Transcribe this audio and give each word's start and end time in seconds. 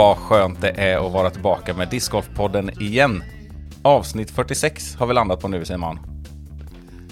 vad 0.00 0.16
skönt 0.16 0.60
det 0.60 0.70
är 0.70 1.06
att 1.06 1.12
vara 1.12 1.30
tillbaka 1.30 1.74
med 1.74 1.88
Discgolfpodden 1.88 2.82
igen. 2.82 3.22
Avsnitt 3.82 4.30
46 4.30 4.96
har 4.96 5.06
vi 5.06 5.14
landat 5.14 5.40
på 5.40 5.48
nu, 5.48 5.64
Simon. 5.64 5.98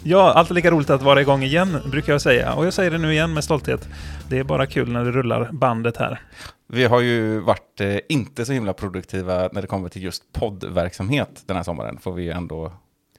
Ja, 0.03 0.33
alltid 0.33 0.55
lika 0.55 0.71
roligt 0.71 0.91
att 0.91 1.03
vara 1.03 1.21
igång 1.21 1.43
igen, 1.43 1.79
brukar 1.91 2.13
jag 2.13 2.23
säga. 2.23 2.55
Och 2.55 2.67
jag 2.67 2.73
säger 2.73 2.91
det 2.91 2.99
nu 2.99 3.13
igen 3.13 3.35
med 3.35 3.45
stolthet. 3.45 3.89
Det 4.29 4.39
är 4.39 4.45
bara 4.45 4.67
kul 4.67 4.93
när 4.93 5.05
det 5.05 5.11
rullar 5.11 5.49
bandet 5.53 5.97
här. 5.97 6.21
Vi 6.67 6.85
har 6.85 7.01
ju 7.01 7.41
varit 7.41 7.81
eh, 7.81 7.97
inte 8.09 8.45
så 8.45 8.53
himla 8.53 8.73
produktiva 8.73 9.49
när 9.53 9.61
det 9.61 9.69
kommer 9.69 9.89
till 9.89 10.03
just 10.03 10.33
poddverksamhet 10.33 11.43
den 11.47 11.57
här 11.57 11.65
sommaren, 11.65 11.99
får 11.99 12.13
vi 12.13 12.31
ändå 12.31 12.73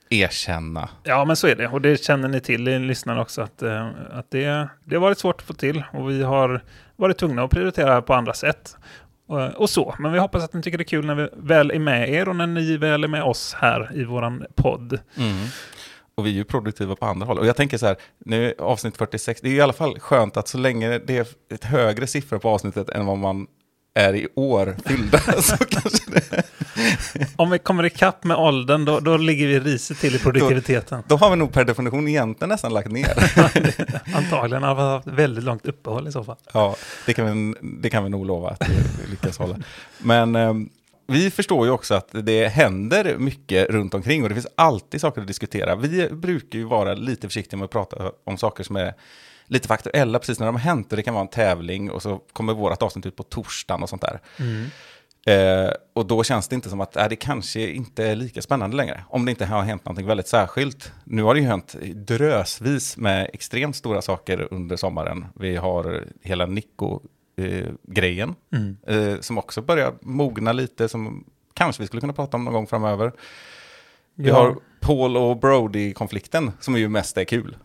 erkänna. 0.10 0.90
Ja, 1.04 1.26
men 1.26 1.36
så 1.36 1.48
är 1.48 1.56
det. 1.56 1.68
Och 1.68 1.82
det 1.82 2.04
känner 2.04 2.28
ni 2.28 2.40
till, 2.40 2.64
ni 2.64 2.80
lyssnar 2.80 3.22
också, 3.22 3.42
att, 3.42 3.62
eh, 3.62 3.88
att 4.12 4.32
det, 4.32 4.70
det 4.84 4.96
har 4.96 5.02
varit 5.02 5.20
svårt 5.20 5.42
att 5.42 5.48
få 5.48 5.54
till. 5.54 5.84
Och 5.94 6.10
vi 6.10 6.24
har 6.24 6.64
varit 6.96 7.18
tvungna 7.18 7.44
att 7.44 7.52
prioritera 7.52 8.02
på 8.02 8.14
andra 8.14 8.34
sätt. 8.34 8.76
Eh, 9.30 9.48
och, 9.48 9.70
så. 9.70 9.96
Men 10.00 10.12
vi 10.12 10.20
hoppas 10.20 10.44
att 10.44 10.54
ni 10.54 10.62
tycker 10.62 10.78
det 10.78 10.82
är 10.82 10.86
kul 10.86 11.06
när 11.06 11.16
vi 11.16 11.30
väl 11.34 11.72
är 11.72 11.80
med 11.80 12.10
er 12.10 12.30
och 12.30 12.36
när 12.36 12.48
ni 12.48 12.78
väl 12.78 13.04
är 13.04 13.08
med 13.08 13.24
oss 13.24 13.54
här 13.54 13.92
i 13.96 14.04
våran 14.04 14.46
podd. 14.56 15.00
Mm. 15.18 15.46
Och 16.16 16.26
vi 16.26 16.30
är 16.30 16.34
ju 16.34 16.44
produktiva 16.44 16.96
på 16.96 17.06
andra 17.06 17.26
håll. 17.26 17.40
Och 17.40 17.46
jag 17.46 17.56
tänker 17.56 17.78
så 17.78 17.86
här, 17.86 17.96
nu 18.26 18.48
är 18.50 18.62
avsnitt 18.62 18.98
46, 18.98 19.42
det 19.42 19.50
är 19.50 19.54
i 19.54 19.62
alla 19.62 19.74
fall 19.74 20.00
skönt 20.00 20.38
att 20.38 20.48
så 20.48 20.58
länge 20.58 21.00
det 21.00 21.18
är 21.18 21.28
ett 21.54 21.64
högre 21.64 22.08
siffror 22.08 22.40
på 22.40 22.50
avsnittet 22.50 22.90
än 22.90 23.06
vad 23.06 23.18
man 23.18 23.48
är 23.94 24.16
i 24.16 24.28
år 24.36 24.76
fyllda, 24.86 25.20
så 25.42 25.58
kanske 25.58 26.12
det... 26.12 26.44
Om 27.36 27.50
vi 27.50 27.60
kommer 27.60 27.86
ikapp 27.86 28.24
med 28.24 28.38
åldern, 28.38 28.86
då, 28.86 29.00
då 29.00 29.18
ligger 29.18 29.48
vi 29.48 29.60
risigt 29.60 30.00
till 30.00 30.16
i 30.16 30.20
produktiviteten. 30.20 31.04
Då 31.08 31.16
har 31.16 31.30
vi 31.30 31.36
nog 31.36 31.52
per 31.52 31.64
definition 31.64 32.08
egentligen 32.08 32.50
nästan 32.50 32.74
lagt 32.74 32.92
ner. 32.92 33.14
Antagligen 34.16 34.64
har 34.64 34.76
vi 34.76 34.82
haft 34.82 35.08
väldigt 35.08 35.44
långt 35.44 35.66
uppehåll 35.66 36.08
i 36.08 36.12
så 36.12 36.24
fall. 36.24 36.36
Ja, 36.54 36.76
det 37.06 37.14
kan 37.14 37.26
vi, 37.26 37.56
det 37.62 37.90
kan 37.90 38.04
vi 38.04 38.10
nog 38.10 38.26
lova 38.26 38.50
att 38.50 38.70
vi 38.70 39.08
lyckas 39.12 39.38
hålla. 39.38 39.56
Men 39.98 40.36
eh, 40.36 40.54
vi 41.10 41.32
förstår 41.32 41.66
ju 41.66 41.72
också 41.72 41.94
att 41.96 42.10
det 42.12 42.48
händer 42.48 43.18
mycket 43.18 43.70
runt 43.70 43.94
omkring 43.94 44.24
och 44.24 44.30
det 44.30 44.36
finns 44.36 44.48
alltid 44.56 45.02
saker 45.02 45.22
att 45.22 45.28
diskutera. 45.28 45.76
Vi 45.76 46.10
brukar 46.10 46.60
ju 46.60 46.66
vara 46.66 46.94
lite 46.94 47.28
försiktiga 47.28 47.58
med 47.58 47.66
att 47.66 47.72
prata 47.72 48.12
om 48.24 48.38
saker 48.38 48.64
som 48.64 48.76
är 48.76 48.94
lite 49.46 49.68
för 49.68 49.74
aktuella 49.74 50.20
precis 50.20 50.40
när 50.40 50.46
de 50.46 50.56
har 50.56 50.62
hänt 50.62 50.92
och 50.92 50.98
det 50.98 51.04
kan 51.04 51.14
vara 51.14 51.22
en 51.22 51.28
tävling 51.28 51.92
och 51.92 52.02
så 52.02 52.22
kommer 52.34 52.54
vårt 52.54 52.82
avsnitt 52.82 53.06
ut 53.06 53.16
på 53.16 53.24
torsdagen 53.24 53.84
och 53.84 53.90
sånt 53.90 54.02
där. 54.02 54.20
Eh, 55.26 55.72
och 55.94 56.06
då 56.06 56.24
känns 56.24 56.48
det 56.48 56.56
inte 56.56 56.70
som 56.70 56.82
att 56.82 56.96
äh, 56.96 57.08
det 57.10 57.16
kanske 57.16 57.68
inte 57.68 58.06
är 58.06 58.16
lika 58.16 58.42
spännande 58.42 58.78
längre. 58.78 59.04
Om 59.10 59.26
det 59.26 59.32
inte 59.32 59.46
har 59.46 59.62
hänt 59.62 59.86
någonting 59.86 60.08
väldigt 60.08 60.28
särskilt. 60.28 60.92
Nu 61.04 61.24
har 61.24 61.34
det 61.34 61.40
ju 61.40 61.48
hänt 61.48 61.76
drösvis 61.94 62.98
med 62.98 63.30
extremt 63.34 63.76
stora 63.76 64.02
saker 64.02 64.48
under 64.52 64.76
sommaren. 64.76 65.26
Vi 65.36 65.56
har 65.56 66.04
hela 66.22 66.46
Nico-grejen 67.40 68.36
eh, 68.88 69.20
som 69.20 69.38
också 69.38 69.62
börjar 69.62 69.94
mogna 70.02 70.52
lite, 70.54 70.90
som 70.90 71.24
kanske 71.54 71.84
vi 71.84 71.88
skulle 71.88 72.02
kunna 72.02 72.14
prata 72.14 72.38
om 72.38 72.44
någon 72.46 72.54
gång 72.54 72.68
framöver. 72.68 73.12
Vi 74.16 74.30
Ja. 74.30 74.36
har 74.36 74.56
Paul 74.82 75.18
och 75.18 75.40
Brody-konflikten 75.40 76.52
som 76.60 76.78
ju 76.78 76.90
mest 76.90 77.18
är 77.18 77.24
kul. 77.24 77.58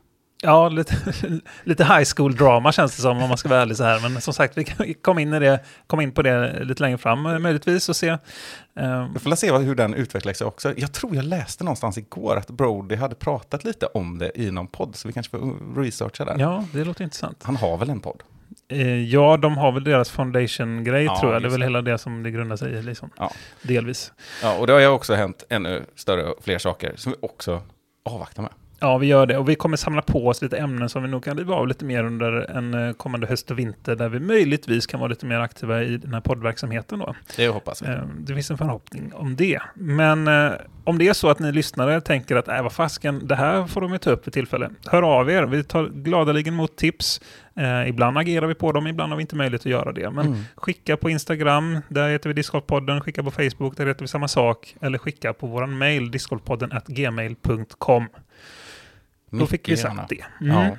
Ja, 0.42 0.68
lite, 0.68 0.96
lite 1.64 1.84
high 1.84 2.04
school 2.16 2.36
drama 2.36 2.72
känns 2.72 2.96
det 2.96 3.02
som 3.02 3.18
om 3.22 3.28
man 3.28 3.38
ska 3.38 3.48
vara 3.48 3.60
ärlig 3.62 3.76
så 3.76 3.84
här. 3.84 4.00
Men 4.08 4.20
som 4.20 4.34
sagt, 4.34 4.58
vi 4.58 4.64
kan 4.64 4.94
komma 4.94 5.20
in, 5.20 5.34
i 5.34 5.38
det, 5.38 5.64
komma 5.86 6.02
in 6.02 6.12
på 6.12 6.22
det 6.22 6.64
lite 6.64 6.82
längre 6.82 6.98
fram 6.98 7.26
eh, 7.26 7.38
möjligtvis 7.38 7.88
och 7.88 7.96
se. 7.96 8.08
Eh, 8.08 9.08
Vi 9.12 9.18
får 9.18 9.34
se 9.36 9.52
hur 9.58 9.74
den 9.74 9.94
utvecklar 9.94 10.32
sig 10.32 10.46
också. 10.46 10.74
Jag 10.76 10.92
tror 10.92 11.16
jag 11.16 11.24
läste 11.24 11.64
någonstans 11.64 11.98
igår 11.98 12.36
att 12.36 12.50
Brody 12.50 12.94
hade 12.96 13.14
pratat 13.14 13.64
lite 13.64 13.86
om 13.86 14.18
det 14.18 14.32
i 14.34 14.50
någon 14.50 14.66
podd, 14.66 14.96
så 14.96 15.08
vi 15.08 15.14
kanske 15.14 15.38
får 15.38 15.74
researcha 15.82 16.24
där. 16.24 16.36
ja, 16.38 16.64
det 16.72 16.84
låter 16.84 17.04
intressant. 17.04 17.42
Han 17.42 17.56
har 17.56 17.76
väl 17.76 17.90
en 17.90 18.00
podd? 18.00 18.22
Eh, 18.68 19.02
ja, 19.04 19.36
de 19.36 19.56
har 19.58 19.72
väl 19.72 19.84
deras 19.84 20.10
foundation-grej 20.10 21.04
Ja, 21.04 21.20
tror 21.20 21.32
jag. 21.32 21.42
Det 21.42 21.48
är 21.48 21.50
väl 21.50 21.60
det. 21.60 21.66
hela 21.66 21.82
det 21.82 21.98
som 21.98 22.22
det 22.22 22.30
grundar 22.30 22.56
sig 22.56 22.72
i, 22.72 22.82
liksom. 22.82 23.10
Ja. 23.18 23.30
Delvis. 23.62 24.12
Ja, 24.42 24.58
och 24.58 24.66
det 24.66 24.72
har 24.72 24.80
ju 24.80 24.86
också 24.86 25.14
hänt 25.14 25.44
ännu 25.48 25.82
större 25.94 26.22
och 26.24 26.44
fler 26.44 26.58
saker 26.58 26.92
som 26.96 27.12
vi 27.12 27.18
också 27.26 27.62
avvaktar 28.04 28.42
med. 28.42 28.52
Ja, 28.80 28.98
vi 28.98 29.06
gör 29.06 29.26
det. 29.26 29.38
Och 29.38 29.48
vi 29.48 29.54
kommer 29.54 29.76
samla 29.76 30.02
på 30.02 30.28
oss 30.28 30.42
lite 30.42 30.56
ämnen 30.58 30.88
som 30.88 31.02
vi 31.02 31.08
nog 31.08 31.24
kan 31.24 31.38
riva 31.38 31.54
av 31.54 31.68
lite 31.68 31.84
mer 31.84 32.04
under 32.04 32.32
en 32.56 32.74
eh, 32.88 32.92
kommande 32.92 33.26
höst 33.26 33.50
och 33.50 33.58
vinter, 33.58 33.96
där 33.96 34.08
vi 34.08 34.20
möjligtvis 34.20 34.86
kan 34.86 35.00
vara 35.00 35.08
lite 35.10 35.26
mer 35.26 35.40
aktiva 35.40 35.82
i 35.82 35.96
den 35.96 36.14
här 36.14 36.20
poddverksamheten 36.20 36.98
då. 36.98 37.14
Det 37.36 37.48
hoppas 37.48 37.82
vi. 37.82 37.86
Eh, 37.86 37.98
Det 38.18 38.34
finns 38.34 38.50
en 38.50 38.58
förhoppning 38.58 39.12
om 39.14 39.36
det. 39.36 39.60
Men 39.74 40.28
eh, 40.28 40.52
om 40.84 40.98
det 40.98 41.08
är 41.08 41.12
så 41.12 41.28
att 41.30 41.38
ni 41.38 41.52
lyssnare 41.52 42.00
tänker 42.00 42.36
att 42.36 42.48
äh, 42.48 42.62
vad 42.62 42.72
fasken, 42.72 43.26
det 43.26 43.34
här 43.36 43.66
får 43.66 43.80
de 43.80 43.92
ju 43.92 43.98
ta 43.98 44.10
upp 44.10 44.26
vid 44.26 44.34
tillfälle. 44.34 44.70
Hör 44.86 45.02
av 45.02 45.30
er. 45.30 45.42
Vi 45.42 45.64
tar 45.64 45.84
gladeligen 45.88 46.54
mot 46.54 46.76
tips. 46.76 47.20
Eh, 47.56 47.88
ibland 47.88 48.18
agerar 48.18 48.46
vi 48.46 48.54
på 48.54 48.72
dem, 48.72 48.86
ibland 48.86 49.12
har 49.12 49.16
vi 49.16 49.20
inte 49.20 49.36
möjlighet 49.36 49.60
att 49.62 49.66
göra 49.66 49.92
det. 49.92 50.10
Men 50.10 50.26
Mm. 50.26 50.44
skicka 50.54 50.96
på 50.96 51.10
Instagram, 51.10 51.78
där 51.88 52.08
heter 52.08 52.28
vi 52.28 52.34
Discordpodden. 52.34 53.00
Skicka 53.00 53.22
på 53.22 53.30
Facebook, 53.30 53.76
där 53.76 53.86
heter 53.86 54.00
vi 54.00 54.08
samma 54.08 54.28
sak. 54.28 54.76
Eller 54.80 54.98
skicka 54.98 55.32
på 55.32 55.46
vår 55.46 55.66
mail, 55.66 56.10
discordpodden 56.10 56.72
at 56.72 56.86
gmail.com. 56.86 58.08
Då 59.30 59.46
fick 59.46 59.68
vi 59.68 59.76
sagt 59.76 60.08
det. 60.08 60.24
Mm. 60.40 60.56
Ja. 60.56 60.76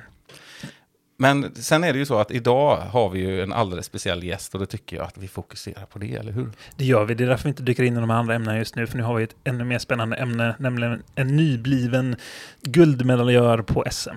Men 1.18 1.54
sen 1.54 1.84
är 1.84 1.92
det 1.92 1.98
ju 1.98 2.06
så 2.06 2.18
att 2.18 2.30
idag 2.30 2.76
har 2.76 3.10
vi 3.10 3.18
ju 3.18 3.42
en 3.42 3.52
alldeles 3.52 3.86
speciell 3.86 4.24
gäst 4.24 4.54
och 4.54 4.60
då 4.60 4.66
tycker 4.66 4.96
jag 4.96 5.06
att 5.06 5.18
vi 5.18 5.28
fokuserar 5.28 5.86
på 5.86 5.98
det, 5.98 6.14
eller 6.14 6.32
hur? 6.32 6.50
Det 6.76 6.84
gör 6.84 7.04
vi. 7.04 7.14
Det 7.14 7.24
är 7.24 7.28
därför 7.28 7.44
vi 7.44 7.48
inte 7.48 7.62
dyker 7.62 7.82
in 7.82 7.96
i 7.96 8.00
de 8.00 8.10
andra 8.10 8.34
ämnena 8.34 8.58
just 8.58 8.76
nu. 8.76 8.86
För 8.86 8.96
nu 8.96 9.02
har 9.02 9.14
vi 9.14 9.24
ett 9.24 9.36
ännu 9.44 9.64
mer 9.64 9.78
spännande 9.78 10.16
ämne, 10.16 10.56
nämligen 10.58 11.02
en 11.14 11.36
nybliven 11.36 12.16
guldmedaljör 12.62 13.58
på 13.62 13.84
SM. 13.90 14.10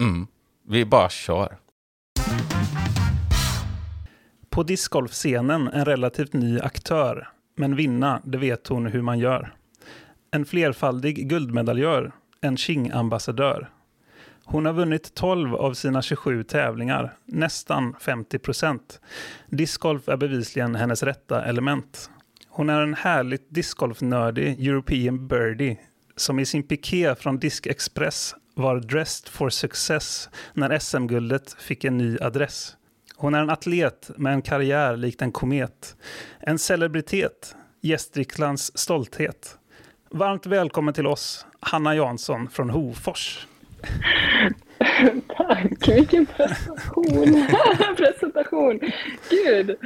Mm. 0.00 0.26
Vi 0.68 0.84
bara 0.84 1.08
kör. 1.08 1.56
På 4.50 4.62
discgolfscenen 4.62 5.68
en 5.68 5.84
relativt 5.84 6.32
ny 6.32 6.60
aktör. 6.60 7.28
Men 7.56 7.76
vinna, 7.76 8.20
det 8.24 8.38
vet 8.38 8.66
hon 8.66 8.86
hur 8.86 9.02
man 9.02 9.18
gör. 9.18 9.54
En 10.30 10.44
flerfaldig 10.44 11.28
guldmedaljör. 11.28 12.12
En 12.40 12.56
Qing-ambassadör. 12.56 13.70
Hon 14.44 14.66
har 14.66 14.72
vunnit 14.72 15.14
12 15.14 15.54
av 15.54 15.74
sina 15.74 16.02
27 16.02 16.42
tävlingar, 16.42 17.16
nästan 17.24 17.94
50 18.00 18.38
procent. 18.38 19.00
Discgolf 19.46 20.08
är 20.08 20.16
bevisligen 20.16 20.74
hennes 20.74 21.02
rätta 21.02 21.44
element. 21.44 22.10
Hon 22.48 22.70
är 22.70 22.80
en 22.80 22.94
härligt 22.94 23.54
discgolfnördig 23.54 24.66
European 24.68 25.28
birdie 25.28 25.78
som 26.16 26.38
i 26.38 26.46
sin 26.46 26.62
piké 26.62 27.14
från 27.14 27.38
Disc 27.38 27.66
Express 27.66 28.34
var 28.56 28.80
dressed 28.80 29.28
for 29.28 29.50
success 29.50 30.28
när 30.54 30.78
SM-guldet 30.78 31.56
fick 31.58 31.84
en 31.84 31.98
ny 31.98 32.18
adress. 32.20 32.76
Hon 33.16 33.34
är 33.34 33.40
en 33.42 33.50
atlet 33.50 34.10
med 34.16 34.32
en 34.32 34.42
karriär 34.42 34.96
likt 34.96 35.22
en 35.22 35.32
komet. 35.32 35.96
En 36.40 36.58
celebritet, 36.58 37.56
Gästriklands 37.80 38.78
stolthet. 38.78 39.58
Varmt 40.10 40.46
välkommen 40.46 40.94
till 40.94 41.06
oss, 41.06 41.46
Hanna 41.60 41.94
Jansson 41.94 42.48
från 42.48 42.70
Hofors. 42.70 43.46
Tack, 45.36 45.88
vilken 45.88 46.26
presentation. 46.26 47.46
presentation. 47.96 48.80
Gud. 49.30 49.76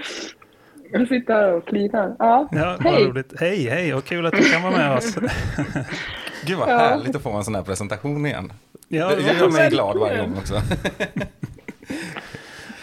Jag 0.92 1.08
sitter 1.08 1.34
här 1.34 1.52
och 1.52 1.64
flinar. 1.64 2.16
Ja, 2.18 2.48
Ja, 2.52 2.76
vad 2.80 2.92
hej. 2.92 3.04
roligt. 3.04 3.32
Hej, 3.40 3.68
hej, 3.68 3.94
och 3.94 4.04
kul 4.04 4.26
att 4.26 4.32
du 4.32 4.42
kan 4.52 4.62
vara 4.62 4.76
med 4.76 4.96
oss. 4.96 5.14
Gud 6.46 6.58
vad 6.58 6.68
Ja. 6.70 6.78
härligt 6.78 7.16
att 7.16 7.22
få 7.22 7.30
en 7.32 7.44
sån 7.44 7.54
här 7.54 7.62
presentation 7.62 8.26
igen. 8.26 8.52
Ja, 8.88 9.08
det 9.08 9.14
vad 9.22 9.34
gör 9.36 9.50
mig 9.50 9.70
glad 9.70 9.98
varje 9.98 10.18
gång 10.20 10.34
också. 10.38 10.54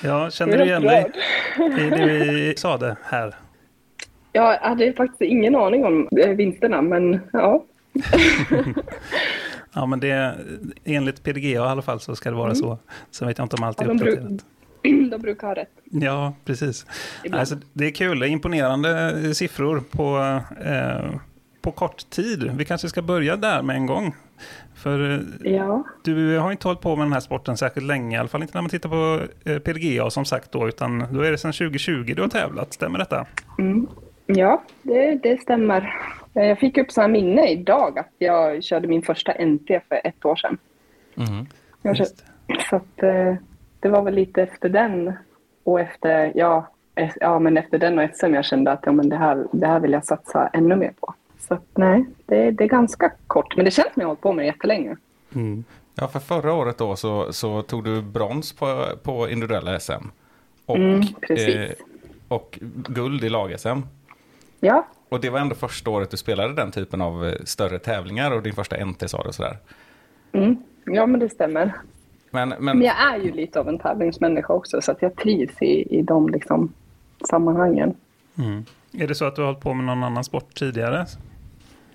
ja 0.04 0.30
känner 0.30 0.58
du 0.58 0.64
igen 0.64 0.82
dig 0.82 1.12
i 1.58 1.90
det 1.90 2.06
vi 2.06 2.54
sa 2.58 2.78
det 2.78 2.96
här? 3.04 3.36
Jag 4.32 4.58
hade 4.58 4.94
faktiskt 4.94 5.22
ingen 5.22 5.56
aning 5.56 5.86
om 5.86 6.08
eh, 6.24 6.30
vinsterna, 6.30 6.82
men 6.82 7.20
ja. 7.34 7.64
Ja, 9.74 9.86
men 9.86 10.00
det, 10.00 10.36
enligt 10.86 11.24
PDGA 11.24 11.48
i 11.50 11.58
alla 11.58 11.82
fall 11.82 12.00
så 12.00 12.16
ska 12.16 12.30
det 12.30 12.36
vara 12.36 12.56
så. 12.56 12.78
Sen 13.12 13.28
vet 13.28 13.38
jag 13.38 13.46
inte 13.46 13.56
om 13.56 13.64
allt 13.64 13.82
är 13.82 13.86
Mm. 13.86 13.98
Ja, 13.98 14.12
uppdaterat. 14.12 14.46
de 15.12 15.22
brukar 15.22 15.48
ha 15.48 15.56
rätt. 15.56 15.72
Ja, 15.84 16.34
precis. 16.46 16.86
Ibland. 17.24 17.40
Alltså, 17.40 17.56
det 17.74 17.86
är 17.86 17.92
kul, 17.92 18.20
det 18.20 18.28
är 18.28 18.30
imponerande 18.30 19.22
eh, 19.26 19.32
siffror 19.32 19.84
på, 19.92 20.18
eh, 20.66 21.20
på 21.62 21.72
kort 21.72 22.10
tid. 22.10 22.52
Vi 22.58 22.66
kanske 22.66 22.90
ska 22.90 23.02
börja 23.02 23.36
där 23.36 23.62
med 23.62 23.76
en 23.76 23.86
gång. 23.86 24.16
För 24.76 25.14
eh, 25.14 25.52
Ja, 25.54 25.84
du 26.04 26.38
har 26.38 26.52
inte 26.52 26.68
hållit 26.68 26.82
på 26.82 26.96
med 26.96 27.06
den 27.06 27.14
här 27.14 27.20
sporten 27.20 27.58
särskilt 27.58 27.88
länge, 27.88 28.16
i 28.18 28.20
alla 28.20 28.30
fall 28.30 28.42
inte 28.42 28.54
när 28.54 28.62
man 28.62 28.70
tittar 28.70 28.90
på 28.90 29.22
eh, 30.04 30.10
som 30.10 30.26
sagt 30.26 30.52
då, 30.52 30.68
utan 30.68 31.06
då 31.12 31.22
är 31.22 31.32
det 31.32 31.38
sedan 31.38 31.54
2020 31.54 32.14
du 32.16 32.22
har 32.22 32.30
tävlat, 32.30 32.74
stämmer 32.74 33.00
detta? 33.00 33.26
mm. 33.60 33.88
ja 34.26 34.64
det, 34.82 35.16
det 35.24 35.42
stämmer. 35.42 35.94
Eh, 36.34 36.44
Jag 36.44 36.60
fick 36.60 36.78
upp 36.78 36.92
så 36.92 37.02
här 37.02 37.08
minne 37.08 37.48
idag 37.48 38.00
att 38.00 38.14
jag 38.18 38.64
körde 38.64 38.88
min 38.88 39.02
första 39.02 39.32
NT 39.46 39.68
för 39.68 40.02
ett 40.04 40.26
år 40.26 40.36
sedan. 40.36 40.58
Mhm. 41.16 41.48
Jag 41.82 41.98
så 42.70 42.76
att, 42.76 43.04
det 43.88 43.92
var 43.92 44.02
väl 44.02 44.14
lite 44.14 44.42
efter 44.44 44.70
den 44.70 45.14
och 45.64 45.80
efter, 45.80 46.32
ja, 46.36 46.68
eh, 46.96 47.10
ja 47.16 47.40
men 47.40 47.58
efter 47.58 47.78
den 47.80 48.00
och 48.00 48.10
SM 48.16 48.34
jag 48.34 48.46
kände 48.46 48.72
att 48.72 48.80
ja, 48.86 48.92
men 48.92 49.10
det, 49.10 49.16
här, 49.16 49.48
det 49.52 49.68
här 49.68 49.80
vill 49.80 49.92
jag 49.92 50.06
satsa 50.06 50.48
ännu 50.48 50.76
mer 50.76 50.94
på. 51.00 51.14
Så 51.40 51.54
att, 51.54 51.64
nej, 51.76 52.06
det, 52.26 52.52
det 52.52 52.64
är 52.64 52.68
ganska 52.68 53.12
kort. 53.28 53.56
Men 53.56 53.66
det 53.66 53.72
känns 53.72 53.94
som 53.94 54.02
jag 54.02 54.08
har 54.08 54.10
hållit 54.10 54.22
på 54.22 54.34
med 54.34 54.44
det 54.44 54.48
jättelänge. 54.48 54.98
Mm. 55.36 55.64
Ja, 55.96 56.08
för 56.08 56.20
förra 56.20 56.54
året 56.54 56.78
då 56.78 56.96
så, 56.96 57.34
så 57.34 57.62
tog 57.62 57.84
du 57.84 58.02
brons 58.02 58.54
på, 58.54 58.86
på 59.04 59.30
individuella 59.30 59.80
SM. 59.80 59.92
Och, 60.66 60.78
Mm, 60.78 61.02
precis. 61.22 61.72
och 62.28 62.60
guld 62.90 63.24
i 63.24 63.30
lag-SM. 63.30 63.80
Ja, 64.60 64.88
Och 65.10 65.22
det 65.22 65.30
var 65.30 65.40
ändå 65.40 65.56
första 65.56 65.90
året 65.90 66.12
du 66.12 66.18
spelade 66.18 66.54
den 66.54 66.72
typen 66.72 67.02
av 67.02 67.26
eh, 67.26 67.34
större 67.46 67.80
tävlingar 67.80 68.32
och 68.32 68.44
din 68.44 68.54
första 68.54 68.86
NT 68.86 69.10
sa 69.10 69.24
du 69.24 69.32
sådär. 69.34 69.58
mm. 70.32 70.56
ja 70.86 71.06
men 71.06 71.20
det 71.20 71.30
stämmer. 71.30 71.74
Men, 72.32 72.50
men, 72.50 72.64
Men 72.78 72.82
jag 72.82 73.14
är 73.14 73.18
ju 73.18 73.32
lite 73.32 73.60
av 73.60 73.70
en 73.70 73.80
tävlingsmänniska 73.80 74.54
också 74.54 74.82
så 74.82 74.92
att 74.92 75.02
jag 75.02 75.16
trivs 75.16 75.62
i, 75.62 75.98
i 76.00 76.02
de 76.02 76.30
liksom, 76.30 76.74
sammanhangen. 77.30 77.96
Mm. 78.38 78.66
Är 78.92 79.08
det 79.08 79.16
så 79.16 79.26
att 79.26 79.36
du 79.36 79.42
har 79.42 79.48
hållit 79.48 79.64
på 79.64 79.74
med 79.74 79.86
någon 79.86 80.04
annan 80.04 80.24
sport 80.24 80.56
tidigare? 80.56 81.06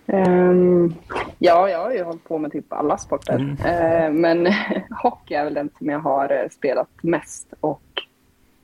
Ehm, 0.06 0.94
ja, 1.38 1.68
jag 1.68 1.78
har 1.78 1.92
ju 1.92 2.02
hållit 2.02 2.24
på 2.24 2.38
med 2.38 2.52
typ 2.52 2.72
alla 2.72 2.98
sporter. 2.98 3.34
Mm. 3.34 3.56
Ehm, 3.64 4.20
men 4.20 4.54
hockey 5.02 5.34
är 5.34 5.44
väl 5.44 5.54
den 5.54 5.70
som 5.78 5.88
jag 5.88 5.98
har 5.98 6.42
eh, 6.42 6.48
spelat 6.50 6.88
mest 7.02 7.54
och 7.60 7.82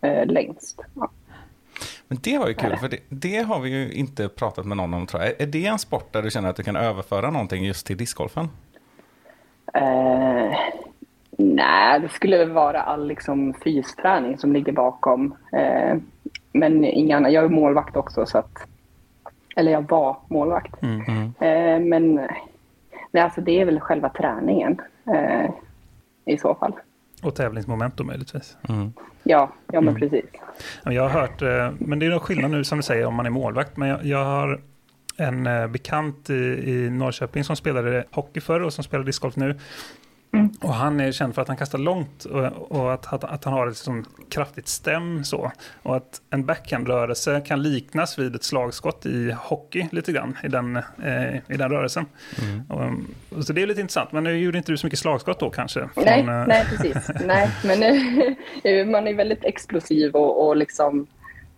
eh, 0.01 0.27
längst. 0.27 0.81
Ja. 0.95 1.11
men 2.09 2.19
det 2.23 2.39
var 2.39 2.49
ju 2.49 2.55
kul, 2.55 2.77
för 2.77 2.89
det, 2.89 2.99
det 3.09 3.39
har 3.39 3.61
vi 3.61 3.71
ju 3.71 3.93
inte 3.93 4.29
pratat 4.29 4.67
med 4.67 4.77
någon 4.77 4.95
om 4.95 5.07
tror 5.07 5.23
jag. 5.23 5.41
Är 5.41 5.47
det 5.47 5.67
en 5.67 5.79
sport 5.79 6.13
där 6.13 6.23
du 6.23 6.31
känner 6.31 6.49
att 6.49 6.57
du 6.57 6.63
kan 6.63 6.77
överföra 6.77 7.31
någonting 7.31 7.65
just 7.65 7.87
till 7.87 7.97
discgolfen? 7.97 8.49
Nej, 11.39 12.01
det 12.01 12.09
skulle 12.09 12.39
väl 12.39 12.51
vara 12.51 12.83
all 12.83 13.07
liksom, 13.07 13.55
fysträning 13.55 14.39
som 14.39 14.53
ligger 14.53 14.73
bakom. 14.73 15.35
Eh, 15.53 15.97
men 16.53 16.85
inga 16.85 17.17
annat. 17.17 17.33
Jag 17.33 17.45
är 17.45 17.49
målvakt 17.49 17.97
också, 17.97 18.27
så 18.27 18.39
att... 18.39 18.67
Eller 19.57 19.73
jag 19.73 19.89
var 19.89 20.17
målvakt. 20.29 20.83
Mm. 20.83 21.33
Eh, 21.41 21.89
men 21.89 22.15
nej, 23.11 23.23
alltså, 23.23 23.41
det 23.41 23.61
är 23.61 23.65
väl 23.65 23.81
själva 23.81 24.09
träningen 24.09 24.81
eh, 25.15 25.51
i 26.25 26.39
så 26.39 26.55
fall. 26.55 26.73
Och 27.23 27.35
tävlingsmoment 27.35 27.97
då 27.97 28.05
möjligtvis. 28.05 28.57
Mm. 28.69 28.93
Ja, 29.23 29.53
ja 29.73 29.81
men 29.81 29.95
precis. 29.95 30.25
Ja, 30.85 30.93
Jag 30.93 31.03
har 31.09 31.21
hört, 31.21 31.43
eh, 31.43 31.71
men 31.79 31.99
det 31.99 32.07
är 32.07 32.11
nog 32.11 32.23
skillnad 32.23 32.51
nu 32.51 32.65
som 32.65 32.79
du 32.79 32.83
säger 32.83 33.07
om 33.07 33.15
man 33.15 33.27
är 33.27 33.31
målvakt. 33.31 33.77
Men 33.77 33.89
jag, 33.89 34.05
jag 34.05 34.25
har 34.25 34.61
en 35.17 35.47
eh, 35.47 35.67
bekant 35.67 36.31
i, 36.31 36.35
i 36.71 36.91
Norrköping 36.91 37.45
som 37.45 37.57
spelade 37.57 38.05
hockey 38.11 38.41
förr 38.41 38.61
och 38.61 38.73
som 38.73 38.85
spelar 38.85 39.05
discgolf 39.05 39.37
nu. 39.37 39.59
Mm. 40.33 40.51
Och 40.61 40.75
han 40.75 41.01
är 41.01 41.13
känd 41.13 41.35
för 41.35 41.43
att 41.43 41.49
han 41.49 41.57
kastar 41.57 41.79
långt 41.79 42.25
och, 42.25 42.73
och 42.73 42.95
att, 42.95 43.13
att, 43.13 43.25
att 43.25 43.45
han 43.45 43.53
har 43.53 43.67
ett 43.67 43.73
liksom 43.73 44.05
kraftigt 44.31 44.69
stäm 44.69 45.25
så. 45.25 45.53
Och 45.83 45.97
att 45.97 46.21
en 46.31 46.47
backhandrörelse 46.47 47.43
kan 47.47 47.63
liknas 47.63 48.19
vid 48.19 48.35
ett 48.35 48.45
slagskott 48.45 49.07
i 49.07 49.31
hockey 49.39 49.89
lite 49.93 50.13
grann 50.13 50.37
i 50.45 50.49
den, 50.49 50.77
eh, 50.77 51.35
i 51.35 51.57
den 51.57 51.71
rörelsen. 51.71 52.07
Och, 52.69 52.83
och 53.39 53.45
så 53.45 53.53
det 53.53 53.63
är 53.63 53.67
lite 53.67 53.81
intressant, 53.81 54.13
men 54.13 54.25
nu 54.25 54.39
gjorde 54.39 54.59
inte 54.59 54.73
du 54.73 54.77
så 54.77 54.87
mycket 54.87 54.99
slagskott 54.99 55.41
då 55.41 55.51
kanske? 55.51 55.89
Från, 55.95 56.05
Nej, 56.05 56.21
eh, 56.21 56.47
nej 56.47 56.67
precis. 56.71 57.11
nej, 57.25 57.51
men 57.65 58.91
man 58.91 59.07
är 59.07 59.15
väldigt 59.15 59.45
explosiv 59.45 60.15
och, 60.15 60.47
och 60.47 60.57
liksom... 60.57 61.07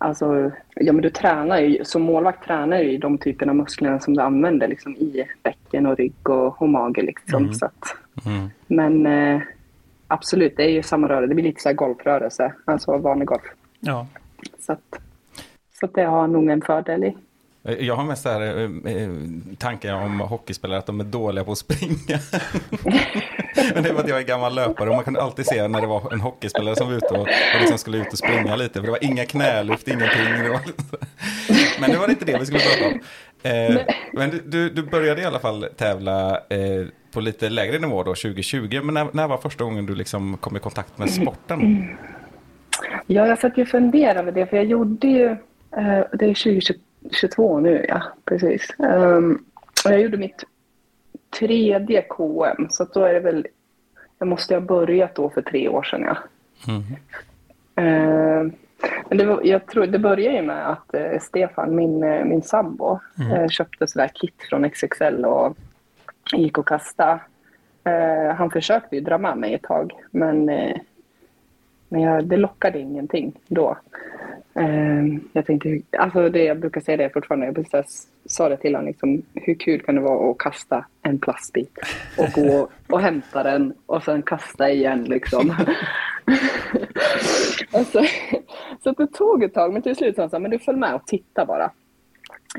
Alltså, 0.03 0.51
ja, 0.75 0.93
men 0.93 1.01
du 1.01 1.09
tränar 1.09 1.59
ju, 1.59 1.83
som 1.85 2.01
målvakt 2.01 2.43
tränar 2.45 2.77
ju 2.77 2.97
de 2.97 3.17
typerna 3.17 3.51
av 3.51 3.55
musklerna 3.55 3.99
som 3.99 4.13
du 4.13 4.21
använder 4.21 4.67
liksom, 4.67 4.95
i 4.95 5.23
bäcken 5.43 5.85
och 5.85 5.97
rygg 5.97 6.29
och, 6.29 6.61
och 6.61 6.69
mage. 6.69 7.01
Liksom, 7.01 7.43
Mm. 7.43 7.53
så 7.53 7.65
att, 7.65 7.95
Mm. 8.25 8.49
men 8.67 9.05
eh, 9.05 9.41
absolut, 10.07 10.57
det 10.57 10.63
är 10.63 10.69
ju 10.69 10.83
samma 10.83 11.09
rörelse. 11.09 11.27
Det 11.27 11.35
blir 11.35 11.43
lite 11.45 11.61
så 11.61 11.69
här 11.69 11.73
golfrörelse, 11.75 12.53
alltså 12.65 12.97
vanlig 12.97 13.27
golf. 13.27 13.41
Ja, 13.79 14.07
Så, 14.59 14.71
att, 14.73 14.99
så 15.79 15.85
att 15.85 15.93
det 15.93 16.03
har 16.03 16.27
nog 16.27 16.49
en 16.49 16.61
fördel 16.61 17.03
i. 17.03 17.17
Eh, 17.63 17.87
jag 17.87 17.95
har 17.95 18.03
mest 18.03 18.23
så 18.23 18.29
här, 18.29 18.41
eh, 18.41 18.93
eh, 18.95 19.09
tankar 19.57 19.93
om 19.93 20.19
hockeyspelare 20.19 20.79
att 20.79 20.85
de 20.85 20.99
är 20.99 21.03
dåliga 21.03 21.43
på 21.43 21.51
att 21.51 21.57
springa. 21.57 22.19
Men 23.73 23.83
det 23.83 23.89
är 23.89 23.93
för 23.93 23.99
att 23.99 24.09
jag 24.09 24.19
är 24.19 24.23
gammal 24.23 24.55
löpare 24.55 24.89
och 24.89 24.95
man 24.95 25.03
kunde 25.03 25.21
alltid 25.21 25.45
se 25.45 25.67
när 25.67 25.81
det 25.81 25.87
var 25.87 26.13
en 26.13 26.21
hockeyspelare 26.21 26.75
som 26.75 26.87
var 26.87 26.95
ute 26.95 27.13
och, 27.13 27.21
och 27.21 27.59
liksom 27.59 27.77
skulle 27.77 27.97
ut 27.97 28.11
och 28.11 28.17
springa 28.17 28.55
lite. 28.55 28.73
För 28.73 28.85
det 28.85 28.91
var 28.91 29.03
inga 29.03 29.25
knälyft, 29.25 29.87
ingenting. 29.87 30.43
Det 30.43 30.49
var 30.49 30.61
men 31.81 31.91
det 31.91 31.97
var 31.97 32.09
inte 32.09 32.25
det 32.25 32.37
vi 32.39 32.45
skulle 32.45 32.59
prata 32.59 32.85
om. 32.85 32.99
Eh, 33.43 33.81
men 34.13 34.41
du, 34.45 34.69
du, 34.69 34.83
började 34.83 35.21
i 35.21 35.25
alla 35.25 35.39
fall 35.39 35.67
tävla 35.77 36.31
eh, 36.31 36.85
på 37.13 37.21
lite 37.21 37.49
lägre 37.49 37.79
nivå 37.79 38.03
då, 38.03 38.15
2020. 38.15 38.81
Men 38.83 38.93
när, 38.93 39.07
när 39.13 39.27
var 39.27 39.37
första 39.37 39.63
gången 39.63 39.85
du 39.85 39.95
liksom 39.95 40.37
kom 40.37 40.57
i 40.57 40.59
kontakt 40.59 40.97
med 40.97 41.09
sporten? 41.09 41.87
Ja, 43.07 43.27
jag 43.27 43.39
satt 43.39 43.57
ju 43.57 43.61
och 43.61 43.67
funderade 43.67 44.19
över 44.19 44.31
det, 44.31 44.47
för 44.47 44.57
jag 44.57 44.65
gjorde 44.65 45.07
ju... 45.07 45.25
Eh, 45.77 46.05
det 46.13 46.25
är 46.25 46.33
2022 47.03 47.59
nu, 47.59 47.85
ja. 47.89 48.03
Precis. 48.25 48.67
Um, 48.77 49.45
och 49.85 49.91
jag 49.91 50.01
gjorde 50.01 50.17
mitt 50.17 50.43
tredje 51.39 52.01
KM, 52.01 52.67
så 52.69 52.83
då 52.83 53.03
är 53.03 53.13
det 53.13 53.19
väl... 53.19 53.47
Jag 54.19 54.27
måste 54.27 54.53
ha 54.53 54.61
börjat 54.61 55.15
då 55.15 55.29
för 55.29 55.41
tre 55.41 55.69
år 55.69 55.83
sedan, 55.83 56.01
ja. 56.01 56.17
Mm. 56.67 56.83
Eh, 57.75 58.53
men 59.09 59.17
det, 59.17 59.25
var, 59.25 59.41
jag 59.43 59.65
tror, 59.65 59.85
det 59.87 59.99
började 59.99 60.37
ju 60.37 60.41
med 60.41 60.69
att 60.69 60.93
eh, 60.93 61.19
Stefan, 61.21 61.75
min, 61.75 62.03
eh, 62.03 62.25
min 62.25 62.41
sambo, 62.41 62.99
eh, 63.33 63.47
köpte 63.47 63.87
sådär 63.87 64.11
kit 64.13 64.35
från 64.49 64.69
XXL 64.69 65.25
och 65.25 65.57
gick 66.33 66.57
och 66.57 66.67
kastade. 66.67 67.19
Eh, 67.83 68.35
han 68.35 68.49
försökte 68.49 68.95
ju 68.95 69.01
dra 69.01 69.17
med 69.17 69.37
mig 69.37 69.53
ett 69.53 69.63
tag, 69.63 69.93
men, 70.11 70.45
men 71.89 72.01
jag, 72.01 72.25
det 72.25 72.37
lockade 72.37 72.79
ingenting 72.79 73.33
då. 73.47 73.77
Eh, 74.55 75.05
jag 75.33 75.45
tänkte, 75.45 75.81
alltså 75.97 76.29
det, 76.29 76.43
jag 76.43 76.59
brukar 76.59 76.81
säga 76.81 76.97
det 76.97 77.09
fortfarande, 77.09 77.45
jag 77.45 77.55
precis 77.55 78.07
sa 78.25 78.49
det 78.49 78.57
till 78.57 78.75
honom, 78.75 78.87
liksom, 78.87 79.21
hur 79.33 79.53
kul 79.53 79.81
kan 79.81 79.95
det 79.95 80.01
vara 80.01 80.31
att 80.31 80.37
kasta 80.37 80.85
en 81.01 81.19
plastbit 81.19 81.79
och 82.17 82.31
gå 82.31 82.69
och 82.89 83.01
hämta 83.01 83.43
den 83.43 83.73
och 83.85 84.03
sen 84.03 84.21
kasta 84.21 84.69
igen 84.69 85.03
liksom. 85.03 85.49
och 87.71 87.85
så, 88.83 88.93
det 88.97 89.07
tog 89.07 89.43
ett 89.43 89.53
tag, 89.53 89.73
men 89.73 89.81
till 89.81 89.95
slut 89.95 90.15
sa 90.15 90.21
han 90.21 90.29
så 90.29 90.35
här, 90.35 90.41
men 90.41 90.51
du 90.51 90.59
följ 90.59 90.79
med 90.79 90.95
och 90.95 91.07
titta 91.07 91.45
bara. 91.45 91.71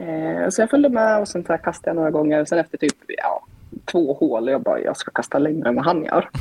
Eh, 0.00 0.48
så 0.48 0.62
jag 0.62 0.70
följde 0.70 0.88
med 0.88 1.20
och 1.20 1.28
sen 1.28 1.44
så 1.44 1.58
kastade 1.58 1.90
jag 1.90 1.96
några 1.96 2.10
gånger 2.10 2.40
och 2.40 2.48
sen 2.48 2.58
efter 2.58 2.78
typ 2.78 2.96
ja, 3.06 3.42
två 3.84 4.14
hål, 4.14 4.48
jag 4.48 4.62
bara, 4.62 4.80
jag 4.80 4.96
ska 4.96 5.10
kasta 5.10 5.38
längre 5.38 5.68
än 5.68 5.74
vad 5.74 5.84
han 5.84 6.04
gör. 6.04 6.30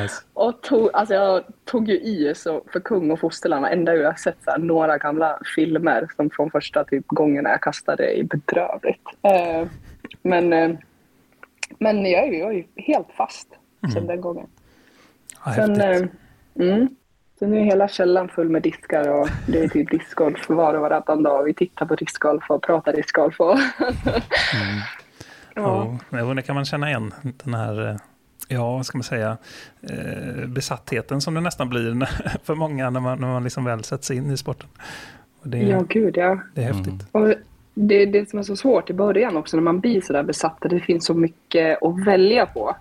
nice. 0.00 0.22
Och 0.32 0.62
tog, 0.62 0.90
alltså 0.92 1.14
jag 1.14 1.44
tog 1.64 1.88
ju 1.88 2.00
i 2.00 2.32
så 2.36 2.62
för 2.72 2.80
kung 2.80 3.10
och 3.10 3.20
fosterland. 3.20 3.66
Enda 3.66 3.94
jag 3.94 4.10
har 4.10 4.16
sett 4.16 4.36
så 4.44 4.50
här, 4.50 4.58
några 4.58 4.98
gamla 4.98 5.38
filmer 5.56 6.08
som 6.16 6.30
från 6.30 6.50
första 6.50 6.84
typ 6.84 7.06
gången 7.06 7.44
jag 7.44 7.60
kastade 7.60 8.18
är 8.18 8.24
bedrövligt. 8.24 9.06
Eh, 9.22 9.68
men, 10.22 10.52
eh, 10.52 10.70
men 11.78 12.06
jag 12.06 12.28
är 12.28 12.52
ju, 12.52 12.64
helt 12.76 13.12
fast 13.16 13.48
sen 13.94 14.06
den 14.06 14.20
gången. 14.20 14.46
Ja, 15.44 15.54
Sen, 15.54 15.80
eh, 15.80 16.02
mm, 16.54 16.96
så 17.42 17.48
nu 17.48 17.60
är 17.60 17.64
hela 17.64 17.88
källaren 17.88 18.28
full 18.28 18.48
med 18.48 18.62
diskar 18.62 19.08
och 19.08 19.28
det 19.46 19.58
är 19.58 19.68
typ 19.68 19.90
discgolf 19.90 20.48
var 20.48 20.74
och 20.74 20.80
varannan 20.80 21.22
dag. 21.22 21.44
Vi 21.44 21.54
tittar 21.54 21.86
på 21.86 21.94
discgolf 21.94 22.44
och 22.48 22.62
pratar 22.62 22.92
discgolf. 22.92 23.40
Och 23.40 23.58
ja. 25.54 25.98
Ja, 26.10 26.18
jo, 26.18 26.34
det 26.34 26.42
kan 26.42 26.54
man 26.54 26.64
känna 26.64 26.88
igen. 26.88 27.14
Den 27.44 27.54
här, 27.54 27.88
eh, 27.88 27.96
ja, 28.48 28.72
vad 28.72 28.86
ska 28.86 28.98
man 28.98 29.02
säga, 29.02 29.36
eh, 29.82 30.46
besattheten 30.46 31.20
som 31.20 31.34
det 31.34 31.40
nästan 31.40 31.68
blir 31.68 31.94
när- 31.94 32.38
för 32.44 32.54
många 32.54 32.90
när 32.90 33.00
man, 33.00 33.20
när 33.20 33.28
man 33.28 33.44
liksom 33.44 33.64
väl 33.64 33.84
sätts 33.84 34.10
in 34.10 34.30
i 34.30 34.36
sporten. 34.36 34.68
Och 35.40 35.48
det, 35.48 35.58
ja, 35.58 35.84
gud 35.88 36.16
ja. 36.16 36.38
det 36.54 36.62
är 36.62 36.72
häftigt. 36.72 37.06
Och 37.12 37.34
det, 37.74 38.06
det 38.06 38.30
som 38.30 38.38
är 38.38 38.42
så 38.42 38.56
svårt 38.56 38.90
i 38.90 38.92
början 38.92 39.36
också 39.36 39.56
när 39.56 39.64
man 39.64 39.80
blir 39.80 40.00
så 40.00 40.12
där 40.12 40.22
besatt, 40.22 40.64
att 40.64 40.70
det 40.70 40.80
finns 40.80 41.04
så 41.04 41.14
mycket 41.14 41.82
att 41.82 42.06
välja 42.06 42.46
på. 42.46 42.76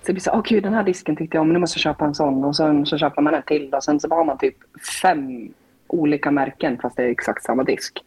Så 0.00 0.06
det 0.06 0.12
blir 0.12 0.20
så, 0.22 0.30
åh 0.32 0.42
gud 0.44 0.62
den 0.62 0.74
här 0.74 0.82
disken 0.82 1.16
tyckte 1.16 1.36
jag 1.36 1.42
om, 1.42 1.52
nu 1.52 1.58
måste 1.58 1.78
jag 1.78 1.82
köpa 1.82 2.04
en 2.04 2.14
sån 2.14 2.44
och 2.44 2.56
sen 2.56 2.86
så 2.86 2.98
köper 2.98 3.22
man 3.22 3.34
en 3.34 3.42
till 3.42 3.74
och 3.74 3.84
sen 3.84 4.00
så 4.00 4.08
har 4.14 4.24
man 4.24 4.38
typ 4.38 4.54
fem 5.02 5.52
olika 5.86 6.30
märken 6.30 6.78
fast 6.82 6.96
det 6.96 7.02
är 7.02 7.08
exakt 7.08 7.44
samma 7.44 7.64
disk. 7.64 8.04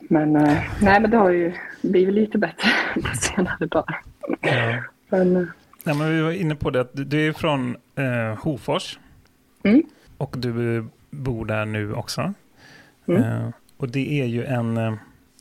Men 0.00 0.36
eh, 0.36 0.58
nej 0.82 1.00
men 1.00 1.10
det 1.10 1.16
har 1.16 1.30
ju 1.30 1.52
blivit 1.82 2.14
lite 2.14 2.38
bättre 2.38 2.68
på 2.94 3.16
senare 3.16 3.66
dagar. 3.66 4.00
Ja. 4.40 4.82
Men, 5.08 5.36
eh, 5.36 5.42
Nej, 5.84 5.96
men 5.96 6.10
vi 6.16 6.20
var 6.22 6.30
inne 6.32 6.54
på 6.54 6.70
det, 6.70 6.80
att 6.80 6.92
du- 6.92 7.04
du 7.04 7.28
är 7.28 7.32
från 7.32 7.76
eh, 7.96 8.38
Hofors 8.44 8.98
mm, 9.62 9.82
och 10.18 10.34
du 10.38 10.84
bor 11.10 11.44
där 11.44 11.64
nu 11.64 11.92
också. 11.94 12.32
Mm. 13.06 13.22
Eh, 13.22 13.48
och 13.76 13.88
det 13.88 14.20
är 14.22 14.26
ju 14.26 14.44
en, 14.44 14.76
eh, 14.76 14.94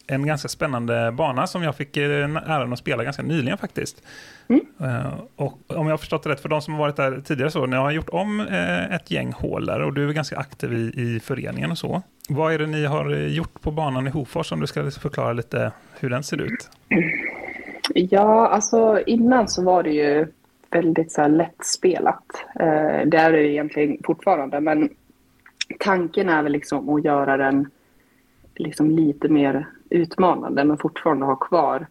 en 0.07 0.27
ganska 0.27 0.47
spännande 0.47 1.11
bana 1.11 1.47
som 1.47 1.63
jag 1.63 1.75
fick 1.75 1.97
eh, 1.97 2.35
äran 2.35 2.73
att 2.73 2.79
spela 2.79 3.03
ganska 3.03 3.23
nyligen 3.23 3.57
faktiskt. 3.57 4.03
Mm. 4.47 4.61
Eh, 4.81 5.13
och 5.35 5.59
om 5.67 5.85
jag 5.85 5.93
har 5.93 5.97
förstått 5.97 6.23
det 6.23 6.29
rätt, 6.29 6.39
för 6.39 6.49
de 6.49 6.61
som 6.61 6.73
har 6.73 6.79
varit 6.79 6.95
där 6.95 7.21
tidigare 7.21 7.51
så, 7.51 7.65
ni 7.65 7.75
har 7.75 7.91
gjort 7.91 8.09
om 8.09 8.39
eh, 8.39 8.95
ett 8.95 9.11
gäng 9.11 9.31
hål 9.31 9.65
där 9.65 9.81
och 9.81 9.93
du 9.93 10.09
är 10.09 10.13
ganska 10.13 10.37
aktiv 10.37 10.73
i, 10.73 11.01
i 11.01 11.19
föreningen 11.19 11.71
och 11.71 11.77
så. 11.77 12.01
Vad 12.29 12.53
är 12.53 12.59
det 12.59 12.67
ni 12.67 12.85
har 12.85 13.09
gjort 13.09 13.61
på 13.61 13.71
banan 13.71 14.07
i 14.07 14.09
Hofors 14.09 14.51
om 14.51 14.59
du 14.59 14.67
ska 14.67 14.91
förklara 14.91 15.33
lite 15.33 15.71
hur 15.99 16.09
den 16.09 16.23
ser 16.23 16.41
ut? 16.41 16.69
Ja, 17.93 18.47
alltså 18.47 19.01
innan 19.05 19.47
så 19.47 19.63
var 19.63 19.83
det 19.83 19.91
ju 19.91 20.27
väldigt 20.69 21.11
så 21.11 21.21
här 21.21 21.29
lättspelat. 21.29 22.23
Det 23.05 23.17
är 23.17 23.31
det 23.31 23.47
egentligen 23.47 23.97
fortfarande, 24.03 24.59
men 24.59 24.89
tanken 25.79 26.29
är 26.29 26.43
väl 26.43 26.51
liksom 26.51 26.89
att 26.89 27.05
göra 27.05 27.37
den 27.37 27.69
liksom 28.55 28.89
lite 28.89 29.29
mer 29.29 29.67
utmanande 29.89 30.63
men 30.63 30.77
fortfarande 30.77 31.25
ha 31.25 31.35
kvar 31.35 31.87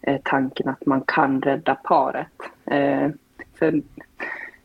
eh, 0.00 0.20
tanken 0.24 0.68
att 0.68 0.86
man 0.86 1.02
kan 1.06 1.42
rädda 1.42 1.74
paret. 1.74 2.26
Eh, 2.66 3.08
för 3.58 3.82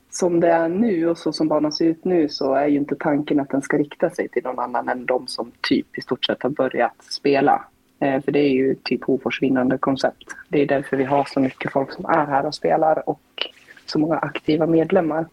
som 0.09 0.39
det 0.39 0.49
är 0.49 0.69
nu 0.69 1.09
och 1.09 1.17
så 1.17 1.33
som 1.33 1.47
banan 1.47 1.71
ser 1.71 1.85
ut 1.85 2.05
nu 2.05 2.29
så 2.29 2.53
är 2.53 2.67
ju 2.67 2.77
inte 2.77 2.95
tanken 2.95 3.39
att 3.39 3.49
den 3.49 3.61
ska 3.61 3.77
rikta 3.77 4.09
sig 4.09 4.27
till 4.27 4.43
någon 4.43 4.59
annan 4.59 4.89
än 4.89 5.05
de 5.05 5.27
som 5.27 5.51
typ 5.61 5.97
i 5.97 6.01
stort 6.01 6.25
sett 6.25 6.43
har 6.43 6.49
börjat 6.49 7.03
spela. 7.09 7.65
Eh, 7.99 8.21
för 8.21 8.31
det 8.31 8.39
är 8.39 8.51
ju 8.51 8.75
typ 8.75 9.03
Hofors 9.03 9.41
vinnande 9.41 9.77
koncept. 9.77 10.35
Det 10.49 10.61
är 10.61 10.65
därför 10.65 10.97
vi 10.97 11.03
har 11.03 11.23
så 11.23 11.39
mycket 11.39 11.71
folk 11.71 11.91
som 11.91 12.05
är 12.05 12.25
här 12.25 12.45
och 12.45 12.55
spelar 12.55 13.09
och 13.09 13.49
så 13.85 13.99
många 13.99 14.17
aktiva 14.17 14.67
medlemmar. 14.67 15.25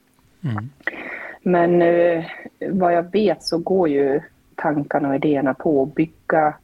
Mm. 0.45 0.71
Men 1.43 1.83
vad 2.71 2.95
jag 2.95 3.13
vet 3.13 3.43
så 3.43 3.59
går 3.59 3.89
ju 3.89 4.21
tankarna 4.55 5.09
och 5.09 5.15
idéerna 5.15 5.55
på 5.55 5.83
att 5.83 5.95
bygga 5.95 6.55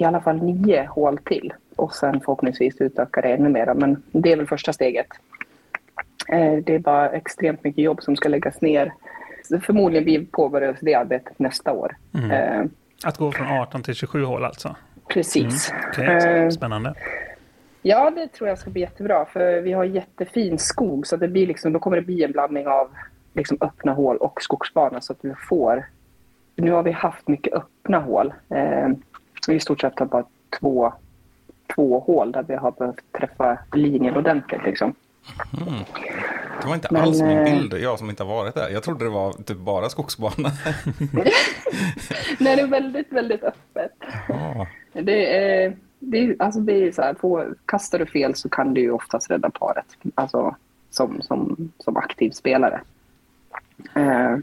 i 0.00 0.04
alla 0.04 0.20
fall 0.20 0.42
nio 0.42 0.86
hål 0.86 1.18
till 1.18 1.52
och 1.76 1.94
sen 1.94 2.20
förhoppningsvis 2.20 2.80
utöka 2.80 3.20
det 3.20 3.28
ännu 3.32 3.48
mer. 3.48 3.74
Men 3.74 4.02
det 4.12 4.32
är 4.32 4.36
väl 4.36 4.46
första 4.46 4.72
steget. 4.72 5.06
Eh, 6.28 6.52
det 6.64 6.74
är 6.74 6.78
bara 6.78 7.10
extremt 7.10 7.64
mycket 7.64 7.84
jobb 7.84 8.02
som 8.02 8.16
ska 8.16 8.28
läggas 8.28 8.60
ner. 8.60 8.92
Förmodligen 9.62 10.04
vi 10.04 10.26
påbörjar 10.26 10.76
det 10.80 10.94
arbetet 10.94 11.38
nästa 11.38 11.72
år. 11.72 11.96
Mm. 12.14 12.30
Eh, 12.30 12.66
Att 13.04 13.16
gå 13.16 13.32
från 13.32 13.46
18 13.46 13.82
till 13.82 13.94
27 13.94 14.24
hål 14.24 14.44
alltså? 14.44 14.76
precis. 15.08 15.72
Okej, 15.88 16.06
Eh, 16.44 16.48
Spännande. 16.50 16.94
Ja, 17.82 18.10
det 18.10 18.28
tror 18.28 18.48
jag 18.48 18.58
ska 18.58 18.70
bli 18.70 18.80
jättebra. 18.80 19.24
För 19.24 19.60
vi 19.60 19.72
har 19.72 19.84
jättefin 19.84 20.58
skog. 20.58 21.06
Så 21.06 21.16
det 21.16 21.28
blir 21.28 21.46
liksom, 21.46 21.72
då 21.72 21.78
kommer 21.78 21.96
det 21.96 22.02
bli 22.02 22.24
en 22.24 22.32
blandning 22.32 22.66
av 22.66 22.88
liksom 23.34 23.58
öppna 23.60 23.92
hål 23.92 24.16
och 24.16 24.42
skogsbana. 24.42 25.00
Så 25.00 25.12
att 25.12 25.18
vi 25.20 25.34
får... 25.48 25.86
Nu 26.56 26.70
har 26.70 26.82
vi 26.82 26.90
haft 26.90 27.28
mycket 27.28 27.52
öppna 27.54 27.98
hål. 27.98 28.32
I 29.48 29.60
stort 29.60 29.80
sett 29.80 29.98
har 29.98 30.06
bara 30.06 30.24
två, 30.60 30.92
två 31.74 32.00
hål 32.00 32.32
där 32.32 32.42
vi 32.42 32.54
har 32.54 32.70
behövt 32.70 33.12
träffa 33.18 33.58
linjen 33.72 34.16
ordentligt. 34.16 34.64
Liksom. 34.64 34.94
Det 36.60 36.66
var 36.66 36.74
inte 36.74 36.88
Men, 36.90 37.02
alls 37.02 37.22
min 37.22 37.38
eh, 37.38 37.44
bild, 37.44 37.74
jag 37.74 37.98
som 37.98 38.10
inte 38.10 38.22
har 38.22 38.34
varit 38.36 38.54
där. 38.54 38.68
Jag 38.70 38.82
trodde 38.82 39.04
det 39.04 39.10
var 39.10 39.32
typ 39.32 39.58
bara 39.58 39.88
skogsbana. 39.88 40.32
Nej, 42.38 42.56
det 42.56 42.62
är 42.62 42.66
väldigt, 42.66 43.12
väldigt 43.12 43.42
öppet. 43.42 43.92
Det 44.92 45.36
är, 45.36 45.76
det 45.98 46.18
är, 46.18 46.36
alltså 46.38 46.60
det 46.60 46.72
är 46.72 46.92
så 46.92 47.02
här, 47.02 47.14
får, 47.14 47.54
kastar 47.66 47.98
du 47.98 48.06
fel 48.06 48.34
så 48.34 48.48
kan 48.48 48.74
du 48.74 48.80
ju 48.80 48.90
oftast 48.90 49.30
rädda 49.30 49.50
paret. 49.50 49.86
Alltså 50.14 50.56
som, 50.90 51.22
som, 51.22 51.70
som 51.78 51.96
aktiv 51.96 52.30
spelare. 52.30 52.80
Eh, 53.94 54.36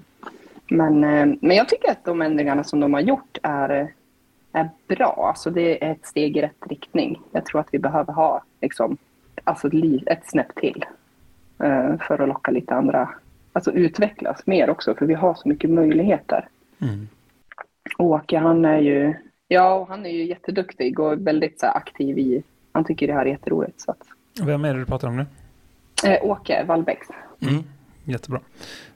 men, 0.69 1.03
eh, 1.03 1.35
men 1.41 1.57
jag 1.57 1.69
tycker 1.69 1.91
att 1.91 2.05
de 2.05 2.21
ändringarna 2.21 2.63
som 2.63 2.79
de 2.79 2.93
har 2.93 3.01
gjort 3.01 3.37
är, 3.43 3.93
är 4.53 4.69
bra. 4.87 5.25
Alltså 5.29 5.49
det 5.49 5.83
är 5.85 5.91
ett 5.91 6.05
steg 6.05 6.37
i 6.37 6.41
rätt 6.41 6.67
riktning. 6.69 7.21
Jag 7.31 7.45
tror 7.45 7.61
att 7.61 7.67
vi 7.71 7.79
behöver 7.79 8.13
ha 8.13 8.43
liksom, 8.61 8.97
alltså 9.43 9.69
ett, 10.07 10.27
snäpp 10.29 10.55
till. 10.55 10.85
eh, 11.63 11.97
för 12.07 12.21
att 12.21 12.27
locka 12.27 12.51
lite 12.51 12.75
andra, 12.75 13.09
alltså 13.53 13.71
utvecklas 13.71 14.45
mer 14.47 14.69
också. 14.69 14.95
För 14.95 15.05
vi 15.05 15.13
har 15.13 15.33
så 15.33 15.47
mycket 15.49 15.69
möjligheter. 15.69 16.47
Mm. 16.81 17.07
Åke 17.97 18.37
han 18.39 18.65
är 18.65 18.77
ju, 18.79 19.13
ja 19.47 19.73
och 19.73 19.87
han 19.87 20.05
är 20.05 20.09
ju 20.09 20.23
jätteduktig 20.25 20.99
och 20.99 21.27
väldigt 21.27 21.59
så 21.59 21.65
här, 21.65 21.77
aktiv 21.77 22.17
i, 22.19 22.43
han 22.71 22.83
tycker 22.85 23.07
det 23.07 23.13
här 23.13 23.21
är 23.25 23.29
jätteroligt. 23.29 23.81
Så 23.81 23.91
att, 23.91 23.97
Vem 24.45 24.65
är 24.65 24.73
det 24.73 24.79
du 24.79 24.85
pratar 24.85 25.07
om 25.07 25.17
nu? 25.17 25.25
eh, 26.05 26.23
Åke 26.25 26.63
Wallbäck. 26.63 26.99
Mm. 27.41 27.63
Jättebra. 28.03 28.39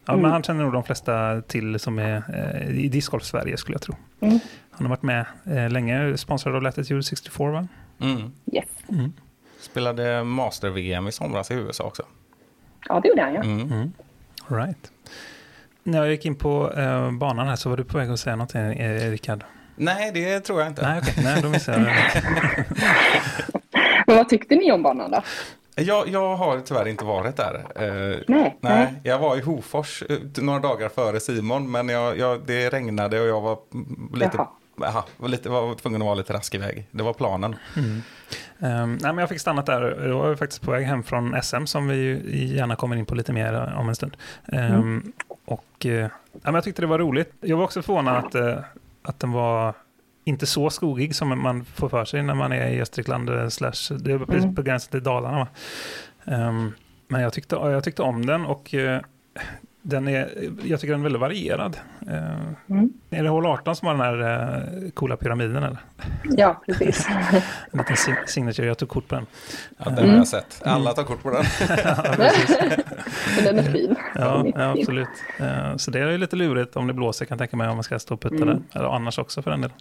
Ja, 0.06 0.14
Mm. 0.14 0.22
men 0.22 0.32
han 0.32 0.44
känner 0.44 0.64
nog 0.64 0.74
de 0.74 0.84
flesta 0.84 1.42
till 1.42 1.80
som 1.80 2.00
är 2.00 2.24
eh, 2.34 2.80
i 2.80 2.88
discgolf 2.90 3.24
Sverige 3.24 3.58
skulle 3.58 3.76
jag 3.76 3.82
tro. 3.82 3.96
Mm. 4.20 4.40
Han 4.78 4.86
har 4.86 4.90
varit 4.90 5.04
med 5.04 5.26
eh, 5.46 5.70
länge, 5.70 6.18
sponsrad 6.18 6.56
av 6.56 6.62
Latitude 6.62 7.04
64 7.04 7.52
va? 7.52 7.68
Mm. 8.02 8.32
Yes. 8.54 8.66
Mm. 8.90 9.14
Spelade 9.60 10.24
Master-VM 10.24 11.08
i 11.08 11.12
somras 11.12 11.52
i 11.52 11.54
USA 11.54 11.84
också. 11.84 12.04
Ja, 12.90 13.00
det 13.00 13.08
gjorde 13.08 13.22
han 13.22 13.34
ja. 13.34 13.42
Mm. 13.42 13.72
Mm. 13.72 13.94
All 14.48 14.58
right. 14.58 14.92
När 15.84 15.98
jag 15.98 16.10
gick 16.10 16.26
in 16.26 16.36
på 16.36 16.74
eh, 16.74 17.12
banan 17.12 17.48
här 17.48 17.56
så 17.56 17.70
var 17.70 17.78
du 17.78 17.84
på 17.84 17.98
väg 17.98 18.10
att 18.10 18.20
säga 18.20 18.36
någonting, 18.36 18.62
eh, 18.62 19.12
Rickard. 19.12 19.44
Nej, 19.76 20.12
det 20.12 20.40
tror 20.40 20.60
jag 20.60 20.68
inte. 20.68 20.82
Nej, 20.82 21.00
okej. 21.02 21.24
Nej, 21.24 21.42
då 21.42 21.50
missade 21.50 21.78
jag. 21.78 21.96
Men 24.08 24.16
vad 24.16 24.30
tyckte 24.30 24.56
ni 24.56 24.72
om 24.72 24.84
banan 24.84 25.12
då? 25.12 25.22
Jag, 25.76 26.08
jag 26.08 26.36
har 26.36 26.60
tyvärr 26.60 26.88
inte 26.88 27.06
varit 27.06 27.38
där. 27.38 27.66
Eh, 27.76 28.20
Nej, 28.28 28.58
nej, 28.62 28.94
jag 29.04 29.20
var 29.20 29.38
i 29.38 29.42
Hofors 29.42 30.04
eh, 30.10 30.18
några 30.44 30.60
dagar 30.60 30.90
före 30.90 31.20
Simon, 31.20 31.72
men 31.72 31.90
jag, 31.90 32.18
jag, 32.18 32.42
det 32.46 32.70
regnade 32.70 33.22
och 33.22 33.28
jag 33.28 33.42
var 33.42 33.58
mm, 33.74 34.12
lite, 34.14 34.32
Jaha. 34.34 34.48
Aha, 34.84 35.06
var, 35.18 35.28
lite, 35.30 35.50
var 35.50 35.76
tvungen 35.76 36.02
att 36.02 36.06
vara 36.06 36.16
lite 36.16 36.34
rask 36.34 36.56
iväg. 36.56 36.88
Det 36.92 37.04
var 37.04 37.14
planen. 37.14 37.56
Mm. 37.76 38.02
Ehm, 38.60 38.92
nej, 39.02 39.14
men 39.14 39.18
jag 39.18 39.30
fick 39.30 39.40
stannat 39.40 39.66
där. 39.66 40.08
Jag 40.08 40.18
var 40.18 40.36
faktiskt 40.36 40.62
på 40.62 40.72
väg 40.72 40.86
hem 40.86 41.04
från 41.04 41.42
SM 41.44 41.66
som 41.66 41.88
vi 41.88 42.56
gärna 42.56 42.76
kommer 42.76 42.96
in 42.96 43.06
på 43.06 43.16
lite 43.16 43.34
mer 43.34 43.54
eh, 43.54 43.80
om 43.80 43.90
en 43.90 43.96
stund. 43.96 44.18
Ehm, 44.52 45.12
Och 45.46 45.86
eh, 45.86 45.92
ja, 45.92 46.10
men 46.44 46.54
jag 46.54 46.64
tyckte 46.64 46.82
det 46.82 46.88
var 46.88 47.00
roligt. 47.00 47.32
Jag 47.42 47.58
var 47.58 47.64
också 47.64 47.82
förvånad 47.82 48.26
att, 48.26 48.36
eh, 48.36 48.58
att 49.04 49.20
den 49.20 49.32
var 49.32 49.74
inte 50.24 50.46
så 50.46 50.70
skogig 50.70 51.16
som 51.16 51.42
man 51.42 51.66
får 51.66 51.90
för 51.90 52.06
sig 52.06 52.24
när 52.24 52.34
man 52.36 52.52
är 52.52 52.68
i 52.68 52.78
Gästrikland. 52.78 53.54
Slash, 53.54 53.98
det 54.00 54.12
är 54.12 54.20
precis 54.20 54.44
Mm. 54.44 54.56
på 54.56 54.62
gränsen 54.62 54.92
till 54.92 55.04
Dalarna. 55.04 55.38
Va? 55.38 55.48
Ehm, 56.26 56.74
men 57.08 57.22
jag 57.22 57.34
tyckte, 57.34 57.56
jag 57.56 57.84
tyckte 57.84 58.02
om 58.02 58.26
den 58.26 58.46
och 58.46 58.74
eh, 58.74 59.02
den 59.90 60.08
är, 60.08 60.30
jag 60.64 60.80
tycker 60.80 60.92
den 60.94 61.00
är 61.02 61.04
väldigt 61.04 61.22
varierad. 61.22 61.78
Ehm, 62.02 62.56
Mm. 62.70 62.90
är 63.10 63.24
det 63.24 63.30
hål 63.30 63.46
18 63.46 63.76
som 63.76 63.88
har 63.88 63.96
den 63.96 64.04
här 64.04 64.58
eh, 64.86 64.90
coola 64.92 65.18
pyramiden? 65.18 65.56
Eller? 65.64 65.78
Ja, 66.24 66.62
precis. 66.68 67.08
En 67.72 67.78
liten 67.80 67.96
sig- 67.98 68.24
signature, 68.28 68.68
jag 68.68 68.78
tog 68.78 68.90
kort 68.90 69.08
på 69.08 69.16
den. 69.16 69.26
Ja, 69.78 69.86
den 69.86 69.98
Mm. 69.98 70.10
har 70.10 70.18
jag 70.18 70.28
sett. 70.28 70.62
Alla 70.66 70.94
tar 70.94 71.04
kort 71.04 71.24
på 71.24 71.30
den. 71.30 71.44
Men 73.36 73.46
den 73.46 73.60
är 73.60 73.72
fin. 73.72 73.96
Ja, 74.16 74.46
ja 74.56 74.72
absolut. 74.80 75.08
Eh, 75.40 75.76
Så 75.76 75.92
det 75.92 76.00
är 76.00 76.10
ju 76.12 76.18
lite 76.18 76.36
lurigt 76.36 76.76
om 76.76 76.88
det 76.88 76.94
blåser 76.94 77.26
kan 77.26 77.36
jag 77.36 77.40
tänka 77.40 77.58
mig 77.58 77.68
om 77.70 77.76
man 77.78 77.84
ska 77.84 78.00
stå 78.00 78.14
och 78.14 78.22
putta 78.22 78.36
Mm. 78.36 78.48
där. 78.48 78.80
Eller 78.80 78.90
annars 78.96 79.20
också 79.20 79.42
för 79.42 79.52
den 79.52 79.62
delen. 79.62 79.78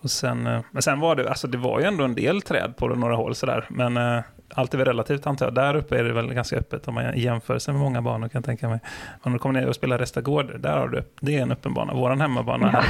Och 0.00 0.10
sen, 0.10 0.46
eh, 0.46 0.60
men 0.70 0.82
sen 0.82 1.00
var 1.00 1.16
det, 1.16 1.28
alltså 1.28 1.46
det 1.48 1.58
var 1.58 1.80
ju 1.80 1.86
ändå 1.86 2.04
en 2.04 2.14
del 2.14 2.42
träd 2.42 2.74
på 2.76 2.88
några 2.88 3.16
håll 3.16 3.34
sådär. 3.34 3.66
Men 3.70 3.96
eh, 3.96 4.22
allt 4.54 4.74
är 4.74 4.78
väl 4.78 4.86
relativt 4.86 5.26
antar 5.26 5.46
jag. 5.46 5.54
Där 5.54 5.76
uppe 5.76 5.98
är 5.98 6.04
det 6.04 6.12
väl 6.12 6.34
ganska 6.34 6.56
öppet 6.56 6.88
om 6.88 6.94
man 6.94 7.18
jämför 7.18 7.58
sig 7.58 7.74
med 7.74 7.82
många 7.82 8.02
banor 8.02 8.28
kan 8.28 8.38
jag 8.38 8.44
tänka 8.44 8.68
mig. 8.68 8.80
Om 9.22 9.32
du 9.32 9.38
kommer 9.38 9.60
ner 9.60 9.68
och 9.68 9.74
spelar 9.74 9.98
Restagård, 9.98 10.60
där 10.60 10.76
har 10.76 10.88
du, 10.88 11.02
det 11.20 11.36
är 11.36 11.42
en 11.42 11.52
öppen 11.52 11.74
bana. 11.74 11.94
Våran 11.94 12.20
hemmabana 12.20 12.68
här, 12.68 12.84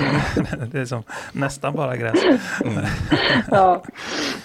det 0.72 0.80
är 0.80 0.84
som 0.84 1.02
nästan 1.32 1.74
bara 1.74 1.96
gräs. 1.96 2.24
Mm. 2.64 2.84
Ja. 3.50 3.82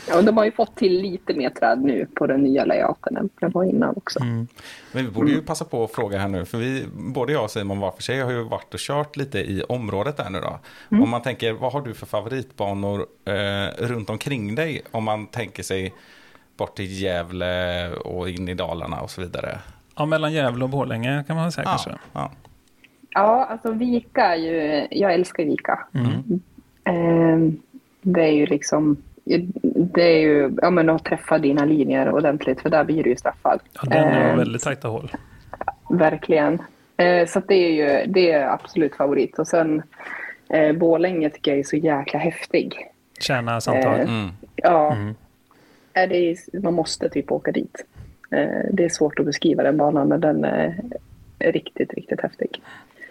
ja, 0.08 0.18
och 0.18 0.24
de 0.24 0.38
har 0.38 0.46
ju 0.46 0.52
fått 0.52 0.76
till 0.76 1.02
lite 1.02 1.34
mer 1.34 1.50
träd 1.50 1.82
nu 1.82 2.08
på 2.16 2.28
den 2.28 2.42
nya 2.42 2.66
layouten 2.66 3.18
än 3.18 3.30
det 3.40 3.48
var 3.48 3.64
innan 3.64 3.96
också. 3.98 4.20
Mm. 4.20 4.48
Men 4.92 5.06
vi 5.06 5.12
borde 5.12 5.32
ju 5.32 5.42
passa 5.42 5.66
på 5.66 5.84
att 5.84 5.92
fråga 5.92 6.20
här 6.20 6.28
nu, 6.28 6.46
för 6.46 6.58
vi, 6.58 6.86
både 6.94 7.34
jag 7.34 7.44
och 7.44 7.52
Simon 7.52 7.80
var 7.80 7.92
för 7.92 8.04
sig 8.04 8.22
har 8.22 8.32
ju 8.32 8.44
varit 8.44 8.74
och 8.74 8.80
kört 8.80 9.18
lite 9.18 9.40
i 9.40 9.64
området 9.70 10.18
där 10.18 10.30
nu 10.30 10.40
då. 10.40 10.60
Om 11.04 11.10
man 11.10 11.22
tänker, 11.22 11.54
vad 11.54 11.74
har 11.74 11.82
du 11.82 11.94
för 11.94 12.06
favoritbanor 12.06 13.06
eh, 13.26 13.86
runt 13.88 14.10
omkring 14.10 14.56
dig? 14.56 14.82
Om 14.92 15.04
man 15.04 15.28
tänker 15.28 15.64
sig 15.64 15.94
bort 16.64 16.76
till 16.76 17.02
Gävle 17.02 17.90
och 17.94 18.30
in 18.30 18.50
i 18.50 18.54
Dalarna 18.54 19.02
och 19.02 19.10
så 19.10 19.22
vidare. 19.22 19.60
Ja, 19.96 20.06
mellan 20.06 20.34
Gävle 20.34 20.64
och 20.64 20.70
Borlänge 20.70 21.24
kan 21.28 21.36
man 21.36 21.52
säga 21.52 21.66
kanske. 21.66 21.92
ja. 22.14 22.32
Ja, 23.16 23.46
alltså 23.46 23.72
Vika 23.72 24.22
är 24.22 24.36
ju, 24.36 24.88
jag 24.92 25.14
älskar 25.14 25.44
Vika. 25.46 25.80
Mm. 25.94 26.40
Eh, 26.86 27.54
det 28.02 28.22
är 28.24 28.32
ju 28.32 28.46
liksom, 28.46 28.98
det 29.76 30.02
är 30.04 30.20
ju, 30.20 30.56
ja 30.62 30.70
men 30.70 30.90
att 30.90 31.06
träffa 31.06 31.38
dina 31.38 31.66
linjer 31.66 32.12
ordentligt 32.12 32.62
för 32.62 32.70
där 32.70 32.84
blir 32.84 33.04
du 33.04 33.10
ju 33.10 33.16
straffad. 33.16 33.60
Ja, 33.74 33.82
den 33.90 34.04
är 34.04 34.30
Eh, 34.32 34.38
väldigt 34.38 34.62
tajta 34.64 34.88
hål. 34.88 35.12
Verkligen. 35.90 36.62
Eh, 36.98 37.28
så 37.28 37.40
det 37.48 37.56
är 37.56 37.72
ju, 37.72 38.12
det 38.12 38.32
är 38.32 38.48
absolut 38.50 38.96
favorit. 38.96 39.40
Och 39.40 39.48
sen 39.48 39.84
eh, 40.50 40.74
Borlänge 40.74 41.30
tycker 41.30 41.52
jag 41.52 41.60
är 41.60 41.64
så 41.64 41.76
jäkla 41.76 42.20
häftig. 42.20 42.76
Tjäna 43.20 43.62
samtal. 43.62 44.00
Eh, 44.00 44.02
Mm. 44.02 44.30
Ja, 44.56 44.94
Mm. 44.94 45.16
Är 45.94 46.08
det 46.08 46.38
man 46.64 46.74
måste 46.74 47.10
typ 47.10 47.32
åka 47.32 47.52
dit. 47.52 47.86
Eh, 48.32 48.48
det 48.72 48.86
är 48.86 48.90
svårt 48.90 49.20
att 49.20 49.26
beskriva 49.26 49.64
den 49.64 49.78
banan 49.78 50.08
men 50.08 50.22
den 50.22 50.44
är 50.46 50.82
riktigt, 51.40 51.94
riktigt 51.94 52.22
häftig. 52.22 52.62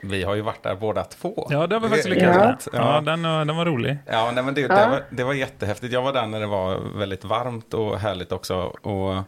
Vi 0.03 0.23
har 0.23 0.35
ju 0.35 0.41
varit 0.41 0.63
där 0.63 0.75
båda 0.77 1.05
två. 1.05 1.47
Ja, 1.51 1.67
det 1.67 1.75
har 1.77 1.81
vi 1.81 1.89
faktiskt 1.89 2.09
Det- 2.09 2.15
lyckats 2.15 2.69
Ja. 2.73 2.79
med. 2.79 2.87
Ja, 2.87 3.01
den, 3.01 3.25
eh, 3.25 3.45
den 3.47 3.57
var 3.57 3.65
rolig. 3.67 3.97
Ja, 4.07 4.31
nej, 4.35 4.45
men 4.45 4.55
det, 4.55 4.61
Ja. 4.61 4.69
det, 4.69 4.91
var, 4.91 5.03
det 5.11 5.25
var 5.25 5.35
jättehäftigt. 5.35 5.93
Jag 5.93 6.03
var 6.03 6.13
där 6.13 6.27
när 6.27 6.41
det 6.41 6.47
var 6.47 6.99
väldigt 6.99 7.25
varmt 7.25 7.75
och 7.75 7.99
härligt 7.99 8.33
också. 8.33 8.57
Och 8.65 9.23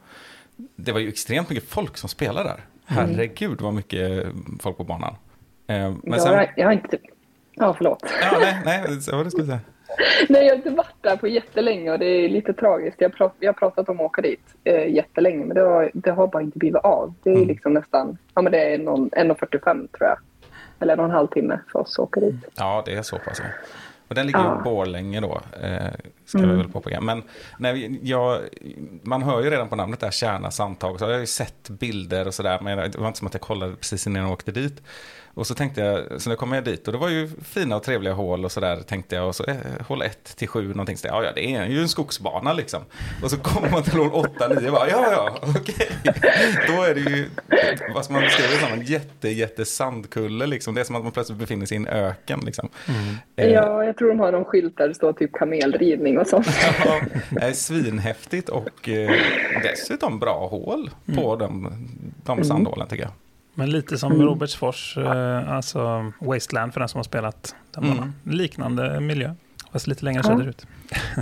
det 0.77 0.93
var 0.93 1.01
ju 1.01 1.09
extremt 1.09 1.51
mycket 1.51 1.69
folk 1.69 1.97
som 1.97 2.09
spelade 2.09 2.49
där. 2.49 2.61
Herregud 2.87 3.61
vad 3.61 3.75
mycket 3.75 4.27
folk 4.61 4.77
på 4.77 4.85
banan. 4.85 5.15
Eh, 5.67 5.77
Men 5.77 6.01
jag, 6.05 6.23
sen... 6.23 6.35
har- 6.35 6.53
jag 6.57 6.67
har 6.67 6.73
inte... 6.73 6.99
Ja, 7.55 7.75
förlåt. 7.77 7.99
Ja, 8.23 8.39
nej, 8.41 8.63
nej, 8.89 9.01
så 9.03 9.17
vad 9.17 9.27
du 9.27 9.31
skulle 9.31 9.47
säga. 9.47 9.61
Nej, 10.29 10.43
jag 10.45 10.51
har 10.53 10.57
inte 10.57 10.71
varit 10.71 10.95
där 11.01 11.17
på 11.17 11.29
jättelänge 11.29 11.91
och 11.93 11.99
det 11.99 12.07
är 12.07 12.29
lite 12.29 12.53
tragiskt. 12.53 13.01
Jag, 13.01 13.15
prat, 13.15 13.35
jag 13.41 13.49
har 13.49 13.55
pratat 13.59 13.89
om 13.89 13.97
att 14.01 14.07
åka 14.07 14.23
dit 14.23 14.41
eh, 14.65 14.87
jättelänge 14.95 15.45
men 15.45 15.55
det 15.57 15.63
har, 15.63 15.91
det 15.95 16.11
har 16.11 16.27
bara 16.27 16.43
inte 16.43 16.59
blivit 16.59 16.77
av. 16.85 17.15
Det 17.23 17.31
är 17.31 17.35
Mm. 17.35 17.49
liksom 17.49 17.75
nästan, 17.75 18.19
ja 18.35 18.43
men 18.43 18.53
det 18.53 18.75
är 18.75 18.79
någon, 18.79 19.11
1.45 19.11 19.61
tror 19.63 20.09
jag. 20.09 20.19
Eller 20.81 20.93
en 20.93 20.99
och 21.01 21.05
en 21.05 21.11
halv 21.11 21.27
timme 21.29 21.61
för 21.73 21.79
oss 21.79 21.99
att 21.99 22.03
åka 22.03 22.21
dit. 22.21 22.35
Ja, 22.57 22.83
det 22.87 22.95
är 22.95 23.03
så 23.03 23.19
pass. 23.19 23.39
ja. 23.39 23.45
Och 24.09 24.15
den 24.15 24.27
ligger 24.27 24.39
Ja. 24.41 24.61
i 24.61 24.63
Borlänge 24.65 25.21
då, 25.21 25.41
eh, 25.63 25.85
ska 26.25 26.39
Mm. 26.39 26.51
vi 26.51 26.57
väl 26.57 26.69
påpeka. 26.73 27.01
Men 27.01 27.23
vi, 27.59 28.01
jag, 28.03 28.39
man 29.03 29.23
hör 29.23 29.43
ju 29.43 29.51
redan 29.51 29.69
på 29.69 29.77
namnet 29.77 30.01
där, 30.01 30.11
Kärna 30.11 30.51
Sandtag, 30.51 30.99
så 30.99 31.05
jag 31.05 31.13
har 31.13 31.19
ju 31.19 31.27
sett 31.27 31.69
bilder 31.71 32.27
och 32.27 32.35
sådär, 32.35 32.59
men 32.63 32.79
det 32.91 32.99
var 32.99 33.07
inte 33.07 33.19
som 33.19 33.27
att 33.27 33.35
jag 33.35 33.41
kollade 33.41 33.77
precis 33.77 34.07
innan 34.07 34.23
jag 34.23 34.33
åkte 34.33 34.53
dit. 34.53 34.83
Och 35.35 35.47
så 35.47 35.55
tänkte 35.55 35.81
jag, 35.81 36.21
så 36.23 36.31
nu 36.31 36.37
kom 36.37 36.53
jag 36.53 36.65
dit 36.65 36.87
och 36.87 36.93
det 36.93 36.99
var 36.99 37.09
ju 37.09 37.29
fina 37.45 37.77
och 37.77 37.83
trevliga 37.83 38.15
hål 38.15 38.45
och 38.45 38.53
sådär 38.53 38.77
tänkte 38.77 39.17
jag. 39.17 39.29
Och 39.29 39.35
så 39.37 39.45
eh, 39.45 39.57
hål 39.89 40.03
1 40.03 40.37
till 40.37 40.49
7 40.49 40.69
någonting. 40.69 40.97
Så, 40.97 41.07
ja, 41.07 41.25
ja, 41.25 41.33
det 41.35 41.55
är 41.55 41.67
ju 41.67 41.81
en 41.81 41.89
skogsbana 41.89 42.53
liksom. 42.53 42.83
Och 43.23 43.31
så 43.31 43.37
kommer 43.37 43.71
man 43.71 43.83
till 43.83 43.93
hål 43.99 44.11
8, 44.13 44.49
9 44.49 44.71
bara, 44.71 44.89
ja, 44.89 45.13
ja, 45.13 45.39
okej. 45.43 45.89
Då 46.69 46.83
är 46.83 46.95
det 46.95 47.01
ju, 47.01 47.29
vad 47.95 48.11
man 48.11 48.23
beskriva 48.23 48.49
det 48.51 48.59
som, 48.59 48.73
en 48.73 48.87
jätte, 48.87 49.29
jätte 49.29 49.65
sandkulle 49.65 50.47
liksom. 50.47 50.75
Det 50.75 50.81
är 50.81 50.85
som 50.85 50.97
att 50.97 51.03
man 51.03 51.13
plötsligt 51.13 51.39
befinner 51.39 51.67
sig 51.67 51.75
i 51.77 51.81
en 51.81 51.87
öken 51.87 52.41
liksom. 52.45 52.69
Eh, 53.37 53.47
Ja, 53.49 53.85
jag 53.85 53.97
tror 53.97 54.09
de 54.09 54.19
har 54.21 54.33
någon 54.33 54.45
skylt 54.45 54.77
där 54.77 54.89
det 54.89 54.95
står 54.95 55.13
typ 55.13 55.33
kamelridning 55.33 56.19
och 56.19 56.27
sånt. 56.27 56.47
Ja, 56.85 57.01
det 57.31 57.41
är 57.45 57.53
svinhäftigt 57.53 58.49
och 58.49 58.89
eh, 58.89 59.11
dessutom 59.63 60.19
bra 60.19 60.49
hål 60.49 60.91
på 61.15 61.37
de, 61.37 61.73
de 62.25 62.45
sandhålen 62.45 62.89
tycker 62.89 63.03
jag. 63.03 63.13
Men 63.55 63.71
lite 63.71 63.99
som 63.99 64.23
Robertsfors, 64.23 64.97
eh, 64.99 65.51
alltså 65.53 66.13
Wasteland 66.19 66.73
för 66.73 66.81
den 66.81 66.89
som 66.89 66.99
har 66.99 67.05
spelat 67.05 67.55
den 67.75 67.85
Mm. 67.85 67.97
banan. 67.97 68.15
Liknande 68.25 69.01
miljö, 69.01 69.35
fast 69.73 69.87
lite 69.87 70.05
längre 70.05 70.21
Ja. 70.25 70.29
söderut. 70.31 70.67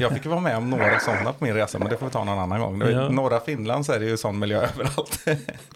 Jag 0.01 0.12
fick 0.12 0.27
vara 0.27 0.41
med 0.41 0.57
om 0.57 0.71
några 0.71 0.99
sådana 0.99 1.33
på 1.33 1.45
min 1.45 1.55
resa, 1.55 1.79
men 1.79 1.89
det 1.89 1.97
får 1.97 2.07
vi 2.07 2.12
ta 2.12 2.25
någon 2.25 2.39
annan 2.39 2.61
gång. 2.61 2.81
Ja. 2.91 3.09
Norra 3.09 3.41
Finland 3.41 3.87
så 3.87 3.93
är 3.93 4.01
det 4.01 4.07
ju 4.07 4.17
sån 4.17 4.39
miljö 4.39 4.57
överallt. 4.75 5.25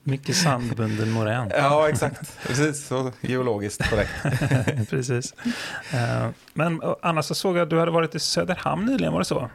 Mycket 0.03 0.37
sandbunden 0.37 1.11
morän. 1.11 1.51
ja, 1.55 1.89
exakt. 1.89 2.47
Precis, 2.47 2.87
så 2.87 3.13
geologiskt 3.21 3.91
korrekt. 3.91 4.11
Precis. 4.91 5.35
Eh, 5.95 6.29
Men 6.55 6.83
eh, 6.83 6.95
annars 7.03 7.25
så 7.25 7.35
såg 7.35 7.57
jag 7.57 7.63
att 7.63 7.71
du 7.71 7.79
hade 7.79 7.91
varit 7.93 8.15
i 8.15 8.19
Söderhamn 8.19 8.85
nyligen, 8.87 9.13
var 9.13 9.19
det 9.21 9.25
så? 9.25 9.51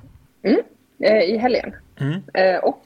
Eh, 1.04 1.14
I 1.22 1.38
helgen. 1.38 1.74
Mm. 2.00 2.22
Och 2.64 2.86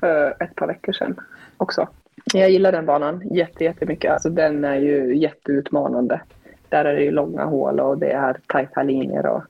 för 0.00 0.42
ett 0.42 0.54
par 0.54 0.66
veckor 0.66 0.92
sedan 0.92 1.16
också. 1.56 1.88
Jag 2.32 2.50
gillar 2.50 2.72
den 2.72 2.86
banan 2.86 3.22
jätte, 3.30 3.64
jättemycket. 3.64 4.12
Alltså, 4.12 4.30
den 4.30 4.64
är 4.64 4.76
ju 4.76 5.16
jätteutmanande. 5.16 6.20
Där 6.68 6.84
är 6.84 6.94
det 6.94 7.02
ju 7.02 7.10
långa 7.10 7.44
hål 7.44 7.80
och 7.80 7.98
det 7.98 8.10
är 8.10 8.36
tajta 8.46 8.82
linjer. 8.82 9.26
Och... 9.26 9.42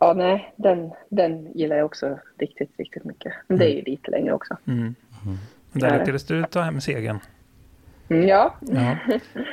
Ja, 0.00 0.12
nej, 0.16 0.52
den, 0.56 0.90
den 1.08 1.52
gillar 1.54 1.76
jag 1.76 1.86
också 1.86 2.18
riktigt, 2.38 2.70
riktigt 2.78 3.04
mycket. 3.04 3.32
Men 3.46 3.58
det 3.58 3.72
är 3.72 3.76
ju 3.76 3.82
lite 3.82 4.10
längre 4.10 4.32
också. 4.32 4.56
Mm. 4.66 4.94
Det 5.72 5.80
Där 5.80 5.98
lyckades 5.98 6.24
du 6.24 6.44
ta 6.44 6.60
hem 6.60 6.80
segern. 6.80 7.18
Mm, 8.08 8.28
ja, 8.28 8.54
Ja. 8.60 8.96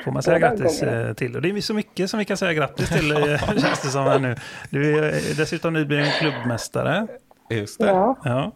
Får 0.04 0.12
man 0.12 0.22
säga 0.22 0.38
grattis 0.38 0.82
eh, 0.82 1.12
till. 1.12 1.36
Och 1.36 1.42
det 1.42 1.50
är 1.50 1.60
så 1.60 1.74
mycket 1.74 2.10
som 2.10 2.18
vi 2.18 2.24
kan 2.24 2.36
säga 2.36 2.52
grattis 2.52 2.88
till, 2.88 3.10
eh, 3.10 3.18
känns 3.46 3.82
det 3.82 3.88
som 3.88 4.04
här 4.04 4.18
nu. 4.18 4.36
Du 4.70 4.98
är 4.98 5.02
eh, 5.02 5.36
dessutom 5.36 5.72
nybliven 5.72 6.06
klubbmästare. 6.20 7.06
Just 7.50 7.78
det. 7.80 7.86
ja. 7.86 8.16
Ja. 8.24 8.52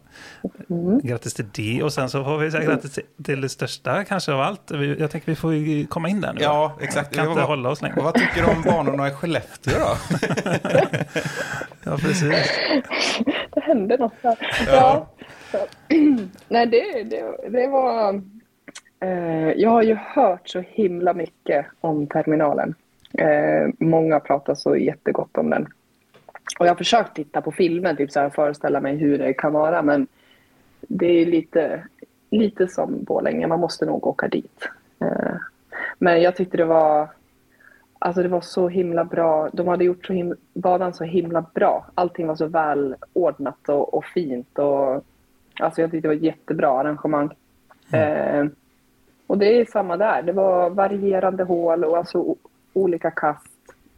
Mm. 0.70 1.00
Grattis 1.02 1.34
till 1.34 1.44
det. 1.54 1.82
Och 1.82 1.92
sen 1.92 2.08
så 2.08 2.24
får 2.24 2.38
vi 2.38 2.50
säga 2.50 2.64
grattis 2.64 2.92
till- 2.94 3.24
till 3.24 3.40
det 3.40 3.48
största 3.48 4.04
kanske 4.04 4.32
av 4.32 4.40
allt. 4.40 4.70
Jag 4.98 5.10
tänker 5.10 5.26
vi 5.26 5.36
får 5.36 5.86
komma 5.86 6.08
in 6.08 6.20
där 6.20 6.32
nu. 6.32 6.40
Ja, 6.42 6.76
exakt. 6.80 7.14
Kan 7.14 7.26
inte 7.28 7.38
Vad- 7.40 7.48
hålla 7.48 7.68
oss 7.68 7.82
längre. 7.82 7.96
Och 7.96 8.04
vad 8.04 8.14
tycker 8.14 8.42
du 8.42 8.48
om 8.50 8.62
banorna 8.62 9.08
i 9.08 9.10
Skellefteå 9.10 9.74
då? 9.78 9.96
Ja, 11.84 11.96
precis. 11.98 12.50
det 13.54 13.60
hände 13.60 13.96
något 13.96 14.12
där. 14.22 14.38
Ja. 14.66 15.06
Ja. 15.52 15.58
Nej, 16.48 16.66
det, 16.66 17.02
det, 17.02 17.48
det 17.50 17.66
var... 17.68 18.14
Eh, 19.00 19.50
jag 19.56 19.70
har 19.70 19.82
ju 19.82 19.94
hört 19.94 20.48
så 20.48 20.60
himla 20.68 21.14
mycket 21.14 21.66
om 21.80 22.06
terminalen. 22.06 22.74
Eh, 23.18 23.68
många 23.78 24.20
pratar 24.20 24.54
så 24.54 24.76
jättegott 24.76 25.36
om 25.36 25.50
den. 25.50 25.68
Och 26.58 26.66
jag 26.66 26.70
har 26.70 26.76
försökt 26.76 27.16
titta 27.16 27.40
på 27.40 27.52
filmen, 27.52 27.96
typ 27.96 28.10
så 28.10 28.20
här, 28.20 28.30
föreställa 28.30 28.80
mig 28.80 28.96
hur 28.96 29.18
det 29.18 29.32
kan 29.32 29.52
vara, 29.52 29.82
men 29.82 30.06
det 30.80 31.06
är 31.06 31.26
lite, 31.26 31.82
lite 32.30 32.68
som 32.68 33.04
Borlänge, 33.04 33.46
man 33.46 33.60
måste 33.60 33.86
nog 33.86 34.06
åka 34.06 34.28
dit. 34.28 34.68
Eh, 35.00 35.36
men 35.98 36.22
jag 36.22 36.36
tyckte 36.36 36.56
det 36.56 36.64
var 36.64 37.08
Alltså 38.04 38.22
det 38.22 38.28
var 38.28 38.40
så 38.40 38.68
himla 38.68 39.04
bra. 39.04 39.48
De 39.52 39.68
hade 39.68 39.84
gjort 39.84 40.06
så 40.06 40.34
banan 40.54 40.94
så 40.94 41.04
himla 41.04 41.44
bra. 41.54 41.86
Allting 41.94 42.26
var 42.26 42.36
så 42.36 42.46
välordnat 42.46 43.68
och, 43.68 43.94
och 43.94 44.04
fint. 44.04 44.58
Och, 44.58 45.04
alltså 45.60 45.80
jag 45.80 45.90
tyckte 45.90 46.08
det 46.08 46.08
var 46.08 46.14
ett 46.14 46.22
jättebra 46.22 46.80
arrangemang. 46.80 47.30
Eh, 47.92 48.46
och 49.26 49.38
det 49.38 49.60
är 49.60 49.64
samma 49.64 49.96
där. 49.96 50.22
Det 50.22 50.32
var 50.32 50.70
varierande 50.70 51.44
hål 51.44 51.84
och 51.84 51.98
alltså 51.98 52.36
olika 52.72 53.10
kast. 53.10 53.51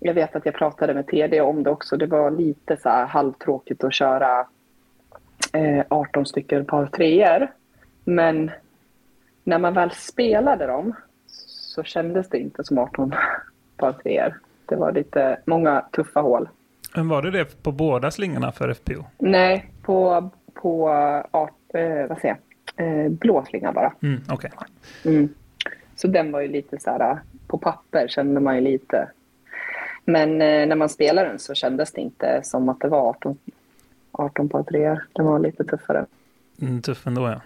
Jag 0.07 0.15
vet 0.15 0.37
att 0.37 0.47
jag 0.47 0.55
pratade 0.55 0.95
med 0.95 1.07
TD 1.07 1.41
om 1.41 1.63
det 1.63 1.71
också. 1.71 1.97
Det 1.97 2.07
var 2.07 2.31
lite 2.31 2.77
så 2.77 2.89
här 2.89 3.07
halvtråkigt 3.07 3.85
att 3.85 3.95
köra 3.95 4.47
eh, 5.53 5.85
18 5.89 6.27
stycken 6.27 6.65
par 6.65 6.87
treor. 6.87 7.51
Men 8.05 8.51
när 9.45 9.59
man 9.59 9.75
väl 9.75 9.91
spelade 9.91 10.67
dem 10.67 10.93
så 11.27 11.83
kändes 11.83 12.29
det 12.29 12.39
inte 12.39 12.65
som 12.65 12.79
18 12.79 13.15
par 13.77 13.93
treor. 13.93 14.41
Det 14.67 14.77
var 14.77 14.93
lite 14.93 15.41
många 15.45 15.85
tuffa 15.93 16.21
hål. 16.21 16.49
Men 16.95 17.09
var 17.09 17.23
det 17.23 17.31
det 17.31 17.63
på 17.63 17.73
båda 17.73 18.11
slingorna 18.11 18.53
för 18.53 18.75
FPO? 18.75 19.05
Nej, 19.19 19.71
på, 19.83 20.31
på 20.55 20.89
art, 21.31 21.75
eh, 21.75 22.07
vad 22.09 22.19
säger 22.19 22.37
jag? 22.77 23.05
Eh, 23.05 23.11
blå 23.11 23.45
slinga 23.45 23.73
bara. 23.73 23.93
Mm, 24.03 24.21
Okej. 24.29 24.51
Mm. 25.05 25.29
Så 25.97 26.09
den 26.09 26.33
var 26.33 26.41
ju 26.41 26.49
lite 26.49 26.79
så 26.79 26.91
här, 26.91 27.19
på 27.47 27.59
papper 27.59 28.09
kände 28.09 28.41
man 28.41 28.55
ju 28.55 28.61
lite. 28.61 29.09
Men 30.05 30.43
eh, 30.43 30.67
när 30.67 30.77
man 30.77 30.89
spelade 30.89 31.29
den 31.29 31.39
så 31.39 31.55
kändes 31.55 31.93
det 31.93 32.01
inte 32.01 32.41
som 32.45 32.69
att 32.69 32.81
det 32.81 32.89
var 32.89 33.09
18, 33.09 33.39
18 34.13 34.49
par 34.49 34.63
treor. 34.63 35.07
Den 35.13 35.27
var 35.27 35.39
lite 35.39 35.65
tuffare. 35.65 36.07
Mm, 36.61 36.83
tuff 36.83 37.07
ändå 37.07 37.29
ja. 37.29 37.41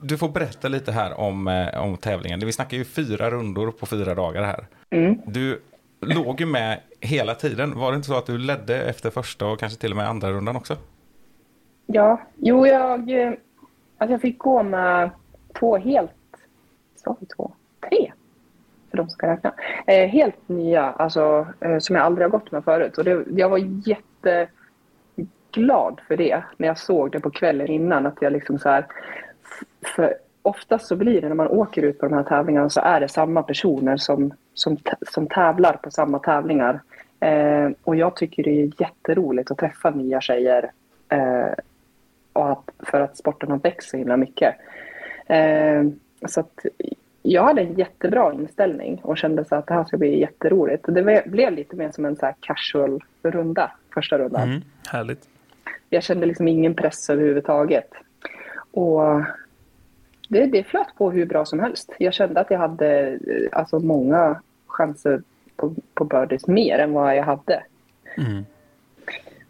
Du 0.00 0.18
får 0.18 0.28
berätta 0.28 0.68
lite 0.68 0.92
här 0.92 1.20
om, 1.20 1.48
eh, 1.48 1.82
om 1.82 1.96
tävlingen. 1.96 2.40
Vi 2.40 2.52
snackar 2.52 2.76
ju 2.76 2.84
fyra 2.84 3.30
rundor 3.30 3.70
på 3.70 3.86
fyra 3.86 4.14
dagar 4.14 4.42
här. 4.42 4.66
Mm. 4.90 5.18
Du 5.26 5.60
låg 6.00 6.40
ju 6.40 6.46
med 6.46 6.80
hela 7.00 7.34
tiden. 7.34 7.78
Var 7.78 7.90
det 7.92 7.96
inte 7.96 8.08
så 8.08 8.18
att 8.18 8.26
du 8.26 8.38
ledde 8.38 8.82
efter 8.82 9.10
första 9.10 9.46
och 9.46 9.60
kanske 9.60 9.80
till 9.80 9.90
och 9.90 9.96
med 9.96 10.08
andra 10.08 10.30
rundan 10.30 10.56
också? 10.56 10.76
Ja, 11.86 12.20
jo, 12.36 12.66
jag, 12.66 13.10
eh, 13.10 13.32
alltså 13.98 14.12
jag 14.12 14.20
fick 14.20 14.38
gå 14.38 14.62
med 14.62 15.10
två 15.58 15.76
helt, 15.76 16.10
sa 16.96 17.16
vi 17.20 17.26
två? 17.26 17.52
Tre, 17.88 18.12
för 18.96 19.02
de 19.02 19.08
som 19.08 19.18
ska 19.18 19.26
räkna. 19.26 19.54
Eh, 19.86 20.08
helt 20.08 20.48
nya, 20.48 20.82
alltså 20.82 21.46
eh, 21.60 21.78
som 21.78 21.96
jag 21.96 22.04
aldrig 22.04 22.24
har 22.24 22.30
gått 22.30 22.52
med 22.52 22.64
förut. 22.64 22.98
Och 22.98 23.04
det, 23.04 23.24
jag 23.30 23.48
var 23.48 23.60
jätteglad 25.14 26.00
för 26.08 26.16
det 26.16 26.42
när 26.56 26.68
jag 26.68 26.78
såg 26.78 27.12
det 27.12 27.20
på 27.20 27.30
kvällen 27.30 27.66
innan. 27.66 28.06
Att 28.06 28.18
jag 28.20 28.32
liksom 28.32 28.58
så 28.58 28.68
här, 28.68 28.86
för 29.96 30.14
oftast 30.42 30.86
så 30.86 30.96
blir 30.96 31.20
det 31.20 31.28
när 31.28 31.34
man 31.34 31.48
åker 31.48 31.82
ut 31.82 31.98
på 31.98 32.08
de 32.08 32.14
här 32.14 32.22
tävlingarna 32.22 32.70
så 32.70 32.80
är 32.80 33.00
det 33.00 33.08
samma 33.08 33.42
personer 33.42 33.96
som, 33.96 34.34
som, 34.54 34.76
som 35.12 35.26
tävlar 35.26 35.72
på 35.72 35.90
samma 35.90 36.18
tävlingar. 36.18 36.80
Eh, 37.20 37.70
och 37.84 37.96
jag 37.96 38.16
tycker 38.16 38.42
det 38.42 38.62
är 38.62 38.70
jätteroligt 38.80 39.50
att 39.50 39.58
träffa 39.58 39.90
nya 39.90 40.20
tjejer 40.20 40.70
eh, 41.08 41.52
och 42.32 42.50
att, 42.50 42.70
för 42.78 43.00
att 43.00 43.16
sporten 43.16 43.50
har 43.50 43.58
växt 43.58 43.90
så 43.90 43.96
himla 43.96 44.16
mycket. 44.16 44.54
Eh, 45.26 45.84
så 46.26 46.40
att 46.40 46.64
jag 47.28 47.44
hade 47.44 47.62
en 47.62 47.74
jättebra 47.74 48.32
inställning 48.32 49.00
och 49.02 49.18
kände 49.18 49.44
så 49.44 49.54
att 49.54 49.66
det 49.66 49.74
här 49.74 49.84
ska 49.84 49.96
bli 49.96 50.20
jätteroligt. 50.20 50.84
Det 50.88 51.22
blev 51.26 51.52
lite 51.52 51.76
mer 51.76 51.90
som 51.90 52.04
en 52.04 52.16
så 52.16 52.32
casual 52.40 53.00
runda, 53.22 53.72
första 53.94 54.18
rundan. 54.18 54.48
Mm, 54.48 54.62
härligt. 54.88 55.28
Jag 55.90 56.02
kände 56.02 56.26
liksom 56.26 56.48
ingen 56.48 56.74
press 56.74 57.10
överhuvudtaget. 57.10 57.90
Och 58.70 59.22
det, 60.28 60.46
det 60.46 60.64
flöt 60.64 60.94
på 60.98 61.10
hur 61.10 61.26
bra 61.26 61.44
som 61.44 61.60
helst. 61.60 61.92
Jag 61.98 62.14
kände 62.14 62.40
att 62.40 62.50
jag 62.50 62.58
hade 62.58 63.08
eh, 63.08 63.48
alltså, 63.52 63.78
många 63.78 64.40
chanser 64.66 65.22
på, 65.56 65.74
på 65.94 66.04
birdies 66.04 66.46
mer 66.46 66.78
än 66.78 66.92
vad 66.92 67.16
jag 67.16 67.24
hade. 67.24 67.62
Mm. 68.16 68.44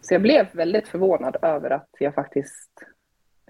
Så 0.01 0.15
jag 0.15 0.23
blev 0.23 0.47
väldigt 0.53 0.89
förvånad 0.89 1.37
över 1.43 1.71
att 1.71 1.89
jag 1.99 2.15
faktiskt 2.15 2.71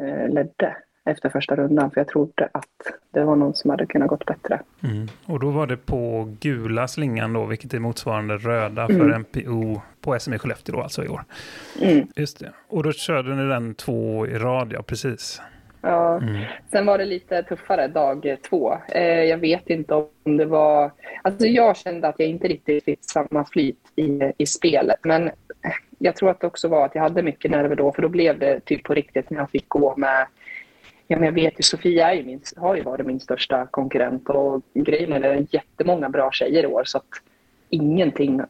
eh, 0.01 0.29
ledde 0.29 0.77
efter 1.07 1.29
första 1.29 1.57
rundan. 1.57 1.91
För 1.91 2.01
jag 2.01 2.09
trodde 2.09 2.49
att 2.53 2.65
det 3.11 3.25
var 3.25 3.37
någon 3.37 3.55
som 3.55 3.71
hade 3.71 3.87
kunnat 3.87 4.09
gått 4.09 4.25
bättre. 4.25 4.61
Mm. 4.83 5.09
Och 5.27 5.41
då 5.41 5.51
var 5.51 5.67
det 5.67 5.77
på 5.77 6.29
gula 6.41 6.89
slingan 6.89 7.33
då, 7.33 7.45
vilket 7.45 7.75
är 7.75 7.79
motsvarande 7.79 8.37
röda 8.37 8.87
för 8.87 8.95
Mm. 8.95 9.21
MPO 9.21 9.83
på 10.01 10.19
SM 10.19 10.35
i 10.35 10.39
Skellefteå 10.39 10.77
då, 10.77 10.83
alltså 10.83 11.05
i 11.05 11.09
år. 11.09 11.25
Mm. 11.83 12.07
Just 12.17 12.39
det. 12.39 12.53
Och 12.69 12.83
då 12.83 12.93
körde 12.93 13.35
ni 13.35 13.49
den 13.49 13.75
två 13.75 14.27
i 14.27 14.39
rad, 14.39 14.73
ja 14.73 14.83
precis. 14.83 15.41
Ja. 15.81 16.17
Mm. 16.17 16.45
Sen 16.71 16.87
var 16.87 16.99
det 16.99 17.05
lite 17.05 17.43
tuffare 17.43 17.89
dag 17.89 18.37
två. 18.51 18.79
Eh, 18.89 19.23
jag 19.25 19.39
vet 19.39 19.71
inte 19.71 19.95
om 19.95 20.37
det 20.37 20.45
var... 20.45 20.91
Alltså 21.23 21.47
jag 21.47 21.77
kände 21.77 22.09
att 22.09 22.15
jag 22.19 22.29
inte 22.29 22.49
riktigt 22.49 22.85
fick 22.85 22.99
samma 23.03 23.45
flyt 23.45 23.79
i, 23.97 24.33
i 24.39 24.47
spelet. 24.47 24.99
Men 25.03 25.31
jag 25.99 26.17
tror 26.17 26.31
att 26.31 26.41
det 26.41 26.47
också 26.47 26.69
var 26.69 26.85
att 26.85 26.95
jag 26.95 27.03
hade 27.03 27.23
mycket 27.23 27.51
nerver 27.51 27.77
då. 27.77 27.93
För 27.93 28.03
då 28.03 28.09
blev 28.09 28.39
det 28.39 28.61
typ 28.61 28.83
på 28.83 28.95
riktigt 28.95 29.31
när 29.31 29.39
jag 29.39 29.51
fick 29.51 29.69
gå 29.69 29.95
med... 29.97 30.27
Ja, 31.09 31.17
men 31.17 31.25
jag 31.25 31.33
vet 31.33 31.59
ju, 31.59 31.63
Sofia 31.63 32.11
är 32.11 32.15
ju 32.15 32.23
min, 32.25 32.41
har 32.57 32.77
ju 32.77 32.83
varit 32.83 33.07
min 33.07 33.21
största 33.21 33.67
konkurrent. 33.67 34.29
Och 34.29 34.63
grejen 34.75 35.13
är 35.13 35.17
att 35.17 35.23
det 35.23 35.29
är 35.29 35.47
jättemånga 35.55 36.09
bra 36.09 36.33
tjejer 36.33 36.63
i 36.63 36.67
år. 36.67 36.83
Så 36.85 36.99
att 36.99 37.09
ingenting 37.71 38.41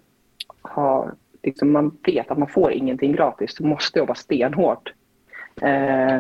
ha, 0.62 1.10
liksom 1.42 1.72
man 1.72 1.98
vet 2.06 2.30
att 2.30 2.38
man 2.38 2.48
får 2.48 2.72
ingenting 2.72 3.12
gratis, 3.12 3.56
så 3.56 3.64
måste 3.66 3.98
jobba 3.98 4.14
stenhårt 4.14 4.92
eh, 5.62 6.18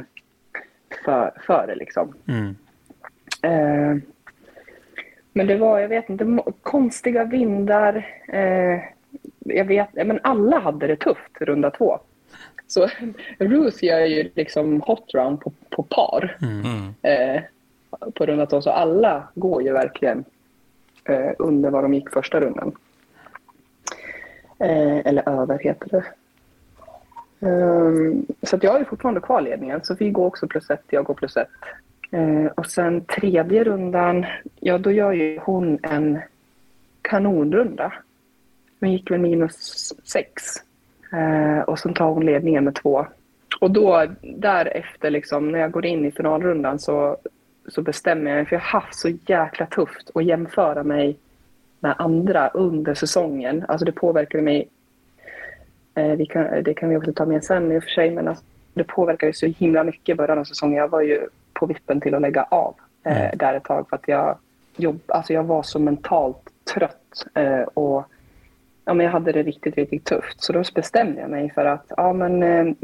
för, 1.04 1.32
för 1.46 1.66
det 1.66 1.74
liksom. 1.74 2.14
Mm. 2.28 2.56
Eh, 3.42 4.02
men 5.32 5.46
det 5.46 5.56
var, 5.56 5.78
jag 5.78 5.88
vet 5.88 6.10
inte, 6.10 6.42
konstiga 6.62 7.24
vindar. 7.24 8.06
Eh, 8.28 8.80
jag 9.38 9.64
vet, 9.64 9.94
men 9.94 10.20
alla 10.22 10.58
hade 10.58 10.86
det 10.86 10.96
tufft 10.96 11.40
runda 11.40 11.70
två. 11.70 12.00
Så 12.66 12.88
Ruth 13.38 13.84
gör 13.84 14.00
ju 14.00 14.30
liksom 14.34 14.80
hot 14.80 15.14
round 15.14 15.40
på, 15.40 15.52
på 15.70 15.82
par 15.82 16.36
Mm. 16.42 16.94
eh, 17.02 17.42
på 18.14 18.26
runda 18.26 18.46
två. 18.46 18.62
Så 18.62 18.70
alla 18.70 19.28
går 19.34 19.62
ju 19.62 19.72
verkligen 19.72 20.24
eh, 21.04 21.30
under 21.38 21.70
vad 21.70 21.84
de 21.84 21.94
gick 21.94 22.10
första 22.10 22.40
rundan. 22.40 22.76
Eh, 24.58 24.96
eller 25.06 25.28
över 25.28 25.58
heter 25.58 25.88
det. 25.88 26.04
Ehm, 27.40 28.26
så 28.42 28.56
att 28.56 28.62
jag 28.62 28.80
är 28.80 28.84
fortfarande 28.84 29.20
kvar 29.20 29.40
ledningen. 29.40 29.80
Så 29.84 29.94
vi 29.94 30.10
går 30.10 30.26
också 30.26 30.46
plus 30.48 30.70
ett, 30.70 30.84
jag 30.90 31.04
går 31.04 31.14
plus 31.14 31.36
ett. 31.36 31.48
Eh, 32.10 32.46
och 32.46 32.66
sen 32.66 33.04
tredje 33.04 33.64
rundan, 33.64 34.26
ja 34.60 34.78
då 34.78 34.92
gör 34.92 35.12
ju 35.12 35.38
hon 35.38 35.78
en 35.82 36.18
kanonrunda. 37.02 37.92
Hon 38.80 38.92
gick 38.92 39.10
väl 39.10 39.20
minus 39.20 39.54
sex. 40.04 40.42
Eh, 41.16 41.60
och 41.60 41.78
sen 41.78 41.94
tar 41.94 42.10
hon 42.10 42.26
ledningen 42.26 42.64
med 42.64 42.74
två. 42.74 43.06
Och 43.60 43.70
då 43.70 44.06
därefter, 44.22 45.10
liksom, 45.10 45.52
när 45.52 45.58
jag 45.58 45.70
går 45.70 45.86
in 45.86 46.04
i 46.04 46.10
finalrundan 46.10 46.78
så, 46.78 47.16
så 47.68 47.82
bestämmer 47.82 48.30
jag 48.30 48.36
mig, 48.36 48.46
för 48.46 48.56
jag 48.56 48.60
har 48.60 48.80
haft 48.80 48.94
så 48.94 49.08
jäkla 49.08 49.66
tufft 49.66 50.10
att 50.14 50.24
jämföra 50.24 50.82
mig 50.82 51.16
med 51.80 51.94
andra 51.98 52.48
under 52.48 52.94
säsongen. 52.94 53.64
Alltså 53.68 53.84
det 53.84 53.92
påverkade 53.92 54.42
mig, 54.42 54.68
eh, 55.94 56.26
kan, 56.26 56.62
det 56.62 56.74
kan 56.74 56.88
vi 56.88 56.96
också 56.96 57.12
ta 57.12 57.26
med 57.26 57.44
sen 57.44 57.72
i 57.72 57.78
och 57.78 57.82
för 57.82 57.90
sig, 57.90 58.10
men 58.10 58.28
alltså, 58.28 58.44
det 58.74 58.84
påverkade 58.84 59.32
så 59.32 59.46
himla 59.46 59.84
mycket 59.84 60.08
i 60.08 60.16
början 60.16 60.38
av 60.38 60.44
säsongen. 60.44 60.78
Jag 60.78 60.88
var 60.88 61.00
ju 61.00 61.28
på 61.52 61.66
vippen 61.66 62.00
till 62.00 62.14
att 62.14 62.22
lägga 62.22 62.42
av 62.42 62.74
eh, 63.04 63.20
Mm. 63.20 63.38
där 63.38 63.54
ett 63.54 63.64
tag 63.64 63.88
för 63.88 63.96
att 63.96 64.08
jag, 64.08 64.38
jobb, 64.76 65.00
alltså 65.06 65.32
jag 65.32 65.44
var 65.44 65.62
så 65.62 65.78
mentalt 65.78 66.50
trött 66.74 67.26
eh, 67.34 67.60
och 67.60 68.04
ja, 68.86 68.94
men 68.94 69.06
jag 69.06 69.12
hade 69.12 69.32
det 69.32 69.42
riktigt, 69.42 69.76
riktigt 69.76 70.04
tufft. 70.04 70.42
Så 70.42 70.52
då 70.52 70.62
bestämde 70.74 71.20
jag 71.20 71.30
mig 71.30 71.50
för 71.50 71.64
att 71.64 71.92
ja, 71.96 72.12
men, 72.12 72.42
eh, 72.42 72.74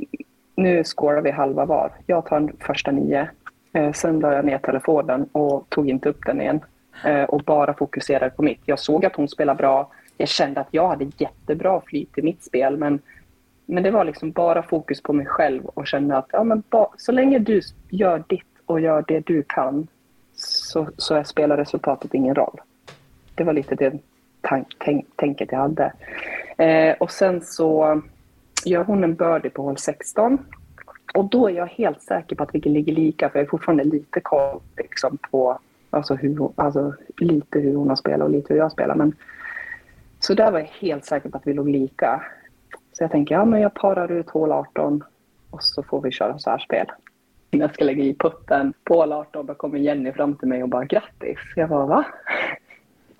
nu 0.54 0.84
skårar 0.84 1.22
vi 1.22 1.30
halva 1.30 1.64
var. 1.64 1.92
Jag 2.06 2.26
tar 2.26 2.40
den 2.40 2.56
första 2.60 2.90
nio. 2.90 3.28
Eh, 3.72 3.92
sen 3.92 4.20
la 4.20 4.34
jag 4.34 4.44
ner 4.44 4.58
telefonen 4.58 5.28
och 5.32 5.66
tog 5.68 5.88
inte 5.88 6.08
upp 6.08 6.26
den 6.26 6.40
igen. 6.40 6.60
Eh, 7.04 7.24
och 7.24 7.42
bara 7.42 7.74
fokuserade 7.74 8.30
på 8.30 8.42
mitt. 8.42 8.60
Jag 8.64 8.78
såg 8.78 9.06
att 9.06 9.16
hon 9.16 9.28
spelade 9.28 9.58
bra. 9.58 9.90
Jag 10.16 10.28
kände 10.28 10.60
att 10.60 10.68
jag 10.70 10.88
hade 10.88 11.10
jättebra 11.16 11.80
flyt 11.80 12.18
i 12.18 12.22
mitt 12.22 12.44
spel. 12.44 12.76
Men, 12.76 12.98
men 13.66 13.82
det 13.82 13.90
var 13.90 14.04
liksom 14.04 14.30
bara 14.30 14.62
fokus 14.62 15.02
på 15.02 15.12
mig 15.12 15.26
själv 15.26 15.66
och 15.66 15.86
kände 15.86 16.16
att 16.16 16.28
ja, 16.32 16.44
men 16.44 16.62
ba, 16.70 16.88
så 16.96 17.12
länge 17.12 17.38
du 17.38 17.60
gör 17.88 18.24
ditt 18.26 18.46
och 18.66 18.80
gör 18.80 19.04
det 19.08 19.20
du 19.26 19.42
kan 19.42 19.86
så, 20.36 20.88
så 20.96 21.24
spelar 21.24 21.56
resultatet 21.56 22.14
ingen 22.14 22.34
roll. 22.34 22.60
Det 23.34 23.44
var 23.44 23.52
lite 23.52 23.74
det 23.74 23.98
tank, 24.42 24.66
tänk, 24.78 25.06
tänket 25.16 25.52
jag 25.52 25.58
hade. 25.58 25.92
Eh, 26.56 26.96
och 27.00 27.10
sen 27.10 27.40
så 27.40 28.02
gör 28.64 28.84
hon 28.84 29.04
en 29.04 29.14
birdie 29.14 29.50
på 29.50 29.62
hål 29.62 29.78
16. 29.78 30.38
Och 31.14 31.24
då 31.24 31.48
är 31.48 31.52
jag 31.52 31.66
helt 31.66 32.02
säker 32.02 32.36
på 32.36 32.42
att 32.42 32.54
vi 32.54 32.58
ligger 32.58 32.92
lika, 32.92 33.28
för 33.28 33.38
jag 33.38 33.46
är 33.46 33.50
fortfarande 33.50 33.84
lite 33.84 34.20
koll 34.20 34.60
liksom, 34.76 35.18
på 35.30 35.58
alltså, 35.90 36.14
hur, 36.14 36.50
alltså, 36.54 36.94
lite 37.16 37.58
hur 37.58 37.74
hon 37.74 37.88
har 37.88 37.96
spelat 37.96 38.24
och 38.24 38.30
lite 38.30 38.54
hur 38.54 38.60
jag 38.60 38.72
spelar. 38.72 38.94
Men, 38.94 39.16
så 40.20 40.34
där 40.34 40.52
var 40.52 40.58
jag 40.58 40.66
helt 40.66 41.04
säker 41.04 41.28
på 41.28 41.36
att 41.36 41.46
vi 41.46 41.54
låg 41.54 41.68
lika. 41.68 42.22
Så 42.92 43.04
jag 43.04 43.10
tänker, 43.10 43.34
ja 43.34 43.44
men 43.44 43.60
jag 43.60 43.74
parar 43.74 44.12
ut 44.12 44.30
hål 44.30 44.52
18 44.52 45.04
och 45.50 45.62
så 45.62 45.82
får 45.82 46.00
vi 46.00 46.10
köra 46.10 46.38
så 46.38 46.50
här 46.50 46.58
spel. 46.58 46.86
När 47.50 47.60
jag 47.60 47.74
ska 47.74 47.84
lägga 47.84 48.04
i 48.04 48.14
putten 48.14 48.72
på 48.84 48.94
hål 48.94 49.12
18 49.12 49.46
då 49.46 49.54
kommer 49.54 49.78
Jenny 49.78 50.12
fram 50.12 50.34
till 50.34 50.48
mig 50.48 50.62
och 50.62 50.68
bara 50.68 50.84
grattis. 50.84 51.38
Jag 51.56 51.68
bara 51.68 51.86
va? 51.86 52.04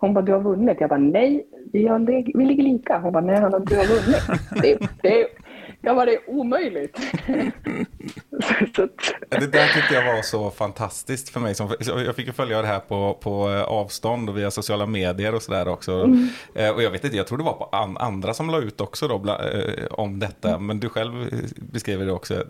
Hon 0.03 0.15
bara 0.15 0.25
du 0.25 0.33
har 0.33 0.41
vunnit. 0.41 0.77
Jag 0.81 0.91
bara 0.91 0.99
nej, 1.01 1.47
vi, 1.73 1.87
har, 1.87 1.99
vi 2.38 2.45
ligger 2.45 2.62
lika. 2.62 2.99
Hon 2.99 3.12
bara 3.12 3.25
nej, 3.25 3.41
Hanna, 3.41 3.59
du 3.59 3.77
har 3.77 3.85
vunnit. 3.85 4.23
Det, 4.62 4.79
det, 5.03 5.27
jag 5.81 5.97
bara 5.97 6.07
det 6.07 6.15
är 6.15 6.31
omöjligt. 6.31 6.99
Det 9.29 9.47
där 9.53 9.75
tyckte 9.75 9.95
jag 9.95 10.15
var 10.15 10.23
så 10.23 10.51
fantastiskt 10.51 11.29
för 11.29 11.41
mig. 11.41 11.55
Jag 12.07 12.17
fick 12.17 12.27
ju 12.27 12.33
följa 12.33 12.62
det 12.62 12.67
här 12.69 12.79
på, 12.81 13.19
på 13.23 13.51
eh, 13.51 13.62
avstånd 13.62 14.29
och 14.29 14.37
via 14.38 14.51
sociala 14.51 14.87
medier 14.87 15.35
och 15.35 15.43
sådär 15.43 15.69
också. 15.69 16.11
Eh, 16.55 16.71
Och 16.71 16.83
jag 16.83 16.91
vet 16.91 17.05
inte, 17.05 17.17
jag 17.17 17.27
tror 17.27 17.38
det 17.38 17.45
var 17.45 17.53
på 17.53 17.65
an, 17.73 17.97
andra 17.97 18.35
som 18.35 18.51
la 18.51 18.59
ut 18.59 18.81
också 18.81 19.09
då, 19.09 19.15
eh, 19.15 19.85
om 19.91 20.19
detta. 20.19 20.59
Men 20.59 20.81
du 20.81 20.88
själv 20.88 21.12
beskriver 21.73 22.07
det 22.07 22.12
också. 22.12 22.45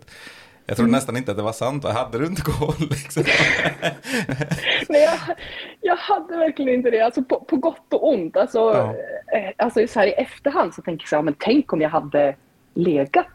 Jag 0.67 0.77
trodde 0.77 0.93
nästan 0.93 1.17
inte 1.17 1.31
att 1.31 1.37
det 1.37 1.43
var 1.43 1.53
sant. 1.53 1.85
Hade 1.85 2.19
du 2.19 2.27
inte 2.27 2.43
koll? 2.43 2.75
Liksom? 2.91 3.23
Nej, 4.89 5.03
jag, 5.03 5.37
jag 5.81 5.97
hade 5.97 6.37
verkligen 6.37 6.75
inte 6.75 6.91
det. 6.91 7.01
Alltså 7.01 7.23
på, 7.25 7.41
på 7.41 7.57
gott 7.57 7.93
och 7.95 8.09
ont. 8.09 8.37
Alltså, 8.37 8.59
Ja. 8.59 8.95
eh, 9.39 9.51
alltså 9.59 9.87
så 9.87 10.01
här 10.01 10.07
i 10.07 10.13
efterhand 10.13 10.75
så 10.75 10.83
tänker 10.83 11.03
jag 11.03 11.09
så 11.09 11.17
här, 11.17 11.23
men 11.23 11.35
tänk 11.39 11.73
om 11.73 11.81
jag 11.81 11.91
hade 11.91 12.35
legat 12.75 13.27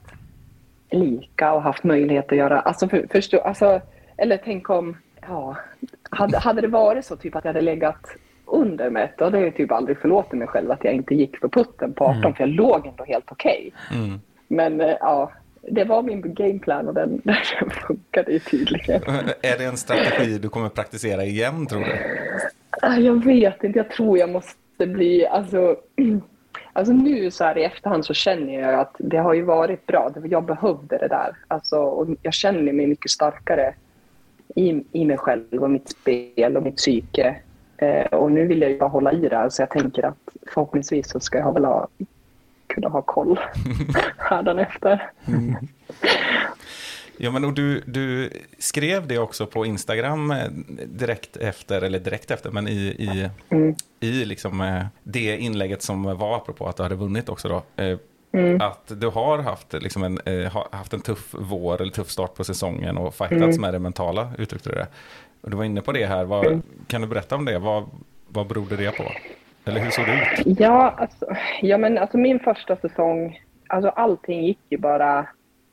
lika 0.91 1.53
och 1.53 1.61
haft 1.61 1.83
möjlighet 1.83 2.31
att 2.31 2.37
göra, 2.37 2.59
alltså, 2.59 2.89
för, 2.89 3.07
förstå, 3.11 3.39
alltså 3.39 3.81
eller 4.17 4.37
tänk 4.43 4.69
om, 4.69 4.97
ja, 5.27 5.57
hade, 6.09 6.37
hade 6.37 6.61
det 6.61 6.67
varit 6.67 7.05
så 7.05 7.15
typ 7.15 7.35
att 7.35 7.45
jag 7.45 7.49
hade 7.53 7.61
legat 7.65 8.15
under 8.45 8.89
med 8.89 9.03
ett, 9.03 9.17
då 9.17 9.23
hade 9.25 9.39
jag 9.39 9.55
typ 9.55 9.71
aldrig 9.71 9.99
förlåtit 9.99 10.33
mig 10.39 10.47
själv 10.47 10.71
att 10.71 10.83
jag 10.83 10.93
inte 10.93 11.15
gick 11.15 11.37
för 11.39 11.47
putten 11.47 11.93
på 11.93 12.05
18, 12.05 12.33
för 12.33 12.43
jag 12.43 12.49
låg 12.49 12.87
ändå 12.87 13.03
helt 13.03 13.31
okej. 13.31 13.71
Mm. 13.93 14.19
Men 14.47 14.81
eh, 14.81 14.95
ja, 14.99 15.31
det 15.67 15.84
var 15.84 16.03
min 16.03 16.34
gameplan 16.34 16.88
och 16.88 16.93
den, 16.93 17.21
den 17.23 17.69
funkade 17.88 18.32
ju 18.32 18.39
tydligen. 18.39 19.01
Är 19.41 19.58
det 19.58 19.65
en 19.65 19.77
strategi 19.77 20.38
du 20.38 20.49
kommer 20.49 20.69
praktisera 20.69 21.23
igen 21.23 21.67
tror 21.67 21.80
du? 21.80 21.95
Ah, 22.82 22.95
Jag 22.95 23.25
vet 23.25 23.63
inte, 23.63 23.80
jag 23.80 23.89
tror 23.89 24.17
jag 24.17 24.30
måste 24.30 24.88
bli, 24.88 25.27
alltså, 25.27 25.75
alltså 26.73 26.93
nu 26.93 27.32
så 27.32 27.43
här 27.43 27.58
i 27.58 27.63
efterhand 27.63 28.06
så 28.06 28.13
känner 28.13 28.62
jag 28.62 28.80
att 28.80 28.95
det 28.99 29.17
har 29.17 29.34
ju 29.34 29.41
varit 29.41 29.86
bra, 29.86 30.12
jag 30.23 30.43
behövde 30.45 30.97
det 30.97 31.08
där. 31.08 31.36
Alltså, 31.47 31.77
och 31.77 32.08
jag 32.21 32.34
känner 32.34 32.73
mig 32.73 32.88
mycket 32.88 33.12
starkare 33.12 33.73
i, 34.56 34.84
i 34.91 35.06
mig 35.06 35.17
själv 35.17 35.63
och 35.63 35.69
mitt 35.69 35.89
spel 35.89 36.58
och 36.58 36.63
mitt 36.63 36.75
psyke. 36.77 37.36
Eh, 37.77 38.06
och 38.06 38.32
nu 38.32 38.45
vill 38.47 38.62
jag 38.62 38.71
ju 38.71 38.77
bara 38.77 38.89
hålla 38.89 39.12
i 39.12 39.19
det 39.30 39.36
här, 39.38 39.49
så 39.49 39.62
jag 39.62 39.69
tänker 39.69 40.06
att 40.06 40.17
förhoppningsvis 40.53 41.10
så 41.10 41.19
ska 41.19 41.38
jag 41.38 41.53
väl 41.53 41.65
ha, 41.65 41.88
kunna 42.67 42.89
ha 42.89 43.01
koll 43.01 43.39
hädanefter. 44.17 45.12
Ja, 47.19 47.32
men 47.32 47.45
och 47.45 47.53
du, 47.53 47.82
du 47.86 48.30
skrev 48.60 49.08
det 49.08 49.17
också 49.19 49.45
på 49.45 49.65
Instagram 49.65 50.32
eh, 50.32 50.47
direkt 50.86 51.38
efter, 51.38 51.82
eller 51.82 51.99
direkt 51.99 52.32
efter, 52.32 52.51
men 52.51 52.67
i, 52.67 52.71
i, 52.82 53.30
Mm. 53.49 53.75
i 53.99 54.25
liksom, 54.25 54.62
eh, 54.62 54.86
det 55.03 55.38
inlägget 55.38 55.82
som 55.82 56.03
var 56.17 56.36
apropå 56.38 56.67
att 56.67 56.77
du 56.77 56.84
hade 56.84 56.95
vunnit 56.95 57.30
också 57.30 57.47
då. 57.49 57.84
eh, 57.84 57.97
Mm. 58.32 58.62
Att 58.62 58.91
du 59.01 59.08
har 59.08 59.38
haft, 59.39 59.73
liksom 59.73 60.03
en, 60.03 60.19
ha- 60.51 60.67
haft 60.71 60.93
en 60.93 61.01
tuff 61.01 61.27
vår 61.39 61.82
eller 61.82 61.91
tuff 61.91 62.10
start 62.10 62.34
på 62.36 62.43
säsongen 62.43 62.97
och 62.97 63.15
fightats 63.15 63.41
Mm. 63.58 63.62
med 63.62 63.73
det 63.73 63.80
mentala, 63.80 64.32
uttryckte 64.38 64.69
du 64.69 64.75
det. 64.75 64.88
Och 65.41 65.49
du 65.49 65.58
var 65.58 65.63
inne 65.63 65.82
på 65.82 65.91
det 65.91 66.06
här, 66.06 66.25
vad, 66.25 66.45
Mm. 66.45 66.62
kan 66.88 67.01
du 67.01 67.08
berätta 67.08 67.36
om 67.36 67.45
det? 67.45 67.60
Vad, 67.60 67.89
vad 68.27 68.47
berodde 68.47 68.75
det 68.75 68.91
på? 68.97 69.03
Eller 69.67 69.80
hur 69.80 69.91
såg 69.91 70.06
det 70.06 70.41
ut? 70.49 70.60
Ja, 70.60 70.95
alltså, 70.97 71.25
ja 71.62 71.77
men 71.77 71.97
alltså 71.97 72.17
min 72.17 72.39
första 72.39 72.75
säsong, 72.75 73.41
alltså 73.67 73.89
allting 73.89 74.45
gick 74.45 74.60
ju 74.69 74.77
bara, 74.77 75.27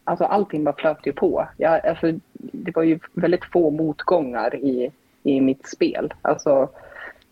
alltså 0.04 0.24
allting 0.24 0.64
bara 0.64 0.74
flöt 0.74 1.07
ju 1.07 1.12
på. 1.12 1.48
Jag, 1.57 1.87
alltså, 1.87 2.12
det 2.37 2.76
var 2.76 2.83
ju 2.83 2.98
väldigt 3.12 3.44
få 3.44 3.70
motgångar 3.70 4.54
i, 4.54 4.90
i 5.22 5.40
mitt 5.40 5.66
spel. 5.66 6.14
Alltså, 6.22 6.68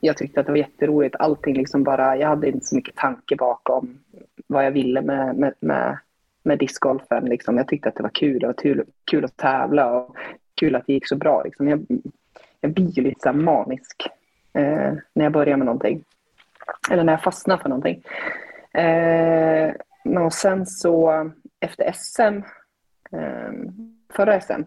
jag 0.01 0.17
tyckte 0.17 0.41
att 0.41 0.47
det 0.47 0.53
var 0.53 0.59
jätteroligt. 0.59 1.17
Allting 1.19 1.57
liksom 1.57 1.83
bara, 1.83 2.17
jag 2.17 2.29
hade 2.29 2.49
inte 2.49 2.67
så 2.67 2.77
mycket 2.77 2.97
tanke 2.97 3.37
bakom 3.37 3.99
vad 4.47 4.67
jag 4.67 4.71
ville 4.71 5.03
med, 5.03 5.37
med, 5.37 5.55
med, 5.61 5.99
med 6.43 6.59
discgolfen. 6.59 7.25
Liksom. 7.25 7.57
Jag 7.57 7.69
tyckte 7.69 7.89
att 7.89 7.95
det 7.95 8.03
var 8.03 8.11
kul. 8.15 8.39
Det 8.41 8.47
var 8.47 8.55
kul, 8.55 8.85
kul 9.11 9.25
att 9.25 9.37
tävla 9.37 9.93
och 9.93 10.17
kul 10.55 10.77
att 10.77 10.87
det 10.87 10.93
gick 10.93 11.09
så 11.09 11.17
bra. 11.17 11.43
Liksom. 11.43 11.69
Jag, 11.69 11.87
jag 12.61 12.73
blir 12.73 12.91
ju 12.91 13.03
lite 13.03 13.21
så 13.21 13.29
här 13.29 13.37
manisk 13.37 14.09
eh, 14.53 14.93
när 15.15 15.25
jag 15.25 15.33
börjar 15.33 15.57
med 15.57 15.67
någonting. 15.67 16.05
Eller 16.91 17.05
när 17.05 17.13
jag 17.13 17.23
fastnar 17.23 17.57
för 17.57 17.69
någonting. 17.69 18.03
Eh, 18.73 19.73
men 20.05 20.23
och 20.23 20.33
sen 20.33 20.67
så 20.67 21.31
efter 21.61 21.93
SM, 21.93 22.43
eh, 23.17 23.53
förra 24.13 24.41
SM, 24.41 24.63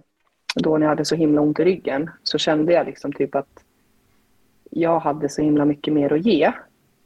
då 0.55 0.77
när 0.77 0.85
jag 0.85 0.89
hade 0.89 1.05
så 1.05 1.15
himla 1.15 1.41
ont 1.41 1.59
i 1.59 1.63
ryggen, 1.65 2.09
så 2.23 2.37
kände 2.37 2.73
jag 2.73 2.85
liksom 2.85 3.13
typ 3.13 3.35
att 3.35 3.63
jag 4.69 4.99
hade 4.99 5.29
så 5.29 5.41
himla 5.41 5.65
mycket 5.65 5.93
mer 5.93 6.13
att 6.13 6.25
ge. 6.25 6.51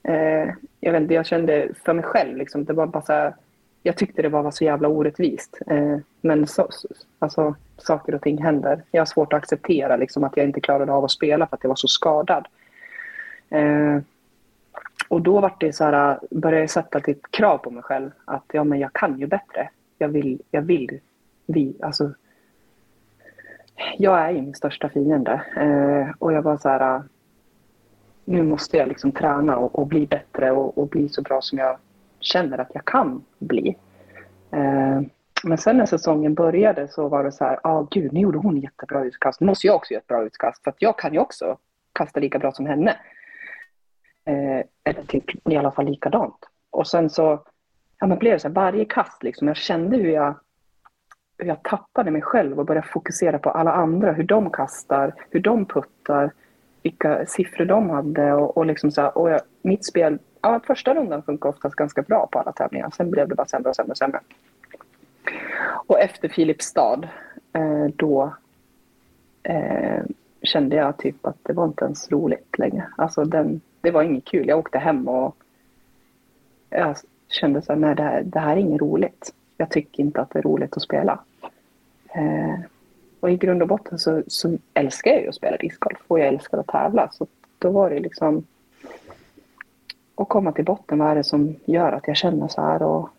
Eh, 0.03 0.49
jag, 0.79 0.91
vet 0.91 1.01
inte, 1.01 1.13
jag 1.13 1.25
kände 1.25 1.69
för 1.85 1.93
mig 1.93 2.03
själv, 2.03 2.37
liksom, 2.37 2.65
det 2.65 2.73
var 2.73 2.87
bara 2.87 3.03
så 3.03 3.13
här, 3.13 3.35
jag 3.83 3.97
tyckte 3.97 4.21
det 4.21 4.29
bara 4.29 4.41
var 4.41 4.51
så 4.51 4.63
jävla 4.63 4.87
orättvist. 4.87 5.57
Eh, 5.67 5.97
men 6.21 6.47
så, 6.47 6.67
så- 6.69 6.87
alltså, 7.19 7.55
saker 7.77 8.15
och 8.15 8.21
ting 8.21 8.43
händer. 8.43 8.83
Jag 8.91 9.01
har 9.01 9.05
svårt 9.05 9.33
att 9.33 9.37
acceptera 9.37 9.95
liksom, 9.97 10.23
att 10.23 10.37
jag 10.37 10.45
inte 10.45 10.61
klarade 10.61 10.91
av 10.91 11.03
att 11.03 11.11
spela 11.11 11.47
för 11.47 11.55
att 11.55 11.63
jag 11.63 11.69
var 11.69 11.75
så 11.75 11.87
skadad. 11.87 12.47
Eh, 13.49 13.97
och 15.09 15.21
då 15.21 15.39
var 15.39 15.55
det 15.59 15.73
så 15.73 15.83
här, 15.83 16.19
började 16.31 16.61
jag 16.61 16.69
sätta 16.69 16.99
typ 16.99 17.31
krav 17.31 17.57
på 17.57 17.71
mig 17.71 17.83
själv 17.83 18.11
att 18.25 18.43
ja, 18.51 18.63
men 18.63 18.79
jag 18.79 18.93
kan 18.93 19.19
ju 19.19 19.27
bättre. 19.27 19.69
Jag 19.97 20.09
vill, 20.09 20.41
jag 20.51 20.61
vill, 20.61 20.99
vi, 21.45 21.75
alltså. 21.81 22.13
Jag 23.97 24.19
är 24.19 24.29
ju 24.29 24.41
min 24.41 24.55
största 24.55 24.89
fiende 24.89 25.41
eh, 25.55 26.15
och 26.19 26.33
jag 26.33 26.41
var 26.41 26.57
så 26.57 26.69
här. 26.69 27.03
Nu 28.25 28.43
måste 28.43 28.77
jag 28.77 28.87
liksom 28.87 29.11
träna 29.11 29.57
och, 29.57 29.79
och 29.79 29.87
bli 29.87 30.07
bättre 30.07 30.51
och, 30.51 30.77
och, 30.77 30.87
bli 30.87 31.09
så 31.09 31.21
bra 31.21 31.41
som 31.41 31.57
jag 31.57 31.77
känner 32.19 32.57
att 32.57 32.71
jag 32.73 32.85
kan 32.85 33.23
bli. 33.39 33.77
Eh, 34.51 35.01
men 35.43 35.57
sen 35.57 35.77
när 35.77 35.85
säsongen 35.85 36.33
började 36.33 36.87
så 36.87 37.07
var 37.07 37.23
det 37.23 37.31
så 37.31 37.43
här, 37.43 37.59
ja 37.63 37.69
ah, 37.69 37.87
gud, 37.91 38.13
nu 38.13 38.19
gjorde 38.19 38.37
hon 38.37 38.57
jättebra 38.57 39.03
utkast. 39.03 39.39
Nu 39.39 39.47
måste 39.47 39.67
jag 39.67 39.75
också 39.75 39.93
göra 39.93 40.01
ett 40.01 40.07
bra 40.07 40.23
utkast 40.23 40.63
för 40.63 40.71
att 40.71 40.81
jag 40.81 40.99
kan 40.99 41.13
ju 41.13 41.19
också 41.19 41.57
kasta 41.93 42.19
lika 42.19 42.39
bra 42.39 42.51
som 42.51 42.65
henne. 42.65 42.95
Eh, 44.29 44.63
eller 44.83 45.03
typ 45.07 45.47
i 45.49 45.57
alla 45.57 45.71
fall 45.71 45.85
likadant. 45.85 46.45
Och 46.69 46.87
sen 46.87 47.09
så 47.09 47.43
ja, 47.99 48.07
men 48.07 48.17
blev 48.17 48.33
det 48.33 48.39
så 48.39 48.47
här, 48.47 48.55
varje 48.55 48.85
kast 48.85 49.23
liksom, 49.23 49.47
jag 49.47 49.57
kände 49.57 49.97
hur 49.97 50.11
jag, 50.11 50.35
hur 51.37 51.45
jag 51.45 51.63
tappade 51.63 52.11
mig 52.11 52.21
själv 52.21 52.59
och 52.59 52.65
började 52.65 52.87
fokusera 52.87 53.39
på 53.39 53.49
alla 53.49 53.71
andra, 53.73 54.11
hur 54.11 54.23
de 54.23 54.49
kastar, 54.49 55.13
hur 55.29 55.39
de 55.39 55.65
puttar, 55.65 56.31
vilka 56.83 57.25
siffror 57.25 57.65
de 57.65 57.89
hade 57.89 58.33
och, 58.33 58.57
och 58.57 58.65
liksom 58.65 58.91
så 58.91 59.01
här, 59.01 59.17
och 59.17 59.29
jag, 59.29 59.41
mitt 59.61 59.85
spel, 59.85 60.19
ja, 60.41 60.59
första 60.67 60.93
rundan 60.93 61.23
funkar 61.23 61.49
oftast 61.49 61.75
ganska 61.75 62.01
bra 62.01 62.27
på 62.31 62.39
alla 62.39 62.51
tävlingar, 62.51 62.89
sen 62.89 63.11
blev 63.11 63.27
det 63.27 63.35
bara 63.35 63.47
sämre 63.47 63.69
och 63.69 63.75
sämre 63.75 63.91
och 63.91 63.97
sämre. 63.97 64.19
Och 65.87 65.99
efter 65.99 66.29
Filipstad, 66.29 67.09
eh, 67.53 67.85
då 67.95 68.33
eh, 69.43 70.03
kände 70.43 70.75
jag 70.75 70.97
typ 70.97 71.25
att 71.25 71.37
det 71.43 71.53
var 71.53 71.65
inte 71.65 71.85
ens 71.85 72.11
roligt 72.11 72.57
längre. 72.57 72.87
Alltså 72.97 73.23
den, 73.23 73.61
det 73.81 73.91
var 73.91 74.03
inget 74.03 74.25
kul. 74.25 74.47
Jag 74.47 74.59
åkte 74.59 74.77
hem 74.77 75.07
och 75.07 75.35
jag 76.69 76.95
kände 77.27 77.61
så 77.61 77.73
här, 77.73 77.79
nej 77.79 77.95
det 77.95 78.03
här, 78.03 78.23
det 78.23 78.39
här 78.39 78.57
är 78.57 78.61
inget 78.61 78.81
roligt. 78.81 79.33
Jag 79.57 79.71
tycker 79.71 80.03
inte 80.03 80.21
att 80.21 80.29
det 80.29 80.39
är 80.39 80.43
roligt 80.43 80.77
att 80.77 80.83
spela. 80.83 81.19
Eh, 82.09 82.59
och 83.19 83.31
i 83.31 83.37
grund 83.37 83.61
och 83.61 83.67
botten 83.67 83.99
så, 83.99 84.23
så 84.27 84.57
älskar 84.73 85.11
jag 85.11 85.21
ju 85.21 85.27
att 85.27 85.35
spela 85.35 85.57
discgolf 85.57 85.99
och 86.07 86.19
jag 86.19 86.27
älskar 86.27 86.57
att 86.57 86.67
tävla. 86.67 87.09
Så 87.11 87.27
då 87.59 87.69
var 87.69 87.89
det 87.89 87.99
liksom 87.99 88.43
att 90.15 90.29
komma 90.29 90.51
till 90.51 90.65
botten. 90.65 90.99
Vad 90.99 91.11
är 91.11 91.15
det 91.15 91.23
som 91.23 91.55
gör 91.65 91.91
att 91.91 92.07
jag 92.07 92.17
känner 92.17 92.47
så 92.47 92.61
här? 92.61 92.81
Och, 92.81 93.09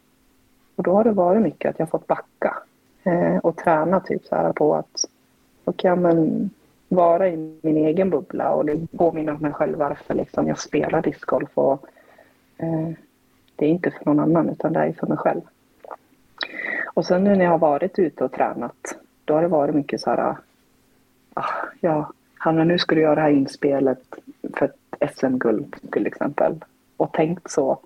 och 0.76 0.82
då 0.82 0.92
har 0.92 1.04
det 1.04 1.12
varit 1.12 1.42
mycket 1.42 1.70
att 1.70 1.78
jag 1.78 1.90
fått 1.90 2.06
backa 2.06 2.56
eh, 3.02 3.36
och 3.36 3.56
träna 3.56 4.00
typ 4.00 4.24
så 4.24 4.36
här 4.36 4.52
på 4.52 4.74
att 4.74 5.04
okej, 5.64 5.92
okay, 5.92 6.02
men 6.02 6.50
vara 6.90 7.28
i 7.28 7.58
min 7.62 7.76
egen 7.76 8.10
bubbla 8.10 8.50
och 8.50 8.64
det 8.64 8.86
påminner 8.98 9.32
om 9.32 9.40
mig 9.40 9.52
själv 9.52 9.78
varför 9.78 10.14
liksom 10.14 10.48
jag 10.48 10.58
spelar 10.58 11.02
discgolf. 11.02 11.50
Och, 11.54 11.86
eh, 12.56 12.90
det 13.56 13.66
är 13.66 13.70
inte 13.70 13.90
för 13.90 14.04
någon 14.04 14.20
annan 14.20 14.48
utan 14.48 14.72
det 14.72 14.80
är 14.80 14.92
för 14.92 15.06
mig 15.06 15.18
själv. 15.18 15.40
Och 16.94 17.06
sen 17.06 17.24
nu 17.24 17.36
när 17.36 17.44
jag 17.44 17.50
har 17.50 17.58
varit 17.58 17.98
ute 17.98 18.24
och 18.24 18.32
tränat 18.32 18.98
då 19.24 19.34
har 19.34 19.42
det 19.42 19.48
varit 19.48 19.74
mycket 19.74 20.00
så 20.00 20.10
här 20.10 20.36
ah, 21.34 21.44
ja, 21.80 22.12
Hanna 22.34 22.64
nu 22.64 22.78
ska 22.78 22.94
du 22.94 23.00
göra 23.00 23.14
det 23.14 23.20
här 23.20 23.30
inspelet 23.30 24.02
för 24.54 24.66
ett 24.66 25.14
SM-guld 25.14 25.76
till 25.92 26.06
exempel 26.06 26.64
och 26.96 27.12
tänkt 27.12 27.50
så 27.50 27.78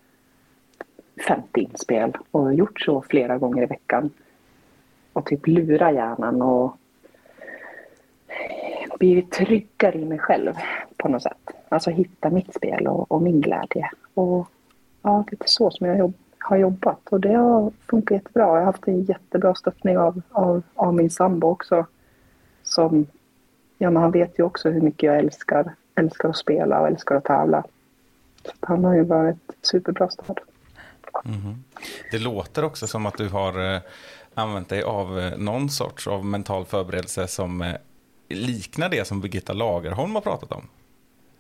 50 1.28 1.60
inspel 1.60 2.12
och 2.30 2.54
gjort 2.54 2.80
så 2.80 3.02
flera 3.02 3.38
gånger 3.38 3.62
i 3.62 3.66
veckan 3.66 4.10
och 5.12 5.26
typ 5.26 5.46
lura 5.46 5.92
hjärnan 5.92 6.42
och 6.42 6.76
blivit 8.98 9.32
tryggare 9.32 9.98
i 9.98 10.04
mig 10.04 10.18
själv 10.18 10.54
på 10.96 11.08
något 11.08 11.22
sätt. 11.22 11.50
Alltså 11.68 11.90
hitta 11.90 12.30
mitt 12.30 12.54
spel 12.54 12.86
och, 12.86 13.12
och 13.12 13.22
min 13.22 13.40
glädje. 13.40 13.90
Och 14.14 14.48
ja, 15.02 15.24
det 15.30 15.42
är 15.42 15.48
så 15.48 15.70
som 15.70 15.86
jag 15.86 15.98
jobb, 15.98 16.14
har 16.38 16.56
jobbat 16.56 17.08
och 17.10 17.20
det 17.20 17.34
har 17.34 17.72
funkat 17.90 18.14
jättebra. 18.14 18.42
Jag 18.42 18.50
har 18.50 18.62
haft 18.62 18.88
en 18.88 19.04
jättebra 19.04 19.54
stöttning 19.54 19.98
av, 19.98 20.22
av, 20.30 20.62
av 20.74 20.94
min 20.94 21.10
sambo 21.10 21.48
också. 21.48 21.86
Som, 22.62 23.06
ja 23.78 23.90
men 23.90 24.02
han 24.02 24.10
vet 24.10 24.38
ju 24.38 24.42
också 24.42 24.70
hur 24.70 24.80
mycket 24.80 25.02
jag 25.02 25.18
älskar, 25.18 25.74
älskar 25.94 26.28
att 26.28 26.36
spela 26.36 26.80
och 26.80 26.86
älskar 26.86 27.14
att 27.14 27.24
tävla. 27.24 27.64
Så 28.44 28.52
han 28.60 28.84
har 28.84 28.94
ju 28.94 29.02
varit 29.02 29.50
superbra 29.62 30.08
stöd. 30.08 30.40
Mm. 31.24 31.64
Det 32.10 32.18
låter 32.18 32.64
också 32.64 32.86
som 32.86 33.06
att 33.06 33.18
du 33.18 33.28
har 33.28 33.74
eh, 33.74 33.80
använt 34.34 34.68
dig 34.68 34.82
av 34.82 35.20
eh, 35.20 35.38
någon 35.38 35.70
sorts 35.70 36.06
av 36.06 36.24
mental 36.24 36.64
förberedelse 36.64 37.26
som 37.26 37.62
eh, 37.62 37.74
liknar 38.28 38.88
det 38.88 39.04
som 39.06 39.20
Birgitta 39.20 39.52
Lagerholm 39.52 40.14
har 40.14 40.22
pratat 40.22 40.52
om. 40.52 40.68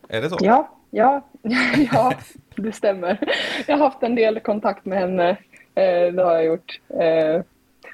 Är 0.08 0.22
det 0.22 0.30
så? 0.30 0.38
Ja, 0.40 0.68
ja, 0.90 1.22
ja 1.92 2.12
det 2.56 2.72
stämmer. 2.72 3.18
Jag 3.66 3.76
har 3.76 3.84
haft 3.84 4.02
en 4.02 4.14
del 4.14 4.40
kontakt 4.40 4.84
med 4.84 4.98
henne. 4.98 5.30
Eh, 5.74 6.12
det 6.14 6.22
har 6.22 6.32
jag 6.32 6.44
gjort. 6.44 6.80
Eh, 6.88 7.42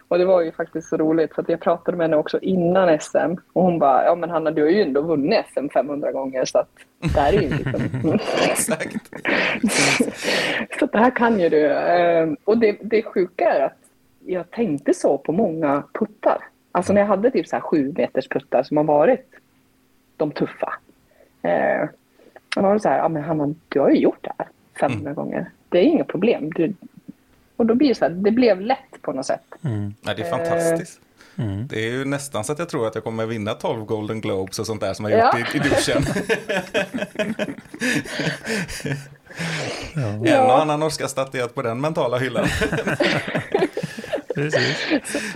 och 0.08 0.18
det 0.18 0.24
var 0.24 0.40
ju 0.40 0.52
faktiskt 0.52 0.88
så 0.88 0.96
roligt 0.96 1.34
för 1.34 1.42
att 1.42 1.48
jag 1.48 1.60
pratade 1.60 1.96
med 1.96 2.04
henne 2.04 2.16
också 2.16 2.38
innan 2.38 3.00
SM 3.00 3.34
och 3.52 3.62
hon 3.62 3.78
bara, 3.78 4.04
ja 4.04 4.14
men 4.14 4.30
Hanna 4.30 4.50
du 4.50 4.62
har 4.62 4.70
ju 4.70 4.82
ändå 4.82 5.02
vunnit 5.02 5.46
SM 5.54 5.68
500 5.68 6.12
gånger 6.12 6.44
så 6.44 6.58
att 6.58 6.68
det 6.98 7.20
här 7.20 7.32
är 7.32 7.40
ju 7.42 7.48
liksom... 7.56 8.18
Exakt. 8.50 9.10
så 10.78 10.86
det 10.86 10.98
här 10.98 11.16
kan 11.16 11.40
ju 11.40 11.48
du. 11.48 11.66
Eh, 11.66 12.28
och 12.44 12.58
det, 12.58 12.78
det 12.82 13.02
sjuka 13.02 13.44
är 13.44 13.60
att 13.60 13.78
jag 14.26 14.50
tänkte 14.50 14.94
så 14.94 15.18
på 15.18 15.32
många 15.32 15.82
puttar. 15.92 16.49
Alltså 16.72 16.92
när 16.92 17.00
jag 17.00 17.08
hade 17.08 17.30
typ 17.30 17.48
så 17.48 17.56
här 17.56 17.60
sju 17.60 17.92
meters 17.96 18.28
puttar 18.28 18.62
som 18.62 18.76
har 18.76 18.84
varit 18.84 19.30
de 20.16 20.30
tuffa. 20.30 20.74
Eh, 21.42 21.88
då 22.56 22.62
var 22.62 22.74
det 22.74 22.80
så 22.80 22.88
här, 22.88 22.98
ja 22.98 23.08
men 23.08 23.24
Hanna, 23.24 23.54
du 23.68 23.80
har 23.80 23.90
ju 23.90 23.96
gjort 23.96 24.18
det 24.20 24.32
här 24.38 24.48
500 24.80 25.00
mm. 25.00 25.14
gånger. 25.14 25.50
Det 25.68 25.78
är 25.78 25.82
inga 25.82 26.04
problem. 26.04 26.50
Du, 26.50 26.74
och 27.56 27.66
då 27.66 27.74
blir 27.74 27.88
det 27.88 27.94
så 27.94 28.04
här, 28.04 28.12
det 28.12 28.30
blev 28.30 28.60
lätt 28.60 29.02
på 29.02 29.12
något 29.12 29.26
sätt. 29.26 29.44
Mm. 29.64 29.94
Ja, 30.02 30.14
det 30.14 30.22
är 30.22 30.30
fantastiskt. 30.30 31.00
Mm. 31.36 31.66
Det 31.66 31.86
är 31.86 31.90
ju 31.90 32.04
nästan 32.04 32.44
så 32.44 32.52
att 32.52 32.58
jag 32.58 32.68
tror 32.68 32.86
att 32.86 32.94
jag 32.94 33.04
kommer 33.04 33.26
vinna 33.26 33.54
12 33.54 33.84
Golden 33.84 34.20
Globes 34.20 34.58
och 34.58 34.66
sånt 34.66 34.80
där 34.80 34.94
som 34.94 35.04
jag 35.04 35.18
ja. 35.18 35.38
gjort 35.38 35.54
i, 35.54 35.58
i 35.58 35.60
duschen. 35.60 36.02
ja. 40.24 40.36
En 40.36 40.46
och 40.46 40.60
annan 40.62 40.82
Oscarsstatyett 40.82 41.54
på 41.54 41.62
den 41.62 41.80
mentala 41.80 42.18
hyllan. 42.18 42.46
Precis. 44.40 45.34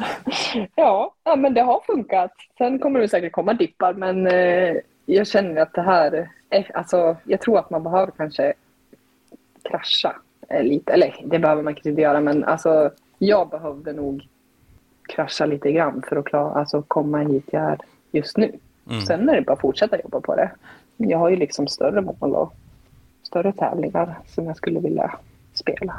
ja, 0.75 1.15
ja, 1.25 1.37
men 1.37 1.55
det 1.55 1.61
har 1.61 1.81
funkat. 1.87 2.33
Sen 2.59 2.79
kommer 2.79 3.01
det 3.01 3.09
säkert 3.09 3.33
komma 3.33 3.55
dippar, 3.55 3.95
men 3.95 4.27
eh, 4.27 4.77
jag 5.07 5.27
känner 5.27 5.63
att 5.63 5.73
det 5.73 5.83
här... 5.83 6.31
Är, 6.51 6.71
alltså, 6.77 7.17
jag 7.25 7.41
tror 7.41 7.59
att 7.59 7.71
man 7.71 7.83
behöver 7.83 8.13
kanske 8.17 8.53
krascha 9.63 10.17
eh, 10.49 10.63
lite. 10.63 10.93
Eller 10.93 11.17
det 11.25 11.39
behöver 11.39 11.63
man 11.63 11.75
kanske 11.75 11.89
inte 11.89 12.03
göra, 12.03 12.21
men 12.21 12.45
alltså, 12.45 12.91
jag 13.19 13.49
behövde 13.49 13.93
nog 13.93 14.29
krascha 15.09 15.47
lite 15.47 15.73
grann 15.73 16.03
för 16.09 16.17
att 16.17 16.25
klara, 16.25 16.55
alltså, 16.55 16.83
komma 16.83 17.19
hit 17.19 17.49
jag 17.51 17.63
är 17.63 17.79
just 18.13 18.37
nu. 18.37 18.53
Mm. 18.91 19.01
Sen 19.01 19.29
är 19.29 19.35
det 19.37 19.43
bara 19.43 19.53
att 19.53 19.61
fortsätta 19.61 20.01
jobba 20.01 20.21
på 20.21 20.37
det. 20.37 20.51
Jag 20.97 21.19
har 21.19 21.29
ju 21.31 21.37
liksom 21.37 21.69
större 21.69 22.01
mål 22.01 22.35
och 22.35 22.55
större 23.23 23.53
tävlingar 23.53 24.19
som 24.27 24.47
jag 24.47 24.57
skulle 24.57 24.81
vilja 24.81 25.19
spela. 25.57 25.95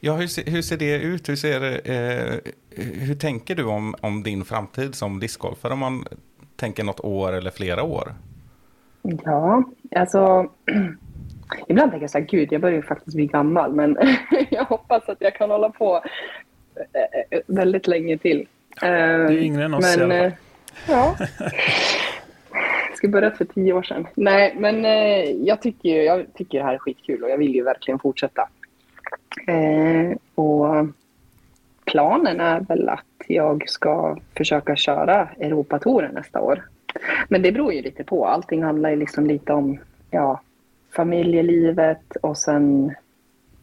Ja, 0.00 0.14
hur, 0.14 0.26
ser, 0.26 0.50
hur 0.50 0.62
ser 0.62 0.76
det 0.76 0.98
ut? 0.98 1.28
Hur, 1.28 1.36
ser, 1.36 1.90
eh, 1.90 2.38
hur 2.76 3.14
tänker 3.14 3.54
du 3.54 3.64
om, 3.64 3.94
om 4.00 4.22
din 4.22 4.44
framtid 4.44 4.94
som 4.94 5.20
discgolfare 5.20 5.72
om 5.72 5.78
man 5.78 6.04
tänker 6.56 6.84
något 6.84 7.00
år 7.00 7.32
eller 7.32 7.50
flera 7.50 7.82
år? 7.82 8.14
Ja, 9.02 9.64
alltså 9.96 10.50
ibland 11.68 11.90
tänker 11.90 12.04
jag 12.04 12.10
så 12.10 12.18
här, 12.18 12.26
gud, 12.26 12.52
jag 12.52 12.60
börjar 12.60 12.76
ju 12.76 12.82
faktiskt 12.82 13.16
bli 13.16 13.26
gammal, 13.26 13.72
men 13.72 13.98
jag 14.50 14.64
hoppas 14.64 15.08
att 15.08 15.20
jag 15.20 15.34
kan 15.34 15.50
hålla 15.50 15.70
på 15.70 16.02
eh, 16.76 17.38
eh, 17.38 17.40
väldigt 17.46 17.86
länge 17.86 18.18
till. 18.18 18.48
Det 18.80 18.86
är 18.86 19.30
yngre 19.30 19.64
än 19.64 19.74
oss 19.74 19.96
men, 19.96 20.12
i 20.12 20.14
alla 20.14 20.30
fall. 20.30 20.38
Ja. 20.88 21.16
Jag 22.88 22.96
skulle 22.96 23.20
börjat 23.20 23.36
för 23.36 23.44
tio 23.44 23.72
år 23.72 23.82
sedan. 23.82 24.06
Nej, 24.14 24.54
men 24.58 24.84
jag 25.44 25.62
tycker, 25.62 26.02
jag 26.02 26.34
tycker 26.34 26.58
det 26.58 26.64
här 26.64 26.74
är 26.74 26.78
skitkul 26.78 27.24
och 27.24 27.30
jag 27.30 27.38
vill 27.38 27.54
ju 27.54 27.64
verkligen 27.64 27.98
fortsätta. 27.98 28.48
Eh, 29.46 30.16
och 30.34 30.86
planen 31.84 32.40
är 32.40 32.60
väl 32.60 32.88
att 32.88 33.04
jag 33.26 33.68
ska 33.68 34.18
försöka 34.36 34.76
köra 34.76 35.28
Europatouren 35.38 36.14
nästa 36.14 36.40
år. 36.40 36.68
Men 37.28 37.42
det 37.42 37.52
beror 37.52 37.72
ju 37.72 37.82
lite 37.82 38.04
på. 38.04 38.26
Allting 38.26 38.62
handlar 38.62 38.90
ju 38.90 38.96
liksom 38.96 39.26
lite 39.26 39.52
om 39.52 39.78
ja, 40.10 40.40
familjelivet 40.96 42.16
och 42.22 42.38
sen 42.38 42.94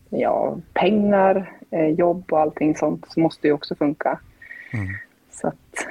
ja, 0.09 0.57
pengar, 0.73 1.51
eh, 1.71 1.87
jobb 1.87 2.23
och 2.31 2.39
allting 2.39 2.75
sånt 2.75 3.05
så 3.09 3.19
måste 3.19 3.47
ju 3.47 3.53
också 3.53 3.75
funka. 3.75 4.19
Mm. 4.73 4.87
Så 5.31 5.47
att, 5.47 5.87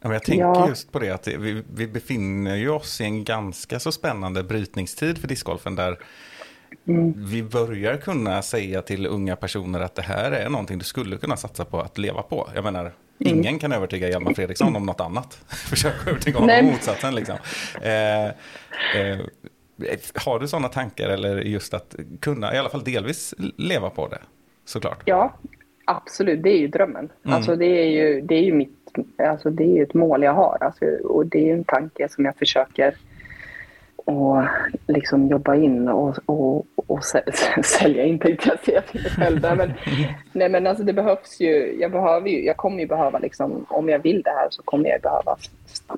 ja, 0.00 0.12
jag 0.12 0.22
tänker 0.22 0.44
ja. 0.44 0.68
just 0.68 0.92
på 0.92 0.98
det 0.98 1.10
att 1.10 1.28
vi, 1.28 1.62
vi 1.74 1.86
befinner 1.86 2.56
ju 2.56 2.70
oss 2.70 3.00
i 3.00 3.04
en 3.04 3.24
ganska 3.24 3.80
så 3.80 3.92
spännande 3.92 4.42
brytningstid 4.42 5.18
för 5.18 5.28
discgolfen 5.28 5.74
där 5.74 5.98
Mm. 6.86 7.14
Vi 7.16 7.42
börjar 7.42 7.96
kunna 7.96 8.42
säga 8.42 8.82
till 8.82 9.06
unga 9.06 9.36
personer 9.36 9.80
att 9.80 9.94
det 9.94 10.02
här 10.02 10.32
är 10.32 10.48
någonting 10.48 10.78
du 10.78 10.84
skulle 10.84 11.16
kunna 11.16 11.36
satsa 11.36 11.64
på 11.64 11.80
att 11.80 11.98
leva 11.98 12.22
på. 12.22 12.48
Jag 12.54 12.64
menar, 12.64 12.80
mm. 12.80 12.92
ingen 13.18 13.58
kan 13.58 13.72
övertyga 13.72 14.08
Hjalmar 14.08 14.32
Fredriksson 14.32 14.76
om 14.76 14.86
något 14.86 15.00
annat. 15.00 15.34
Försök 15.48 16.06
övertyga 16.08 16.38
honom 16.38 16.56
om 16.60 16.66
motsatsen. 16.66 17.14
Liksom. 17.14 17.36
Eh, 17.82 18.24
eh, 18.24 19.18
Har 20.24 20.38
du 20.38 20.48
sådana 20.48 20.68
tankar 20.68 21.08
eller 21.08 21.36
just 21.36 21.74
att 21.74 21.94
kunna 22.20 22.54
i 22.54 22.58
alla 22.58 22.68
fall 22.68 22.84
delvis 22.84 23.34
leva 23.56 23.90
på 23.90 24.08
det? 24.08 24.20
Såklart. 24.64 25.02
Ja, 25.04 25.34
absolut. 25.84 26.42
Det 26.42 26.50
är 26.50 26.58
ju 26.58 26.68
drömmen. 26.68 27.08
Mm. 27.24 27.36
Alltså 27.36 27.56
det 27.56 27.66
är 27.66 27.86
ju, 27.86 28.20
det 28.20 28.34
är 28.34 28.42
ju 28.42 28.52
mitt, 28.52 28.88
alltså 29.28 29.50
det 29.50 29.64
är 29.64 29.76
ju 29.76 29.82
ett 29.82 29.94
mål 29.94 30.22
jag 30.22 30.34
har. 30.34 30.58
Alltså, 30.60 30.84
och 30.84 31.26
det 31.26 31.38
är 31.38 31.44
ju 31.44 31.52
en 31.52 31.64
tanke 31.64 32.08
som 32.08 32.24
jag 32.24 32.36
försöker 32.36 32.94
och 34.04 34.42
liksom 34.86 35.28
jobba 35.28 35.54
in 35.54 35.88
och, 35.88 36.18
och, 36.26 36.66
och 36.76 36.98
sä- 37.00 37.62
sälja 37.62 38.04
in 38.04 38.18
tänkte 38.18 38.48
jag 38.48 38.58
säga 38.64 38.82
till 38.82 39.02
mig 39.02 39.10
själv. 39.10 39.40
Men, 39.42 39.72
nej 40.32 40.48
men 40.48 40.66
alltså 40.66 40.84
det 40.84 40.92
behövs 40.92 41.40
ju, 41.40 41.76
jag 41.80 41.92
behöver 41.92 42.28
ju, 42.28 42.44
jag 42.44 42.56
kommer 42.56 42.78
ju 42.80 42.86
behöva 42.86 43.18
liksom, 43.18 43.66
om 43.68 43.88
jag 43.88 43.98
vill 43.98 44.22
det 44.22 44.30
här 44.30 44.46
så 44.50 44.62
kommer 44.62 44.88
jag 44.88 45.00
behöva 45.00 45.36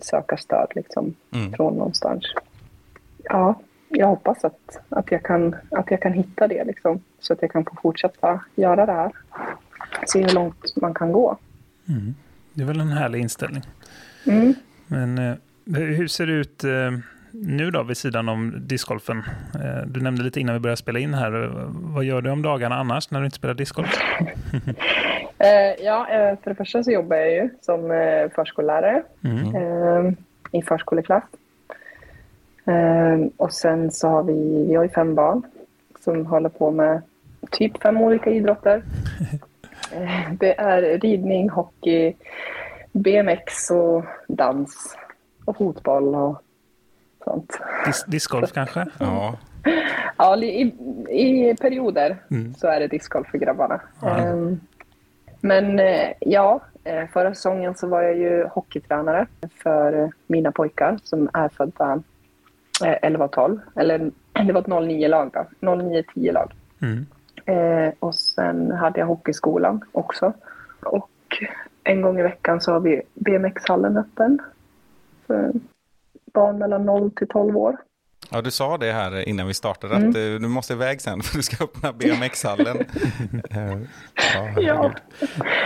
söka 0.00 0.36
stöd 0.36 0.66
liksom 0.74 1.14
Mm. 1.34 1.52
från 1.52 1.74
någonstans. 1.74 2.24
Ja, 3.24 3.54
jag 3.88 4.06
hoppas 4.06 4.44
att, 4.44 4.78
att, 4.88 5.10
jag 5.12 5.22
kan, 5.22 5.56
att 5.70 5.90
jag 5.90 6.00
kan 6.02 6.12
hitta 6.12 6.48
det 6.48 6.64
liksom 6.64 7.00
så 7.20 7.32
att 7.32 7.42
jag 7.42 7.50
kan 7.50 7.64
få 7.64 7.76
fortsätta 7.82 8.40
göra 8.54 8.86
det 8.86 8.92
här. 8.92 9.12
Se 10.06 10.22
hur 10.22 10.34
långt 10.34 10.76
man 10.76 10.94
kan 10.94 11.12
gå. 11.12 11.36
Det 12.54 12.62
är 12.62 12.66
väl 12.66 12.80
en 12.80 12.88
härlig 12.88 13.20
inställning. 13.20 13.62
Mm. 14.26 14.54
Men 14.86 15.18
eh, 15.18 15.34
hur 15.76 16.06
ser 16.06 16.26
det 16.26 16.32
ut 16.32 16.64
eh, 16.64 16.70
nu 17.32 17.70
då 17.70 17.82
vid 17.82 17.96
sidan 17.96 18.28
om 18.28 18.54
discgolfen? 18.60 19.18
Eh, 19.54 19.86
du 19.86 20.00
nämnde 20.00 20.22
lite 20.22 20.40
innan 20.40 20.54
vi 20.54 20.60
började 20.60 20.76
spela 20.76 20.98
in 20.98 21.14
här. 21.14 21.50
Vad 21.72 22.04
gör 22.04 22.20
du 22.22 22.30
om 22.30 22.42
dagarna 22.42 22.74
annars 22.74 23.10
när 23.10 23.18
du 23.20 23.24
inte 23.24 23.36
spelar 23.36 23.54
discgolf? 23.54 23.90
Eh, 25.38 25.84
ja, 25.84 26.08
eh, 26.10 26.38
för 26.42 26.50
det 26.50 26.54
första 26.54 26.82
så 26.84 26.90
jobbar 26.90 27.16
jag 27.16 27.32
ju 27.32 27.48
som 27.60 27.80
förskollärare 28.34 29.02
Mm. 29.24 30.16
i 30.52 30.62
förskoleklass. 30.62 31.24
Och 33.36 33.52
sen 33.52 33.90
så 33.90 34.08
har 34.08 34.22
vi, 34.22 34.66
vi 34.68 34.74
har 34.74 34.82
ju 34.82 34.88
fem 34.88 35.14
barn 35.14 35.42
som 36.00 36.26
håller 36.26 36.48
på 36.48 36.70
med 36.70 37.02
typ 37.50 37.82
fem 37.82 38.00
olika 38.00 38.30
idrotter. 38.30 38.82
Det 40.38 40.58
är 40.60 40.82
ridning, 40.98 41.48
hockey, 41.50 42.14
BMX 42.92 43.70
och 43.70 44.04
dans 44.28 44.96
och 45.44 45.56
fotboll 45.56 46.14
och 46.14 46.42
sånt. 47.24 47.58
Dis- 47.86 48.04
discgolf 48.10 48.52
kanske? 48.52 48.86
Ja, 48.98 49.38
Ja, 50.18 50.36
i, 50.36 50.74
i 51.10 51.56
perioder 51.60 52.16
Mm. 52.30 52.54
så 52.54 52.66
är 52.66 52.80
det 52.80 52.86
discgolf 52.86 53.28
för 53.28 53.38
grabbarna. 53.38 53.80
Ehm, 54.06 54.60
men 55.40 55.78
eh, 55.78 56.12
ja, 56.20 56.60
eh, 56.84 57.06
förra 57.12 57.34
säsongen 57.34 57.74
så 57.74 57.86
var 57.86 58.02
jag 58.02 58.16
ju 58.16 58.44
hockeytränare 58.44 59.26
för 59.62 60.12
mina 60.26 60.52
pojkar 60.52 60.98
som 61.02 61.30
är 61.32 61.48
födda 61.48 62.02
eh, 62.84 62.96
11 63.02 63.24
och 63.24 63.30
12. 63.32 63.60
Eller 63.76 63.98
det 64.46 64.52
var 64.52 64.60
ett 64.60 64.66
09-lag 64.66 65.30
då, 65.32 65.46
09-10-lag. 65.72 66.52
Mm. 66.82 67.06
Eh, 67.46 67.92
och 67.98 68.14
sen 68.14 68.70
hade 68.70 69.00
jag 69.00 69.06
hockeyskolan 69.06 69.80
också. 69.92 70.32
Och 70.82 71.08
en 71.84 72.02
gång 72.02 72.18
i 72.18 72.22
veckan 72.22 72.60
så 72.60 72.72
har 72.72 72.80
vi 72.80 73.02
BMX-hallen 73.14 73.96
öppen 73.96 74.38
barn 76.32 76.58
mellan 76.58 76.84
0 76.86 77.10
till 77.10 77.28
12 77.28 77.56
år. 77.56 77.76
Ja, 78.30 78.40
du 78.42 78.50
sa 78.50 78.78
det 78.78 78.92
här 78.92 79.28
innan 79.28 79.46
vi 79.46 79.54
startade 79.54 79.94
Mm. 79.96 80.08
att 80.08 80.14
du 80.14 80.38
måste 80.38 80.72
iväg 80.72 81.00
sen 81.00 81.22
för 81.22 81.36
du 81.36 81.42
ska 81.42 81.64
öppna 81.64 81.92
BMX-hallen. 81.92 82.76
Ja, 83.50 83.56
Ja. 84.56 84.90
herregud. 84.92 84.92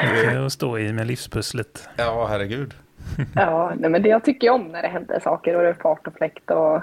Det 0.03 0.25
är 0.27 0.47
att 0.47 0.53
stå 0.53 0.79
i 0.79 0.93
med 0.93 1.07
livspusslet. 1.07 1.89
Ja, 1.97 2.27
herregud. 2.31 2.75
Ja, 3.35 3.73
nej, 3.79 3.91
men 3.91 4.03
det 4.03 4.09
jag 4.09 4.25
tycker 4.25 4.51
om 4.51 4.63
när 4.69 4.83
det 4.83 4.89
händer 4.89 5.21
saker 5.21 5.57
och 5.57 5.63
det 5.63 5.69
är 5.69 5.75
fart 5.75 6.07
och 6.07 6.13
fläkt 6.15 6.51
och 6.51 6.83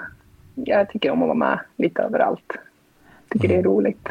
jag 0.54 0.88
tycker 0.90 1.10
om 1.10 1.22
att 1.22 1.26
vara 1.28 1.38
med 1.38 1.58
lite 1.76 2.02
överallt. 2.02 2.52
Tycker 3.28 3.48
det 3.48 3.56
är 3.56 3.62
roligt. 3.62 4.08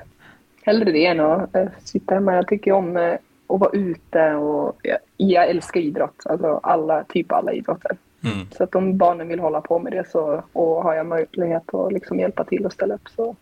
Hellre 0.65 0.91
det 0.91 1.05
än 1.05 1.19
att 1.19 1.55
eh, 1.55 1.65
sitta 1.83 2.13
hemma. 2.13 2.35
Jag 2.35 2.47
tycker 2.47 2.71
om 2.71 2.97
eh, 2.97 3.13
att 3.47 3.59
vara 3.59 3.71
ute 3.73 4.33
och 4.33 4.79
jag, 4.83 4.97
jag 5.17 5.49
älskar 5.49 5.79
idrott. 5.81 6.15
Alltså 6.25 6.59
alla, 6.63 7.03
typ 7.03 7.31
alla 7.31 7.51
idrotter. 7.53 7.97
Mm. 8.23 8.47
Så 8.57 8.63
att 8.63 8.75
om 8.75 8.97
barnen 8.97 9.27
vill 9.27 9.39
hålla 9.39 9.61
på 9.61 9.79
med 9.79 9.91
det 9.91 10.09
så, 10.11 10.43
och 10.53 10.83
har 10.83 10.93
jag 10.93 11.05
möjlighet 11.05 11.73
att 11.73 11.93
liksom 11.93 12.19
hjälpa 12.19 12.43
till 12.43 12.65
och 12.65 12.73
ställa 12.73 12.95
upp 12.95 13.09
så, 13.15 13.35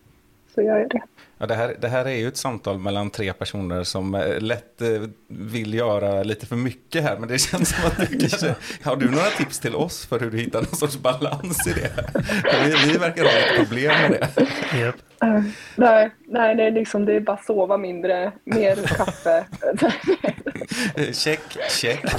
så 0.55 0.61
gör 0.61 0.77
jag 0.77 0.89
det. 0.89 1.01
Ja, 1.37 1.47
det, 1.47 1.55
här, 1.55 1.75
det 1.79 1.87
här 1.87 2.05
är 2.05 2.15
ju 2.15 2.27
ett 2.27 2.37
samtal 2.37 2.79
mellan 2.79 3.09
tre 3.09 3.33
personer 3.33 3.83
som 3.83 4.15
eh, 4.15 4.39
lätt 4.39 4.81
eh, 4.81 4.87
vill 5.27 5.73
göra 5.73 6.23
lite 6.23 6.45
för 6.45 6.55
mycket 6.55 7.03
här. 7.03 7.17
Men 7.17 7.29
det 7.29 7.39
känns 7.39 7.75
som 7.75 7.85
att 7.87 8.09
du 8.09 8.19
kanske... 8.19 8.55
Har 8.83 8.95
du 8.95 9.09
några 9.09 9.29
tips 9.37 9.59
till 9.59 9.75
oss 9.75 10.05
för 10.05 10.19
hur 10.19 10.31
du 10.31 10.37
hittar 10.37 10.59
någon 10.59 10.75
sorts 10.75 10.97
balans 10.97 11.67
i 11.67 11.73
det? 11.73 11.91
Vi, 12.65 12.91
vi 12.91 12.97
verkar 12.97 13.23
ha 13.23 13.31
lite 13.31 13.65
problem 13.65 13.91
med 14.01 14.11
det. 14.11 14.79
Japp. 14.79 14.95
Nej, 15.75 16.12
nej, 16.27 16.55
det 16.55 16.63
är 16.63 16.71
liksom 16.71 17.05
det 17.05 17.13
är 17.13 17.19
bara 17.19 17.38
sova 17.38 17.77
mindre, 17.77 18.31
mer 18.43 18.75
kaffe. 18.75 19.45
Check, 21.13 21.41
check. 21.69 21.99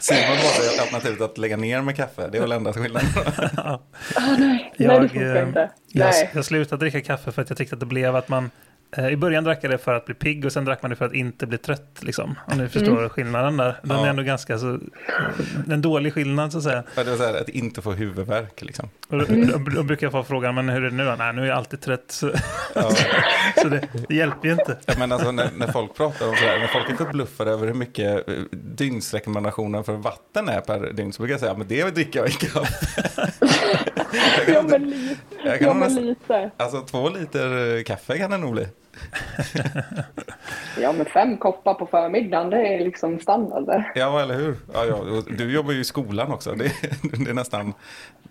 Simon 0.00 0.36
valde 0.36 0.80
alternativet 0.80 1.20
att 1.20 1.38
lägga 1.38 1.56
ner 1.56 1.82
med 1.82 1.96
kaffe. 1.96 2.28
Det 2.28 2.38
är 2.38 2.42
väl 2.42 2.52
enda 2.52 2.72
skillnaden. 2.72 3.08
ah, 3.56 3.78
nej, 4.16 4.38
nej, 4.38 4.72
det 4.76 4.84
Jag, 4.84 5.10
funkar 5.10 5.46
inte. 5.46 5.70
Jag, 5.88 6.04
Nej. 6.06 6.30
jag 6.34 6.44
slutade 6.44 6.80
dricka 6.80 7.00
kaffe 7.00 7.32
för 7.32 7.42
att 7.42 7.50
jag 7.50 7.58
tyckte 7.58 7.74
att 7.76 7.80
det 7.80 7.86
blev 7.86 8.16
att 8.16 8.28
man 8.28 8.50
i 8.98 9.16
början 9.16 9.44
drack 9.44 9.58
jag 9.62 9.70
det 9.70 9.78
för 9.78 9.94
att 9.94 10.04
bli 10.04 10.14
pigg 10.14 10.44
och 10.44 10.52
sen 10.52 10.64
drack 10.64 10.82
man 10.82 10.90
det 10.90 10.96
för 10.96 11.04
att 11.06 11.12
inte 11.12 11.46
bli 11.46 11.58
trött. 11.58 11.98
Liksom. 12.00 12.34
Om 12.46 12.58
ni 12.58 12.68
förstår 12.68 13.08
skillnaden 13.08 13.56
där. 13.56 13.76
Den 13.82 13.96
Ja. 13.98 14.04
är 14.06 14.10
ändå 14.10 14.22
ganska 14.22 14.58
så, 14.58 14.78
en 15.70 15.82
dålig 15.82 16.14
skillnad 16.14 16.52
så 16.52 16.58
att 16.58 16.64
säga. 16.64 16.82
Ja, 16.94 17.04
Det 17.04 17.10
var 17.10 17.16
så 17.18 17.24
här, 17.24 17.40
att 17.40 17.48
inte 17.48 17.82
få 17.82 17.92
huvudvärk 17.92 18.62
liksom. 18.62 18.88
Och 19.08 19.18
då, 19.18 19.24
då, 19.28 19.58
då 19.58 19.82
brukar 19.82 20.06
jag 20.06 20.12
få 20.12 20.24
frågan, 20.24 20.54
men 20.54 20.68
hur 20.68 20.84
är 20.84 20.90
det 20.90 20.96
nu? 20.96 21.14
Nej, 21.18 21.32
nu 21.32 21.42
är 21.42 21.46
jag 21.46 21.56
alltid 21.56 21.80
trött. 21.80 22.04
Så, 22.08 22.32
Ja. 22.74 22.90
så 23.62 23.68
det, 23.68 23.88
det 24.08 24.14
hjälper 24.14 24.46
ju 24.48 24.52
inte. 24.52 24.76
Ja, 24.86 24.94
Men 24.98 25.12
alltså 25.12 25.30
när, 25.32 25.50
när 25.56 25.72
folk 25.72 25.94
pratar 25.96 26.28
om 26.28 26.36
sådär, 26.36 26.58
när 26.58 26.66
folk 26.66 26.90
är 26.90 27.04
förbluffade 27.04 27.50
över 27.50 27.66
hur 27.66 27.74
mycket 27.74 28.28
eh, 28.28 28.34
dygnsrekommendationen 28.52 29.84
för 29.84 29.92
vatten 29.92 30.48
är 30.48 30.60
per 30.60 30.92
dygn 30.92 31.12
så 31.12 31.22
brukar 31.22 31.32
jag 31.32 31.40
säga, 31.40 31.54
men 31.54 31.68
det 31.68 31.94
dricker 31.94 32.18
jag 32.20 32.28
i 32.28 32.32
kaffe. 32.32 33.30
Ja, 34.48 34.62
men 34.62 34.90
lite. 34.90 35.16
jag 35.44 35.58
kan 35.58 35.68
Ja, 35.68 35.74
men 35.74 36.06
lite. 36.06 36.50
Alltså 36.56 36.80
två 36.80 37.08
liter 37.08 37.76
eh, 37.76 37.82
kaffe 37.82 38.18
kan 38.18 38.30
det 38.30 38.38
nog 38.38 38.52
bli. 38.52 38.66
Ja, 40.80 40.92
men 40.92 41.06
fem 41.06 41.36
koppar 41.36 41.74
på 41.74 41.86
förmiddagen, 41.86 42.50
det 42.50 42.74
är 42.74 42.84
liksom 42.84 43.18
standard. 43.18 43.66
där. 43.66 43.92
Ja, 43.94 44.22
eller 44.22 44.34
hur? 44.34 44.56
Ja, 44.72 44.84
ja, 44.84 45.22
du 45.28 45.52
jobbar 45.52 45.72
ju 45.72 45.80
i 45.80 45.84
skolan 45.84 46.32
också. 46.32 46.52
Det, 46.52 46.64
det, 47.24 47.30
är 47.30 47.34
nästan, 47.34 47.72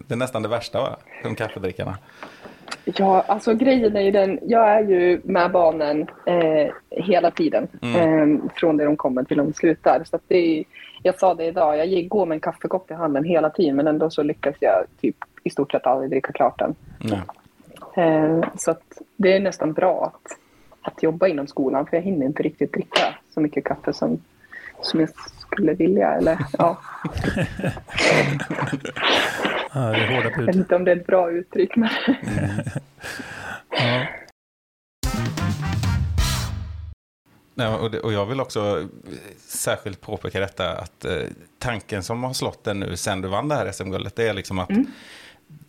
det 0.07 0.13
är 0.13 0.17
nästan 0.17 0.41
det 0.41 0.49
värsta, 0.49 0.81
va? 0.81 0.97
Som 1.23 1.35
kaffedrickarna. 1.35 1.97
Ja, 2.85 3.21
alltså 3.27 3.53
grejen 3.53 3.95
är 3.95 4.01
ju 4.01 4.11
den, 4.11 4.39
jag 4.41 4.69
är 4.69 4.83
ju 4.83 5.21
med 5.23 5.51
barnen 5.51 6.07
eh, 6.25 6.71
hela 6.89 7.31
tiden. 7.31 7.67
Eh, 7.81 8.49
från 8.55 8.77
det 8.77 8.85
de 8.85 8.97
kommer 8.97 9.23
till 9.23 9.37
de 9.37 9.53
slutar. 9.53 10.03
Så 10.03 10.15
att 10.15 10.21
det 10.27 10.59
är, 10.59 10.63
jag 11.03 11.19
sa 11.19 11.33
det 11.33 11.45
idag, 11.45 11.77
jag 11.77 12.07
går 12.07 12.25
med 12.25 12.35
en 12.35 12.41
kaffekopp 12.41 12.91
i 12.91 12.93
handen 12.93 13.23
hela 13.23 13.49
tiden 13.49 13.75
men 13.75 13.87
ändå 13.87 14.09
så 14.09 14.23
lyckas 14.23 14.55
jag 14.59 14.85
typ 15.01 15.15
i 15.43 15.49
stort 15.49 15.71
sett 15.71 15.87
aldrig 15.87 16.09
dricka 16.09 16.31
klart 16.31 16.59
den. 16.59 16.75
Eh, 17.95 18.49
så 18.57 18.71
att 18.71 19.01
det 19.17 19.35
är 19.35 19.39
nästan 19.39 19.73
bra 19.73 20.05
att, 20.05 20.37
att 20.81 21.03
jobba 21.03 21.27
inom 21.27 21.47
skolan 21.47 21.85
för 21.85 21.97
jag 21.97 22.03
hinner 22.03 22.25
inte 22.25 22.43
riktigt 22.43 22.73
dricka 22.73 23.15
så 23.33 23.39
mycket 23.39 23.65
kaffe 23.65 23.93
som, 23.93 24.21
som 24.81 24.99
jag 24.99 25.09
skulle 25.39 25.73
vilja. 25.73 26.13
Eller, 26.13 26.37
ja, 26.57 26.77
Ja, 29.73 29.81
det 29.81 29.97
är 29.97 30.15
hårda 30.15 30.29
jag 30.35 30.45
vet 30.45 30.55
inte 30.55 30.75
om 30.75 30.85
det 30.85 30.91
är 30.91 30.95
ett 30.95 31.07
bra 31.07 31.31
uttryck. 31.31 31.75
Men 31.75 31.89
Ja. 33.69 34.05
Nej, 37.55 37.67
och, 37.67 37.91
det, 37.91 37.99
och 37.99 38.13
jag 38.13 38.25
vill 38.25 38.41
också 38.41 38.87
särskilt 39.37 40.01
påpeka 40.01 40.39
detta 40.39 40.71
att 40.71 41.05
eh, 41.05 41.21
tanken 41.59 42.03
som 42.03 42.23
har 42.23 42.33
slått 42.33 42.63
den 42.63 42.79
nu 42.79 42.97
sen 42.97 43.21
du 43.21 43.27
vann 43.27 43.47
det 43.47 43.55
här 43.55 43.71
SM-guldet 43.71 44.15
det 44.15 44.27
är 44.27 44.33
liksom 44.33 44.59
att 44.59 44.69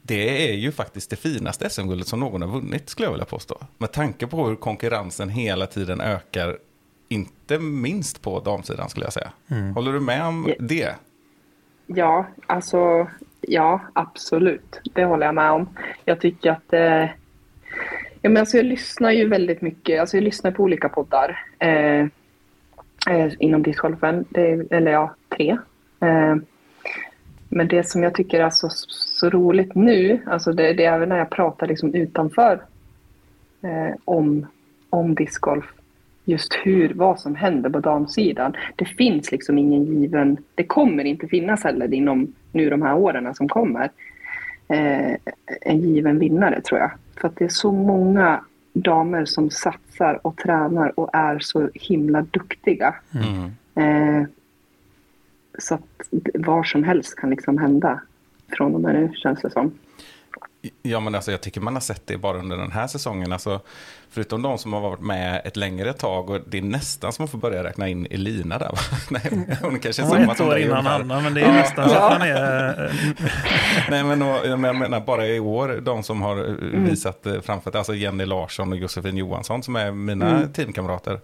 det 0.03 0.51
är 0.51 0.55
ju 0.55 0.73
faktiskt 0.73 1.11
det 1.11 1.17
finaste 1.17 1.71
SM-guldet 1.71 2.07
som 2.09 2.21
någon 2.21 2.43
har 2.43 2.49
vunnit 2.49 2.89
skulle 2.89 3.07
jag 3.07 3.13
vilja 3.13 3.25
påstå. 3.27 3.59
Med 3.79 3.93
tanke 3.93 4.27
på 4.27 4.47
hur 4.47 4.57
konkurrensen 4.57 5.29
hela 5.29 5.67
tiden 5.67 6.01
ökar, 6.01 6.57
inte 7.09 7.59
minst 7.59 8.23
på 8.23 8.41
damsidan 8.41 8.89
skulle 8.89 9.07
jag 9.07 9.13
säga. 9.13 9.31
Håller 9.75 9.93
du 9.93 10.01
med 10.01 10.25
om 10.27 10.53
det? 10.59 10.95
Ja, 11.87 12.27
alltså 12.47 13.07
ja, 13.41 13.81
absolut. 13.93 14.81
Det 14.95 15.05
håller 15.05 15.27
jag 15.27 15.35
med 15.35 15.51
om. 15.51 15.69
Jag 16.05 16.21
tycker 16.21 16.51
att 16.51 16.73
eh, 16.73 16.81
ja, 18.23 18.31
men 18.31 18.37
alltså, 18.37 18.57
jag 18.57 18.67
lyssnar 18.67 19.11
ju 19.11 19.29
väldigt 19.29 19.63
mycket. 19.63 20.01
Alltså, 20.01 20.17
jag 20.17 20.25
lyssnar 20.25 20.51
på 20.51 20.63
olika 20.63 20.89
poddar 20.89 21.45
eh, 21.59 22.01
eh, 23.11 23.33
inom 23.39 23.63
discgolfen. 23.63 24.25
Det 24.29 24.51
är- 24.51 24.73
Eller 24.75 24.93
ja, 24.93 25.15
tre. 25.37 25.59
Eh, 26.01 26.37
men 27.55 27.69
det 27.69 27.89
som 27.89 28.03
jag 28.03 28.15
tycker 28.15 28.41
är 28.41 28.51
så, 28.51 28.69
så 28.89 29.31
roligt 29.31 29.75
nu, 29.75 30.21
alltså 30.27 30.53
det, 30.53 30.73
det 30.73 30.85
är 30.85 30.93
även 30.93 31.09
när 31.09 31.19
jag 31.19 31.31
pratar 31.31 31.67
liksom 31.67 31.95
utanför 31.95 32.63
eh, 33.63 33.95
om, 34.05 34.47
om 34.91 35.15
discgolf, 35.15 35.65
just 36.25 36.55
hur, 36.63 36.95
vad 36.95 37.21
som 37.21 37.35
händer 37.35 37.71
på 37.71 37.81
damsidan. 37.81 38.57
Det 38.77 38.85
finns 38.85 39.33
liksom 39.33 39.59
ingen 39.59 39.85
given, 39.85 40.37
det 40.55 40.65
kommer 40.65 41.05
inte 41.05 41.27
finnas 41.27 41.65
heller 41.65 41.95
inom 41.95 42.33
nu 42.53 42.71
de 42.71 42.83
här 42.83 42.97
åren 42.97 43.35
som 43.35 43.49
kommer. 43.49 43.91
eh, 44.69 45.13
en 45.61 45.81
given 45.81 46.19
vinnare 46.19 46.61
tror 46.61 46.81
jag. 46.81 46.91
För 47.21 47.29
att 47.29 47.37
det 47.37 47.45
är 47.45 47.49
så 47.49 47.73
många 47.73 48.41
damer 48.73 49.25
som 49.25 49.51
satsar 49.51 50.27
och 50.27 50.37
tränar 50.37 51.01
och 51.01 51.11
är 51.13 51.39
så 51.39 51.71
himla 51.75 52.23
duktiga. 52.23 52.95
Mm. 53.15 53.51
Eh, 53.75 54.27
så 55.59 55.75
att 55.75 55.81
var 56.35 56.63
som 56.65 56.85
helst 56.85 57.17
kan 57.17 57.31
liksom 57.31 57.59
hända 57.59 58.01
från 58.57 58.75
och 58.75 58.81
med 58.81 58.95
nu 58.95 59.13
känns 59.15 59.41
det 59.43 59.51
som. 59.51 59.73
Ja, 60.83 61.01
men 61.01 61.15
alltså, 61.15 61.31
jag 61.31 61.41
tycker 61.41 61.61
man 61.61 61.75
har 61.75 61.81
sett 61.81 62.07
det 62.07 62.17
bara 62.17 62.39
under 62.39 62.57
den 62.57 62.73
här 62.73 62.87
säsongen. 62.87 63.33
Alltså, 63.33 63.61
förutom 64.11 64.43
de 64.43 64.59
som 64.59 64.73
har 64.73 64.81
varit 64.81 65.01
med 65.01 65.43
ett 65.45 65.57
längre 65.57 65.93
tag. 65.93 66.31
Och 66.31 66.41
det 66.47 66.59
är 66.59 66.63
nästan 66.63 67.13
som 67.13 67.25
att 67.25 67.31
få 67.31 67.37
börja 67.37 67.65
räkna 67.65 67.89
in 67.89 68.07
Elina 68.11 68.59
där. 68.59 68.67
Va? 68.69 68.79
Nej, 69.11 69.59
hon 69.63 69.79
kanske 69.79 70.03
är 70.03 70.07
var 70.07 70.17
samma 70.17 70.33
ett 70.33 70.39
som 70.39 70.49
år 70.49 70.51
dig 70.55 70.63
innan. 70.63 70.87
Anna, 70.87 71.21
men 71.21 71.35
det 71.35 71.41
är 71.41 71.53
nästan 71.53 71.89
så 71.89 71.95
att 71.97 72.13
han 72.13 72.23
är... 72.23 72.93
Nej, 73.91 74.05
men, 74.05 74.23
och, 74.23 74.47
jag 74.47 74.59
menar 74.59 75.01
bara 75.01 75.27
i 75.27 75.41
år, 75.41 75.81
de 75.83 76.03
som 76.03 76.23
har 76.23 76.37
eh, 76.37 76.45
Mm. 76.75 76.85
visat 76.85 77.27
eh, 77.27 77.41
framför 77.41 77.77
alltså 77.77 77.95
Jenny 77.95 78.25
Larsson 78.25 78.73
och 78.73 78.79
Josefin 78.79 79.17
Johansson 79.17 79.63
som 79.63 79.77
är 79.77 79.91
mina 79.91 80.37
Mm. 80.37 80.53
teamkamrater. 80.53 81.21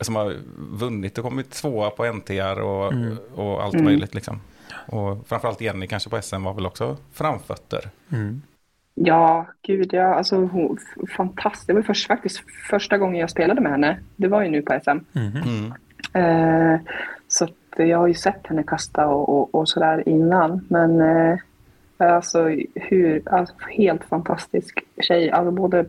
Som 0.00 0.16
har 0.16 0.34
vunnit 0.78 1.18
och 1.18 1.24
kommit 1.24 1.50
tvåa 1.50 1.90
på 1.90 2.04
NTR 2.12 2.60
och, 2.60 2.92
Mm. 2.92 3.16
och 3.34 3.62
allt 3.62 3.74
Mm. 3.74 3.84
möjligt 3.84 4.14
liksom. 4.14 4.40
Och 4.86 5.26
framförallt 5.28 5.60
Jenny 5.60 5.86
kanske 5.86 6.10
på 6.10 6.22
SM 6.22 6.42
var 6.44 6.54
väl 6.54 6.66
också 6.66 6.96
framfötter. 7.12 7.90
Mm. 8.12 8.42
Ja, 8.94 9.46
gud 9.62 9.88
ja. 9.92 10.14
Alltså, 10.14 10.36
hon, 10.36 10.78
fantastiskt. 11.16 11.66
Det 11.66 11.72
var 11.74 11.82
först, 11.82 12.06
faktiskt 12.06 12.42
första 12.70 12.98
gången 12.98 13.20
jag 13.20 13.30
spelade 13.30 13.60
med 13.60 13.72
henne. 13.72 13.98
Det 14.16 14.28
var 14.28 14.42
ju 14.42 14.48
nu 14.50 14.62
på 14.62 14.78
SM. 14.84 14.98
Mhm. 15.12 15.42
Mm. 16.14 16.74
Eh, 16.74 16.80
så 17.28 17.44
att 17.44 17.50
jag 17.76 17.98
har 17.98 18.06
ju 18.06 18.14
sett 18.14 18.46
henne 18.46 18.62
kasta 18.62 19.06
och, 19.06 19.28
och, 19.28 19.54
och 19.54 19.68
sådär 19.68 20.08
innan. 20.08 20.66
Men 20.68 21.00
eh, 21.00 21.38
alltså, 21.98 22.48
hur, 22.74 23.22
alltså 23.26 23.54
helt 23.78 24.04
fantastisk 24.04 24.78
tjej. 25.00 25.30
Alltså 25.30 25.50
både 25.50 25.86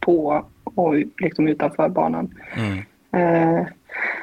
på 0.00 0.44
och 0.64 0.94
liksom 1.18 1.48
utanför 1.48 1.88
banan. 1.88 2.34
Mm. 2.56 2.78
Eh, 3.12 3.66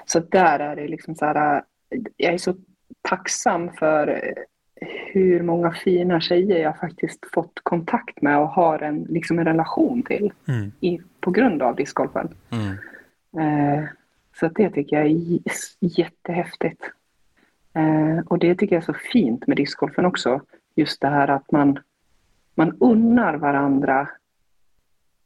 så 0.05 0.19
där 0.19 0.59
är 0.59 0.75
det 0.75 0.87
liksom 0.87 1.15
så 1.15 1.25
här. 1.25 1.55
eh, 1.55 1.99
Jag 2.17 2.33
är 2.33 2.37
så 2.37 2.55
tacksam 3.01 3.69
för 3.73 4.33
hur 5.13 5.41
många 5.43 5.71
fina 5.71 6.21
tjejer 6.21 6.57
jag 6.63 6.79
faktiskt 6.79 7.19
fått 7.33 7.59
kontakt 7.63 8.21
med 8.21 8.39
och 8.39 8.47
har 8.49 8.79
en, 8.79 9.03
liksom 9.09 9.39
en 9.39 9.45
relation 9.45 10.03
till 10.03 10.33
Mm. 10.47 10.71
i, 10.79 11.01
på 11.19 11.31
grund 11.31 11.61
av 11.61 11.75
discgolfen. 11.75 12.29
Mm. 12.51 12.77
Eh, 13.79 13.83
så 14.39 14.47
det 14.47 14.69
tycker 14.69 14.95
jag 14.97 15.05
är 15.05 15.39
jättehäftigt. 15.79 16.83
Eh, 17.73 18.19
och 18.27 18.39
det 18.39 18.55
tycker 18.55 18.75
jag 18.75 18.81
är 18.81 18.85
så 18.85 18.99
fint 19.11 19.47
med 19.47 19.57
discgolfen 19.57 20.05
också. 20.05 20.41
Just 20.75 21.01
det 21.01 21.07
här 21.07 21.27
att 21.27 21.51
man, 21.51 21.79
man 22.55 22.77
unnar 22.79 23.33
varandra 23.33 24.09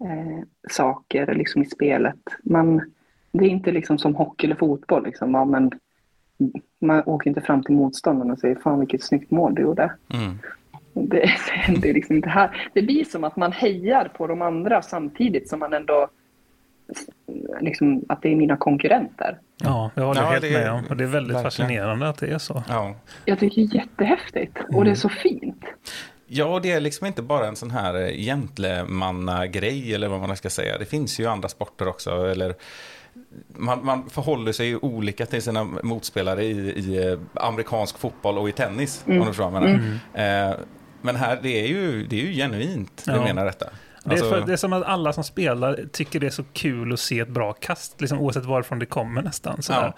eh, 0.04 0.44
saker 0.70 1.36
liksom 1.36 1.62
i 1.62 1.66
spelet. 1.66 2.20
Man, 2.44 2.92
det 3.32 3.46
är 3.46 3.50
inte 3.50 3.72
liksom 3.72 3.98
som 3.98 4.16
hockey 4.16 4.48
eller 4.48 4.56
fotboll. 4.56 5.04
Liksom, 5.04 5.34
ja, 5.34 5.46
men 5.46 5.72
man 6.80 7.04
åker 7.06 7.30
inte 7.30 7.42
fram 7.42 7.64
till 7.64 7.76
motståndaren 7.76 8.32
och 8.32 8.40
säger 8.40 8.56
fan 8.56 8.80
vilket 8.80 9.04
snyggt 9.04 9.32
mål 9.32 9.56
du 9.56 9.62
gjorde. 9.62 9.92
Mm. 10.14 10.40
Det, 10.94 11.30
det, 11.82 11.90
är 11.90 11.94
liksom 11.94 12.16
inte 12.16 12.30
här. 12.30 12.70
det 12.74 12.82
blir 12.82 13.04
som 13.04 13.24
att 13.24 13.36
man 13.36 13.52
hejar 13.52 14.12
på 14.18 14.28
de 14.28 14.42
andra 14.42 14.82
samtidigt 14.82 15.50
som 15.50 15.60
man 15.60 15.74
ändå 15.74 16.10
liksom, 17.60 18.06
att 18.10 18.22
det 18.22 18.32
är 18.32 18.36
mina 18.36 18.58
konkurrenter. 18.58 19.38
Ja, 19.64 19.92
jag 19.96 20.04
håller 20.04 20.22
Ja, 20.22 20.28
helt 20.28 20.52
med 20.52 20.72
om. 20.72 20.84
Och 20.90 20.98
det 20.98 21.04
är 21.04 21.08
väldigt 21.08 21.36
verkligen. 21.36 21.44
fascinerande 21.44 22.10
att 22.10 22.18
det 22.18 22.28
är 22.28 22.38
så. 22.38 22.64
Ja. 22.68 22.96
Jag 23.26 23.40
tycker 23.40 23.62
det 23.62 23.68
är 23.68 23.76
jättehäftigt 23.76 24.58
och 24.74 24.86
det 24.86 24.92
är 24.92 24.96
så 24.96 25.10
fint. 25.10 25.66
Ja, 26.28 26.46
och 26.46 26.62
det 26.62 26.72
är 26.72 26.80
liksom 26.80 27.08
inte 27.08 27.22
bara 27.22 27.48
en 27.48 27.56
sån 27.56 27.72
här 27.72 28.02
eh, 28.02 28.12
gentlemanna-grej 28.12 29.94
eller 29.94 30.08
vad 30.08 30.20
man 30.20 30.38
ska 30.38 30.50
säga. 30.50 30.78
Det 30.78 30.86
finns 30.86 31.20
ju 31.20 31.26
andra 31.26 31.50
sporter 31.50 31.88
också. 31.88 32.32
Eller 32.32 32.54
man, 33.48 33.86
man 33.86 34.10
förhåller 34.10 34.52
sig 34.52 34.76
olika 34.76 35.26
till 35.26 35.42
sina 35.42 35.64
motspelare 35.64 36.44
i, 36.44 36.50
i 36.80 37.08
eh, 37.12 37.20
amerikansk 37.34 37.98
fotboll 37.98 38.38
och 38.38 38.50
i 38.50 38.52
tennis. 38.52 39.04
Om 39.08 39.20
du 39.20 39.26
förstår 39.26 39.50
vad 39.50 39.64
jag 39.64 39.80
menar. 40.14 40.50
Eh, 40.50 40.56
men 41.02 41.16
här, 41.16 41.40
det 41.44 41.50
är 41.64 41.68
ju, 41.68 42.08
det 42.08 42.22
är 42.22 42.26
ju 42.26 42.34
genuint, 42.34 43.02
du 43.06 43.12
Ja. 43.12 43.24
menar 43.24 43.46
detta. 43.46 43.66
Det 44.04 44.10
är, 44.10 44.12
Alltså- 44.12 44.30
för, 44.30 44.46
det 44.46 44.54
är 44.54 44.58
som 44.58 44.74
att 44.74 44.84
alla 44.84 45.14
som 45.14 45.24
spelar 45.24 45.80
tycker 45.92 46.20
det 46.20 46.26
är 46.26 46.32
så 46.32 46.44
kul 46.54 46.94
att 46.94 47.00
se 47.00 47.20
ett 47.20 47.30
bra 47.30 47.54
kast, 47.54 48.02
liksom, 48.02 48.20
oavsett 48.20 48.46
varifrån 48.46 48.80
det 48.80 48.86
kommer 48.86 49.22
nästan. 49.22 49.62
Sådär. 49.62 49.94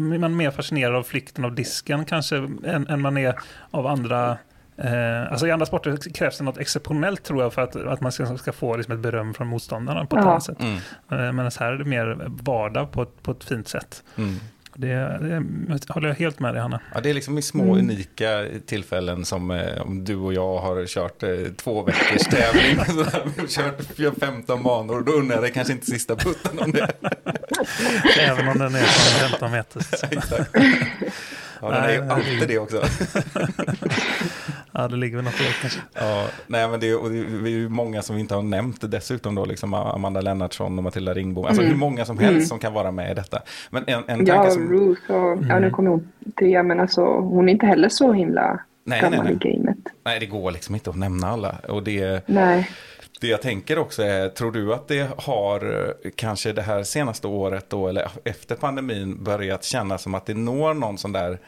Man 0.00 0.24
är 0.24 0.28
mer 0.28 0.50
fascinerad 0.50 0.94
av 0.94 1.02
flykten 1.02 1.44
av 1.44 1.54
disken 1.54 2.04
kanske 2.04 2.36
än, 2.64 2.86
än 2.88 3.00
man 3.00 3.16
är 3.16 3.34
av 3.70 3.86
andra 3.86 4.38
Eh, 4.76 5.32
alltså 5.32 5.46
I 5.46 5.50
andra 5.50 5.66
sporter 5.66 5.96
krävs 6.14 6.38
det 6.38 6.44
något 6.44 6.58
exceptionellt 6.58 7.22
tror 7.24 7.42
jag 7.42 7.52
för 7.52 7.62
att, 7.62 7.76
att 7.76 8.00
man 8.00 8.12
ska, 8.12 8.38
ska 8.38 8.52
få 8.52 8.76
liksom 8.76 8.94
ett 8.94 9.00
beröm 9.00 9.34
från 9.34 9.46
motståndarna 9.46 10.06
på 10.06 10.16
ett 10.16 10.22
Ja. 10.24 10.30
annat 10.30 10.42
sätt. 10.44 10.60
Mm, 10.60 10.74
Eh, 11.10 11.32
Medan 11.32 11.50
här 11.60 11.72
är 11.72 11.76
det 11.78 11.84
mer 11.84 12.18
vardag 12.28 12.92
på 12.92 13.02
ett, 13.02 13.22
på 13.22 13.30
ett 13.30 13.44
fint 13.44 13.68
sätt. 13.68 14.02
mm. 14.16 14.34
Det, 14.76 14.94
det 15.20 15.88
håller 15.92 16.08
jag 16.08 16.14
helt 16.14 16.40
med 16.40 16.54
dig 16.54 16.62
Hanna. 16.62 16.80
Ja, 16.94 17.00
det 17.00 17.10
är 17.10 17.14
liksom 17.14 17.38
i 17.38 17.42
små 17.42 17.62
Mm. 17.62 17.78
unika 17.78 18.44
tillfällen 18.66 19.24
som 19.24 19.50
eh, 19.50 19.82
om 19.82 20.04
du 20.04 20.16
och 20.16 20.34
jag 20.34 20.58
har 20.58 20.86
kört 20.86 21.22
eh, 21.22 21.30
två 21.56 21.82
veckors 21.82 22.22
tävling. 22.22 22.76
vi 23.96 24.04
har 24.04 24.10
kört 24.10 24.18
15 24.20 24.62
banor, 24.62 25.00
då 25.00 25.12
undrar 25.12 25.42
jag 25.42 25.54
kanske 25.54 25.72
inte 25.72 25.86
sista 25.86 26.16
putten 26.16 26.58
om 26.58 26.72
det. 26.72 26.92
Även 28.20 28.48
om 28.48 28.58
den 28.58 28.74
är 28.74 28.80
från 28.82 29.28
15 29.30 29.50
meter. 29.52 29.82
Exakt. 30.10 30.50
Ja, 31.60 31.70
den 31.70 31.84
är 31.84 31.92
ju 31.92 32.10
alltid 32.10 32.48
det 32.48 32.58
också. 32.58 32.84
Ja, 34.76 34.88
det 34.88 34.96
ligger 34.96 35.16
väl 35.16 35.24
något 35.24 35.40
i 35.40 35.44
det 35.44 35.52
kanske. 35.60 35.80
Ja, 35.94 36.26
nej, 36.46 36.68
men 36.68 36.80
det 36.80 36.90
är, 36.90 37.02
och 37.02 37.10
det 37.10 37.18
är 37.18 37.48
ju 37.48 37.68
många 37.68 38.02
som 38.02 38.14
vi 38.16 38.20
inte 38.20 38.34
har 38.34 38.42
nämnt 38.42 38.90
dessutom 38.90 39.34
då, 39.34 39.44
liksom 39.44 39.74
Amanda 39.74 40.20
Lennartsson 40.20 40.78
och 40.78 40.84
Matilda 40.84 41.14
Ringbo. 41.14 41.44
Alltså 41.46 41.62
Mm. 41.62 41.72
hur 41.72 41.78
många 41.80 42.04
som 42.04 42.18
helst 42.18 42.34
Mm. 42.36 42.46
som 42.46 42.58
kan 42.58 42.72
vara 42.72 42.90
med 42.90 43.10
i 43.10 43.14
detta. 43.14 43.42
Men 43.70 43.84
en, 43.86 44.02
en 44.08 44.26
Ja, 44.26 44.50
som... 44.50 44.68
Ruth 44.72 45.10
och, 45.10 45.38
ja 45.48 45.58
nu 45.58 45.70
kommer 45.70 45.90
hon 45.90 46.08
trea, 46.38 46.62
men 46.62 46.80
alltså 46.80 47.04
hon 47.04 47.48
är 47.48 47.52
inte 47.52 47.66
heller 47.66 47.88
så 47.88 48.12
himla 48.12 48.60
Nej, 48.84 49.00
nej, 49.02 49.10
gammal 49.10 49.24
nej. 49.26 49.50
i 49.52 49.56
gamet. 49.58 49.78
Nej, 50.04 50.20
det 50.20 50.26
går 50.26 50.50
liksom 50.50 50.74
inte 50.74 50.90
att 50.90 50.96
nämna 50.96 51.28
alla. 51.28 51.54
Och 51.68 51.82
det, 51.82 52.28
Nej. 52.28 52.70
det 53.20 53.26
jag 53.26 53.42
tänker 53.42 53.78
också 53.78 54.02
är, 54.02 54.28
tror 54.28 54.52
du 54.52 54.74
att 54.74 54.88
det 54.88 55.08
har 55.16 55.86
eh, 56.04 56.10
kanske 56.16 56.52
det 56.52 56.62
här 56.62 56.82
senaste 56.82 57.26
året 57.26 57.66
då, 57.70 57.88
eller 57.88 58.08
efter 58.24 58.54
pandemin, 58.56 59.24
börjat 59.24 59.64
kännas 59.64 60.02
som 60.02 60.14
att 60.14 60.26
det 60.26 60.34
når 60.34 60.74
någon 60.74 60.98
sån 60.98 61.12
där, 61.12 61.38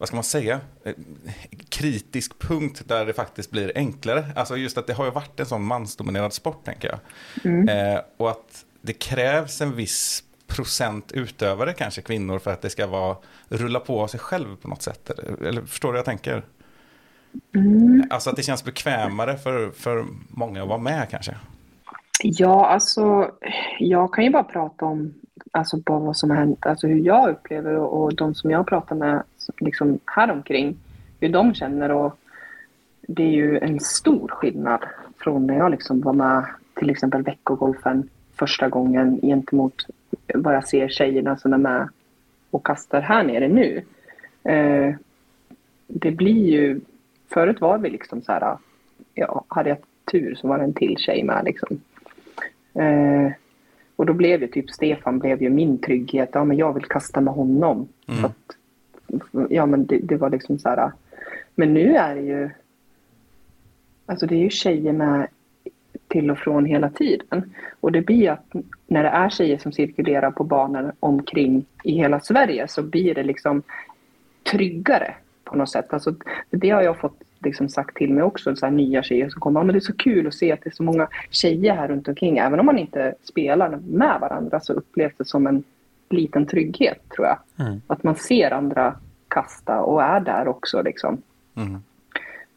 vad 0.00 0.08
ska 0.08 0.16
man 0.16 0.24
säga, 0.24 0.60
eh, 0.84 0.94
kritisk 1.68 2.38
punkt 2.38 2.82
där 2.86 3.06
det 3.06 3.12
faktiskt 3.12 3.50
blir 3.50 3.72
enklare. 3.74 4.24
Alltså 4.36 4.56
just 4.56 4.78
att 4.78 4.86
det 4.86 4.92
har 4.92 5.04
ju 5.04 5.10
varit 5.10 5.40
en 5.40 5.46
sån 5.46 5.64
mansdominerad 5.64 6.32
sport, 6.32 6.64
tänker 6.64 6.88
jag. 6.88 6.98
Mm. 7.52 7.68
Eh, 7.68 8.00
och 8.16 8.30
att 8.30 8.64
det 8.80 8.92
krävs 8.92 9.60
en 9.60 9.76
viss 9.76 10.24
procent 10.46 11.12
utövare, 11.12 11.72
kanske 11.72 12.02
kvinnor, 12.02 12.38
för 12.38 12.52
att 12.52 12.62
det 12.62 12.70
ska 12.70 12.86
vara 12.86 13.16
rulla 13.48 13.80
på 13.80 14.00
av 14.00 14.06
sig 14.06 14.20
själv 14.20 14.56
på 14.56 14.68
något 14.68 14.82
sätt. 14.82 15.10
Eller, 15.10 15.42
eller 15.42 15.62
förstår 15.62 15.88
du 15.88 15.92
vad 15.92 15.98
jag 15.98 16.04
tänker? 16.04 16.44
Mm. 17.54 18.04
Alltså 18.10 18.30
att 18.30 18.36
det 18.36 18.42
känns 18.42 18.64
bekvämare 18.64 19.38
för, 19.38 19.70
för 19.70 20.04
många 20.28 20.62
att 20.62 20.68
vara 20.68 20.78
med 20.78 21.08
kanske. 21.10 21.36
Ja, 22.22 22.66
alltså 22.66 23.30
jag 23.78 24.14
kan 24.14 24.24
ju 24.24 24.30
bara 24.30 24.44
prata 24.44 24.84
om 24.84 25.14
alltså, 25.52 25.76
bara 25.76 25.98
vad 25.98 26.16
som 26.16 26.30
har 26.30 26.36
hänt, 26.36 26.66
alltså 26.66 26.86
hur 26.86 26.98
jag 26.98 27.30
upplever 27.30 27.76
och, 27.76 28.02
och 28.02 28.14
de 28.14 28.34
som 28.34 28.50
jag 28.50 28.66
pratar 28.66 28.96
med 28.96 29.22
liksom, 29.58 29.98
här 30.04 30.30
omkring, 30.30 30.76
hur 31.20 31.28
de 31.28 31.54
känner. 31.54 31.92
Och 31.92 32.18
det 33.00 33.22
är 33.22 33.30
ju 33.30 33.58
en 33.58 33.80
stor 33.80 34.28
skillnad 34.28 34.84
från 35.18 35.46
när 35.46 35.58
jag 35.58 35.70
liksom 35.70 36.00
var 36.00 36.12
med 36.12 36.46
till 36.74 36.90
exempel 36.90 37.22
veckogolfen 37.22 38.08
första 38.34 38.68
gången 38.68 39.20
gentemot 39.22 39.86
vad 40.34 40.54
jag 40.54 40.68
ser 40.68 40.88
tjejerna 40.88 41.36
som 41.36 41.52
är 41.52 41.58
med 41.58 41.88
och 42.50 42.66
kastar 42.66 43.00
här 43.00 43.24
nere 43.24 43.48
nu. 43.48 43.82
Eh, 44.52 44.94
det 45.86 46.10
blir 46.10 46.46
ju, 46.46 46.80
förut 47.28 47.60
var 47.60 47.78
vi 47.78 47.90
liksom 47.90 48.22
så 48.22 48.32
här, 48.32 48.56
ja, 49.14 49.44
hade 49.48 49.68
jag 49.68 49.78
tur 50.10 50.34
så 50.34 50.48
var 50.48 50.58
det 50.58 50.64
en 50.64 50.74
till 50.74 50.96
tjej 50.98 51.24
med 51.24 51.44
liksom. 51.44 51.80
Eh, 52.74 53.32
och 53.96 54.06
då 54.06 54.12
blev 54.12 54.42
ju 54.42 54.48
typ 54.48 54.70
Stefan 54.70 55.18
blev 55.18 55.42
ju 55.42 55.50
min 55.50 55.78
trygghet. 55.78 56.30
Ja, 56.32 56.44
men 56.44 56.56
jag 56.56 56.72
vill 56.72 56.84
kasta 56.84 57.20
med 57.20 57.34
honom. 57.34 57.88
Mm. 58.08 58.20
Så 58.20 58.26
att, 58.26 58.56
ja, 59.48 59.66
men 59.66 59.86
det, 59.86 59.98
det 59.98 60.16
var 60.16 60.30
liksom 60.30 60.58
så 60.58 60.68
här. 60.68 60.92
Men 61.54 61.74
nu 61.74 61.96
är 61.96 62.14
det 62.14 62.20
ju. 62.20 62.50
Alltså 64.06 64.26
det 64.26 64.34
är 64.34 64.40
ju 64.40 64.50
tjejer 64.50 64.92
med 64.92 65.26
till 66.08 66.30
och 66.30 66.38
från 66.38 66.64
hela 66.64 66.90
tiden. 66.90 67.54
Och 67.80 67.92
det 67.92 68.00
blir 68.00 68.30
att 68.30 68.52
när 68.86 69.02
det 69.02 69.08
är 69.08 69.30
tjejer 69.30 69.58
som 69.58 69.72
cirkulerar 69.72 70.30
på 70.30 70.44
banor 70.44 70.92
omkring 71.00 71.64
i 71.84 71.92
hela 71.92 72.20
Sverige 72.20 72.68
så 72.68 72.82
blir 72.82 73.14
det 73.14 73.22
liksom 73.22 73.62
tryggare 74.50 75.14
på 75.44 75.56
något 75.56 75.70
sätt. 75.70 75.92
Alltså, 75.92 76.14
det 76.50 76.70
har 76.70 76.82
jag 76.82 76.98
fått 76.98 77.22
liksom 77.38 77.68
sagt 77.68 77.96
till 77.96 78.14
mig 78.14 78.22
också, 78.22 78.56
så 78.56 78.66
här 78.66 78.72
nya 78.72 79.02
tjejer 79.02 79.28
som 79.28 79.40
kommer. 79.40 79.60
Ja, 79.60 79.64
men 79.64 79.72
det 79.72 79.78
är 79.78 79.80
så 79.80 79.96
kul 79.96 80.26
att 80.26 80.34
se 80.34 80.52
att 80.52 80.60
det 80.62 80.70
är 80.70 80.74
så 80.74 80.82
många 80.82 81.08
tjejer 81.30 81.74
här 81.74 81.88
runt 81.88 82.08
omkring. 82.08 82.38
Även 82.38 82.60
om 82.60 82.66
man 82.66 82.78
inte 82.78 83.14
spelar 83.22 83.78
med 83.88 84.20
varandra 84.20 84.60
så 84.60 84.72
upplevs 84.72 85.14
det 85.16 85.24
som 85.24 85.46
en 85.46 85.64
liten 86.10 86.46
trygghet 86.46 86.98
tror 87.16 87.26
jag. 87.26 87.38
Mm. 87.66 87.80
Att 87.86 88.02
man 88.02 88.16
ser 88.16 88.50
andra 88.50 88.96
kasta 89.28 89.80
och 89.80 90.02
är 90.02 90.20
där 90.20 90.48
också 90.48 90.82
liksom. 90.82 91.22
Mm. 91.54 91.82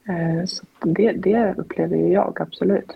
Eh, 0.07 0.45
så 0.45 0.65
det, 0.81 1.11
det 1.11 1.53
upplever 1.57 1.97
jag 1.97 2.41
absolut. 2.41 2.91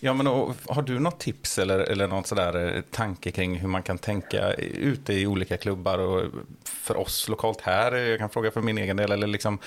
Ja, 0.00 0.14
men 0.14 0.26
och, 0.26 0.54
har 0.68 0.82
du 0.82 0.98
något 0.98 1.20
tips 1.20 1.58
eller, 1.58 1.78
eller 1.78 2.08
något 2.08 2.26
sådär 2.26 2.76
eh, 2.76 2.80
tanke 2.80 3.30
kring 3.30 3.58
hur 3.58 3.68
man 3.68 3.82
kan 3.82 3.98
tänka 3.98 4.52
ute 4.74 5.12
i 5.12 5.26
olika 5.26 5.56
klubbar 5.56 5.98
och 5.98 6.22
för 6.64 6.96
oss 6.96 7.28
lokalt 7.28 7.60
här? 7.60 7.94
Jag 7.94 8.18
kan 8.18 8.30
fråga 8.30 8.50
för 8.50 8.60
min 8.60 8.78
egen 8.78 8.96
del, 8.96 9.12
eller 9.12 9.26
liksom, 9.26 9.58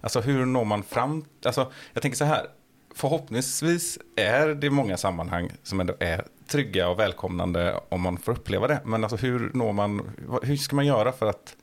alltså 0.00 0.20
hur 0.20 0.46
når 0.46 0.64
man 0.64 0.82
fram? 0.82 1.24
Alltså, 1.44 1.72
jag 1.92 2.02
tänker 2.02 2.18
så 2.18 2.24
här, 2.24 2.46
förhoppningsvis 2.94 3.98
är 4.16 4.48
det 4.48 4.70
många 4.70 4.96
sammanhang 4.96 5.50
som 5.62 5.80
ändå 5.80 5.94
är 5.98 6.24
trygga 6.52 6.88
och 6.88 6.98
välkomnande 6.98 7.74
om 7.88 8.00
man 8.00 8.16
får 8.16 8.32
uppleva 8.32 8.66
det. 8.66 8.80
Men 8.84 9.04
alltså 9.04 9.16
hur 9.16 9.50
når 9.54 9.72
man, 9.72 10.00
hur 10.42 10.56
ska 10.56 10.76
man 10.76 10.86
göra 10.86 11.12
för 11.12 11.26
att 11.26 11.56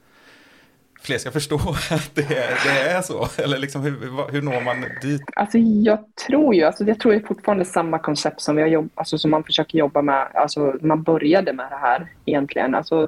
fler 1.01 1.17
ska 1.17 1.31
förstå 1.31 1.55
att 1.91 2.11
det 2.15 2.21
är, 2.21 2.51
det 2.65 2.89
är 2.91 3.01
så? 3.01 3.27
Eller 3.43 3.57
liksom, 3.57 3.81
hur, 3.81 4.31
hur 4.31 4.41
når 4.41 4.61
man 4.61 4.85
dit? 5.01 5.21
Alltså 5.35 5.57
jag 5.57 5.99
tror 6.27 6.55
ju, 6.55 6.63
alltså 6.63 6.83
jag 6.83 6.99
tror 6.99 7.11
det 7.11 7.17
är 7.17 7.27
fortfarande 7.27 7.65
samma 7.65 7.99
koncept 7.99 8.41
som 8.41 8.55
vi 8.55 8.61
har 8.61 8.69
jobbat, 8.69 8.91
alltså 8.95 9.17
som 9.17 9.31
man 9.31 9.43
försöker 9.43 9.77
jobba 9.77 10.01
med, 10.01 10.27
alltså 10.33 10.75
man 10.81 11.03
började 11.03 11.53
med 11.53 11.67
det 11.69 11.77
här 11.77 12.07
egentligen. 12.25 12.75
Alltså, 12.75 13.07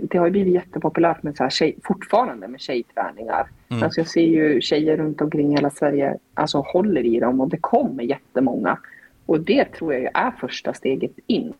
det 0.00 0.18
har 0.18 0.26
ju 0.26 0.30
blivit 0.30 0.54
jättepopulärt 0.54 1.22
med 1.22 1.36
så 1.36 1.42
här 1.42 1.50
tjej, 1.50 1.78
fortfarande 1.84 2.48
med 2.48 2.60
tjejträningar. 2.60 3.46
Mm. 3.68 3.82
Alltså 3.82 4.00
jag 4.00 4.08
ser 4.08 4.26
ju 4.26 4.60
tjejer 4.60 4.96
runt 4.96 5.20
omkring 5.20 5.50
hela 5.56 5.70
Sverige 5.70 6.16
alltså 6.34 6.58
håller 6.58 7.06
i 7.06 7.20
dem 7.20 7.40
och 7.40 7.48
det 7.48 7.58
kommer 7.60 8.02
jättemånga. 8.02 8.78
Och 9.26 9.40
det 9.40 9.64
tror 9.64 9.94
jag 9.94 10.10
är 10.14 10.30
första 10.30 10.74
steget 10.74 11.18
in. 11.26 11.54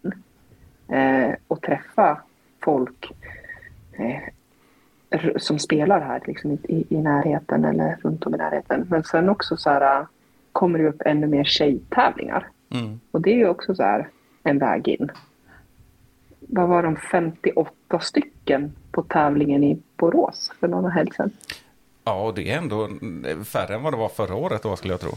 Eh, 0.89 1.35
och 1.49 1.63
träffa 1.63 2.21
folk 2.65 3.13
eh, 3.93 5.37
som 5.37 5.59
spelar 5.59 6.01
här 6.01 6.23
liksom, 6.27 6.53
i, 6.53 6.87
i 6.89 6.97
närheten 6.97 7.65
eller 7.65 7.97
runt 8.03 8.27
om 8.27 8.35
i 8.35 8.39
närheten. 8.39 8.87
Men 8.91 9.05
sen 9.05 9.29
också 9.29 9.57
så 9.57 9.71
här, 9.71 10.07
kommer 10.53 10.79
det 10.79 10.89
upp 10.89 11.03
ännu 11.05 11.27
mer 11.27 11.45
tjejtävlingar. 11.45 12.49
Mm. 12.71 13.01
Och 13.11 13.21
det 13.21 13.31
är 13.31 13.37
ju 13.37 13.49
också 13.49 13.75
så 13.75 13.83
här, 13.83 14.09
en 14.43 14.59
väg 14.59 14.89
in. 14.89 15.11
Vad 16.41 16.69
var 16.69 16.83
de 16.83 16.97
58 16.97 18.01
stycken 18.01 18.73
på 18.91 19.03
tävlingen 19.03 19.65
i 19.65 19.83
Borås 19.97 20.53
för 20.61 20.69
några 20.69 20.89
helg 20.89 21.11
sedan? 21.17 21.31
Ja, 22.05 22.27
och 22.27 22.35
det 22.35 22.51
är 22.51 22.59
ändå 22.59 22.89
färre 23.45 23.75
än 23.75 23.83
vad 23.83 23.93
det 23.93 23.97
var 23.97 24.09
förra 24.09 24.35
året 24.35 24.63
då 24.63 24.77
skulle 24.77 24.93
jag 24.93 25.01
tro. 25.01 25.11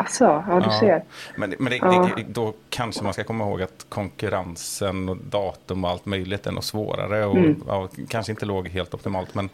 Alltså, 0.00 0.24
ja 0.24 0.60
du 0.60 0.64
ja. 0.64 0.80
ser. 0.80 1.02
Men, 1.36 1.54
men 1.58 1.70
det, 1.70 1.76
ja. 1.76 2.10
det, 2.16 2.22
då 2.22 2.52
kanske 2.70 3.04
man 3.04 3.12
ska 3.12 3.24
komma 3.24 3.44
ihåg 3.44 3.62
att 3.62 3.86
konkurrensen 3.88 5.08
och 5.08 5.16
datum 5.16 5.84
och 5.84 5.90
allt 5.90 6.06
möjligt 6.06 6.46
är 6.46 6.52
nog 6.52 6.64
svårare. 6.64 7.24
Och 7.26 7.36
mm. 7.36 7.62
ja, 7.66 7.88
kanske 8.08 8.32
inte 8.32 8.46
låg 8.46 8.68
helt 8.68 8.94
optimalt. 8.94 9.34
Men 9.34 9.48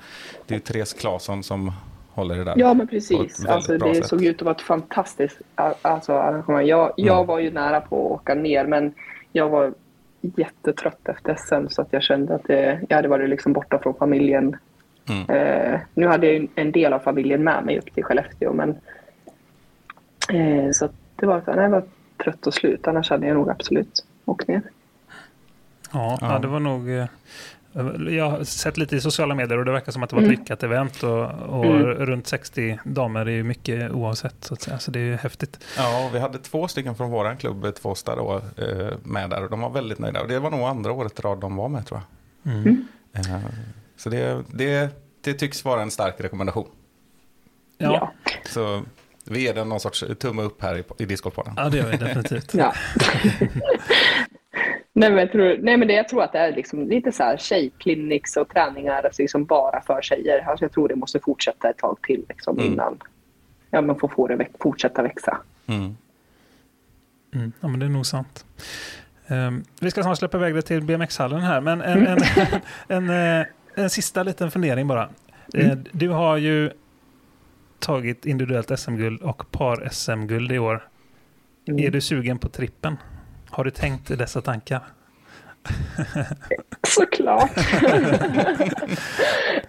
det 0.46 0.54
är 0.54 0.58
ju 0.58 0.60
Therese 0.60 0.92
Claesson 0.92 1.42
som 1.42 1.72
håller 2.10 2.36
det 2.36 2.44
där. 2.44 2.54
Ja 2.56 2.74
men 2.74 2.88
precis. 2.88 3.46
Alltså, 3.46 3.78
det 3.78 3.94
sätt. 3.94 4.06
såg 4.06 4.24
ut 4.24 4.36
att 4.36 4.42
vara 4.42 4.54
ett 4.54 4.62
fantastiskt 4.62 5.40
alltså, 5.82 6.12
arrangemang. 6.12 6.66
Jag, 6.66 6.92
jag 6.96 7.16
mm. 7.16 7.26
var 7.26 7.38
ju 7.38 7.50
nära 7.50 7.80
på 7.80 8.06
att 8.06 8.20
åka 8.20 8.34
ner 8.34 8.66
men 8.66 8.94
jag 9.32 9.48
var 9.48 9.74
jättetrött 10.20 11.08
efter 11.08 11.34
SM 11.34 11.68
så 11.68 11.82
att 11.82 11.88
jag 11.90 12.02
kände 12.02 12.34
att 12.34 12.44
det, 12.44 12.80
jag 12.88 12.96
hade 12.96 13.08
varit 13.08 13.28
liksom 13.30 13.52
borta 13.52 13.78
från 13.78 13.94
familjen. 13.94 14.56
Mm. 15.08 15.30
Eh, 15.30 15.80
nu 15.94 16.06
hade 16.06 16.26
jag 16.26 16.48
en 16.54 16.72
del 16.72 16.92
av 16.92 16.98
familjen 16.98 17.44
med 17.44 17.64
mig 17.64 17.78
upp 17.78 17.94
till 17.94 18.04
Skellefteå 18.04 18.52
men 18.52 18.76
Eh, 20.28 20.70
så 20.72 20.88
det 21.16 21.26
var 21.26 21.42
här, 21.46 21.62
jag 21.62 21.70
var 21.70 21.84
trött 22.24 22.46
och 22.46 22.54
slut. 22.54 22.88
Annars 22.88 23.10
hade 23.10 23.26
jag 23.26 23.34
nog 23.34 23.50
absolut 23.50 24.04
åkt 24.24 24.48
ner. 24.48 24.62
Ja, 25.92 26.18
ja. 26.20 26.38
det 26.38 26.48
var 26.48 26.60
nog... 26.60 26.90
Eh, 26.90 27.06
jag 28.08 28.30
har 28.30 28.44
sett 28.44 28.76
lite 28.76 28.96
i 28.96 29.00
sociala 29.00 29.34
medier 29.34 29.58
och 29.58 29.64
det 29.64 29.72
verkar 29.72 29.92
som 29.92 30.02
att 30.02 30.10
det 30.10 30.16
var 30.16 30.22
ett 30.22 30.28
mm. 30.28 30.40
lyckat 30.40 30.62
event. 30.62 31.02
Och, 31.02 31.24
och 31.30 31.64
mm. 31.64 31.86
runt 31.86 32.26
60 32.26 32.78
damer 32.84 33.20
är 33.20 33.30
ju 33.30 33.42
mycket 33.42 33.90
oavsett. 33.90 34.44
Så, 34.44 34.54
att 34.54 34.62
säga. 34.62 34.78
så 34.78 34.90
det 34.90 35.00
är 35.00 35.16
häftigt. 35.16 35.64
Ja, 35.76 36.10
vi 36.12 36.18
hade 36.18 36.38
två 36.38 36.68
stycken 36.68 36.94
från 36.94 37.10
vår 37.10 37.36
klubb, 37.36 37.74
Tvåsta, 37.74 38.16
då, 38.16 38.40
eh, 38.56 38.92
med 39.02 39.30
där. 39.30 39.44
Och 39.44 39.50
de 39.50 39.60
var 39.60 39.70
väldigt 39.70 39.98
nöjda. 39.98 40.22
Och 40.22 40.28
det 40.28 40.38
var 40.38 40.50
nog 40.50 40.60
andra 40.60 40.92
året 40.92 41.18
i 41.18 41.22
rad 41.22 41.38
de 41.38 41.56
var 41.56 41.68
med 41.68 41.86
tror 41.86 42.00
jag. 42.00 42.52
Mm. 42.52 42.62
mm. 42.62 43.42
Så 43.96 44.10
det, 44.10 44.42
det, 44.48 44.90
det 45.20 45.34
tycks 45.34 45.64
vara 45.64 45.82
en 45.82 45.90
stark 45.90 46.14
rekommendation. 46.18 46.68
Ja. 47.78 48.12
Så 48.44 48.82
vi 49.30 49.42
ger 49.42 49.54
den 49.54 49.68
någon 49.68 49.80
sorts 49.80 50.04
tumme 50.18 50.42
upp 50.42 50.62
här 50.62 50.78
i, 50.78 50.84
i 50.98 51.04
Discordpodden. 51.04 51.54
Ja, 51.56 51.68
det 51.68 51.76
gör 51.76 51.90
vi 51.90 51.96
definitivt. 51.96 52.54
ja. 52.54 52.74
nej, 54.92 55.10
men 55.10 55.18
jag 55.18 55.32
tror, 55.32 55.58
nej, 55.60 55.76
men 55.76 55.88
det, 55.88 55.94
jag 55.94 56.08
tror 56.08 56.22
att 56.22 56.32
det 56.32 56.38
är 56.38 56.52
liksom 56.52 56.88
lite 56.88 57.12
så 57.12 57.22
här 57.22 57.36
tjejkliniks 57.36 58.36
och 58.36 58.48
träningar 58.48 59.02
alltså 59.02 59.22
liksom 59.22 59.44
bara 59.44 59.80
för 59.80 60.02
tjejer. 60.02 60.48
Alltså 60.48 60.64
jag 60.64 60.72
tror 60.72 60.88
det 60.88 60.96
måste 60.96 61.20
fortsätta 61.20 61.70
ett 61.70 61.78
tag 61.78 61.98
till 62.02 62.24
liksom, 62.28 62.58
mm. 62.58 62.72
innan 62.72 62.98
ja, 63.70 63.80
man 63.80 63.98
får 63.98 64.08
få 64.08 64.26
det 64.26 64.36
väx, 64.36 64.50
fortsätta 64.60 65.02
växa. 65.02 65.38
Mm. 65.66 65.96
Mm, 67.34 67.52
ja, 67.60 67.68
men 67.68 67.80
det 67.80 67.86
är 67.86 67.90
nog 67.90 68.06
sant. 68.06 68.44
Um, 69.28 69.64
vi 69.80 69.90
ska 69.90 70.02
snart 70.02 70.18
släppa 70.18 70.36
iväg 70.36 70.54
det 70.54 70.62
till 70.62 70.82
BMX-hallen 70.82 71.40
här, 71.40 71.60
men 71.60 71.80
en, 71.80 72.06
en, 72.06 72.18
en, 72.18 72.60
en, 72.88 73.10
en, 73.10 73.44
en 73.74 73.90
sista 73.90 74.22
liten 74.22 74.50
fundering 74.50 74.88
bara. 74.88 75.08
Mm. 75.54 75.70
Uh, 75.70 75.76
du 75.92 76.08
har 76.08 76.36
ju 76.36 76.70
tagit 77.78 78.26
individuellt 78.26 78.78
SM-guld 78.78 79.22
och 79.22 79.50
par 79.50 79.88
SM-guld 79.92 80.52
i 80.52 80.58
år. 80.58 80.88
Mm. 81.68 81.84
Är 81.84 81.90
du 81.90 82.00
sugen 82.00 82.38
på 82.38 82.48
trippen? 82.48 82.96
Har 83.50 83.64
du 83.64 83.70
tänkt 83.70 84.18
dessa 84.18 84.40
tankar? 84.40 84.80
Såklart. 86.86 87.50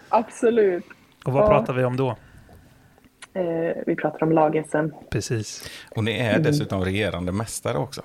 Absolut. 0.10 0.86
Och 1.26 1.34
vad 1.34 1.43
ja. 1.43 1.47
pratar 1.47 1.74
vi 1.74 1.84
om 1.84 1.97
då? 1.97 2.18
Eh, 3.34 3.84
vi 3.86 3.95
pratar 3.95 4.24
om 4.24 4.32
lag-SM. 4.32 4.89
Precis. 5.10 5.70
Och 5.95 6.03
ni 6.03 6.12
är 6.12 6.39
dessutom 6.39 6.86
regerande 6.86 7.32
mästare 7.32 7.78
också. 7.78 8.01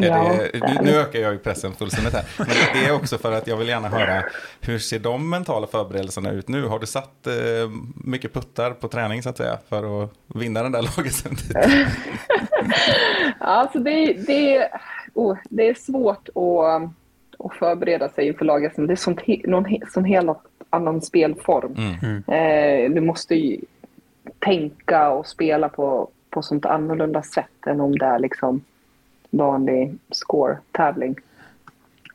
Ja, 0.00 0.34
det, 0.52 0.82
nu, 0.82 0.90
ökar 0.90 1.18
jag 1.18 1.32
ju 1.32 1.38
pressen 1.38 1.72
fullständigt 1.72 2.14
här. 2.14 2.24
Men 2.38 2.48
det 2.72 2.88
är 2.88 2.94
också 2.94 3.18
för 3.18 3.32
att 3.32 3.46
jag 3.46 3.56
vill 3.56 3.68
gärna 3.68 3.88
höra 3.88 4.24
hur 4.60 4.78
ser 4.78 4.98
de 4.98 5.30
mentala 5.30 5.66
förberedelserna 5.66 6.30
ut 6.30 6.48
nu? 6.48 6.66
Har 6.66 6.78
du 6.78 6.86
satt 6.86 7.26
eh, 7.26 7.32
mycket 7.94 8.34
puttar 8.34 8.70
på 8.70 8.88
träning 8.88 9.22
så 9.22 9.28
att 9.28 9.36
säga 9.36 9.58
för 9.68 10.04
att 10.04 10.10
vinna 10.26 10.62
den 10.62 10.72
där 10.72 10.82
laget? 10.82 11.24
alltså 13.38 13.78
det, 13.78 14.12
det, 14.12 14.70
oh, 15.14 15.36
det 15.50 15.68
är 15.68 15.74
svårt 15.74 16.28
att, 16.28 16.82
att 17.46 17.58
förbereda 17.58 18.08
sig 18.08 18.26
inför 18.26 18.44
laget. 18.44 18.72
Det 18.76 18.92
är 18.92 18.96
sånt, 18.96 19.20
någon 19.44 19.66
sån 19.92 20.04
helt 20.04 20.38
annan 20.70 21.02
spelform. 21.02 21.76
Mm. 22.02 22.22
Eh, 22.26 22.94
du 22.94 23.00
måste 23.00 23.34
ju 23.34 23.60
tänka 24.38 25.10
och 25.10 25.26
spela 25.26 25.68
på, 25.68 26.08
på 26.30 26.42
sånt 26.42 26.66
annorlunda 26.66 27.22
sätt 27.22 27.66
än 27.66 27.80
om 27.80 27.98
det 27.98 28.06
är 28.06 28.18
liksom 28.18 28.62
vanlig 29.30 29.98
score-tävling. 30.10 31.16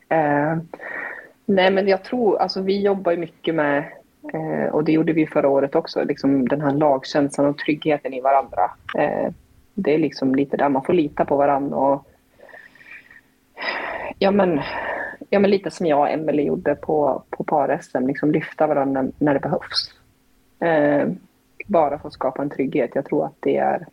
Eh, 0.10 0.58
nej, 1.46 1.72
men 1.72 1.88
jag 1.88 2.04
tror, 2.04 2.38
alltså 2.38 2.62
vi 2.62 2.82
jobbar 2.82 3.12
ju 3.12 3.18
mycket 3.18 3.56
med, 3.56 3.78
eh, 4.34 4.74
och 4.74 4.84
det 4.84 4.92
gjorde 4.92 5.14
vi 5.14 5.28
förra 5.28 5.50
året 5.50 5.76
också, 5.76 6.04
liksom 6.04 6.48
den 6.48 6.62
här 6.62 6.72
lagkänslan 6.72 7.48
och 7.48 7.58
tryggheten 7.58 8.14
i 8.14 8.22
varandra. 8.22 8.72
Eh, 8.98 9.32
det 9.74 9.94
är 9.94 9.98
liksom 9.98 10.36
lite 10.36 10.58
där 10.58 10.70
man 10.70 10.84
får 10.84 10.94
lita 10.94 11.26
på 11.26 11.38
varandra 11.38 11.78
och 11.78 12.08
ja 14.20 14.32
men, 14.32 14.62
ja, 15.30 15.40
men 15.40 15.52
lite 15.52 15.72
som 15.72 15.86
jag 15.86 16.00
och 16.00 16.10
Emelie 16.10 16.46
gjorde 16.46 16.76
på, 16.76 17.24
på 17.30 17.44
par-SM, 17.44 18.08
liksom 18.08 18.32
lyfta 18.32 18.68
varandra 18.68 19.06
när 19.18 19.34
det 19.34 19.40
behövs. 19.40 19.94
Eh, 20.60 21.08
bara 21.66 22.00
för 22.00 22.08
att 22.08 22.14
skapa 22.14 22.42
en 22.42 22.50
trygghet. 22.50 22.92
Jag 22.94 23.06
tror 23.06 23.26
att 23.26 23.36
det 23.40 23.58
är, 23.58 23.88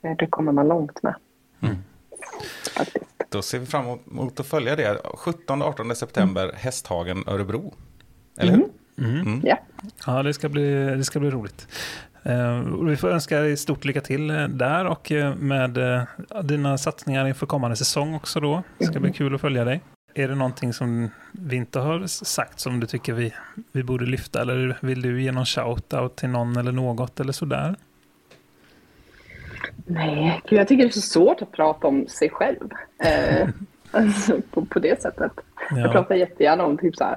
det 0.00 0.26
kommer 0.26 0.52
man 0.52 0.68
långt 0.68 1.02
med. 1.02 1.14
Då 3.30 3.42
ser 3.42 3.58
vi 3.58 3.66
fram 3.66 3.98
emot 4.10 4.40
att 4.40 4.46
följa 4.46 4.76
det. 4.76 5.00
17-18 5.04 5.94
september, 5.94 6.44
mm. 6.44 6.56
Hästhagen, 6.58 7.24
Örebro. 7.26 7.74
Eller 8.38 8.52
hur? 8.52 8.68
Mm. 8.98 9.10
Mm. 9.10 9.26
mm. 9.26 9.40
Ja. 9.44 9.58
ja, 10.06 10.22
det 10.22 10.34
ska 10.34 10.48
bli, 10.48 10.84
det 10.96 11.04
ska 11.04 11.20
bli 11.20 11.30
roligt. 11.30 11.68
Uh, 12.26 12.84
vi 12.84 12.96
får 12.96 13.10
önska 13.10 13.40
dig 13.40 13.56
stort 13.56 13.84
lycka 13.84 14.00
till 14.00 14.30
eh, 14.30 14.48
där 14.48 14.84
och 14.84 15.10
uh, 15.10 15.34
med 15.34 15.78
uh, 15.78 16.02
dina 16.42 16.78
satsningar 16.78 17.26
inför 17.26 17.46
kommande 17.46 17.76
säsong 17.76 18.14
också 18.14 18.40
då. 18.40 18.62
Det 18.78 18.84
ska 18.84 18.92
bli 18.92 19.08
mm. 19.08 19.12
kul 19.12 19.34
att 19.34 19.40
följa 19.40 19.64
dig. 19.64 19.80
Är 20.14 20.28
det 20.28 20.34
någonting 20.34 20.72
som 20.72 21.10
vi 21.32 21.56
inte 21.56 21.78
har 21.78 22.06
sagt 22.06 22.60
som 22.60 22.80
du 22.80 22.86
tycker 22.86 23.12
vi, 23.12 23.34
vi 23.72 23.82
borde 23.82 24.06
lyfta? 24.06 24.40
Eller 24.40 24.78
vill 24.80 25.02
du 25.02 25.22
ge 25.22 25.32
någon 25.32 25.44
shout-out 25.44 26.08
till 26.08 26.28
någon 26.28 26.56
eller 26.56 26.72
något 26.72 27.20
eller 27.20 27.32
sådär? 27.32 27.76
Nej, 29.86 30.42
jag 30.48 30.68
tycker 30.68 30.84
det 30.84 30.90
är 30.90 30.92
så 30.92 31.00
svårt 31.00 31.42
att 31.42 31.52
prata 31.52 31.86
om 31.86 32.06
sig 32.08 32.30
själv. 32.30 32.70
Eh, 32.98 33.48
alltså, 33.90 34.40
på, 34.50 34.64
på 34.64 34.78
det 34.78 35.02
sättet. 35.02 35.32
Ja. 35.70 35.78
Jag 35.78 35.92
pratar 35.92 36.14
jättegärna 36.14 36.64
om 36.64 36.78
typ 36.78 36.96
så 36.96 37.04
här, 37.04 37.16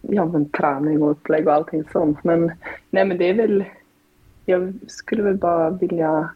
ja, 0.00 0.24
men 0.24 0.48
träning 0.48 1.02
och 1.02 1.10
upplägg 1.10 1.46
och 1.46 1.54
allting 1.54 1.84
sånt. 1.92 2.24
Men 2.24 2.52
nej, 2.90 3.04
men 3.04 3.18
det 3.18 3.30
är 3.30 3.34
väl, 3.34 3.64
jag 4.46 4.74
skulle 4.88 5.22
väl 5.22 5.36
bara 5.36 5.70
vilja 5.70 6.28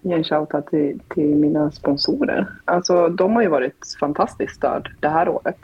ge 0.00 0.14
en 0.14 0.24
shoutout 0.24 0.66
till, 0.66 1.00
till 1.08 1.36
mina 1.36 1.70
sponsorer. 1.70 2.46
Alltså 2.64 3.08
de 3.08 3.34
har 3.34 3.42
ju 3.42 3.48
varit 3.48 3.96
fantastiskt 4.00 4.56
stöd 4.56 4.88
det 5.00 5.08
här 5.08 5.28
året. 5.28 5.60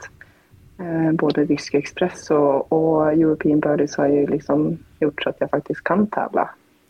Eh, 0.79 1.11
både 1.11 1.43
Whisky 1.43 1.77
Express 1.77 2.31
och, 2.31 2.71
och 2.71 3.11
European 3.11 3.59
Birdies 3.59 3.97
har 3.97 4.07
ju 4.07 4.27
liksom 4.27 4.77
gjort 4.99 5.23
så 5.23 5.29
att 5.29 5.37
jag 5.39 5.49
faktiskt 5.49 5.83
kan 5.83 6.07
tävla 6.07 6.49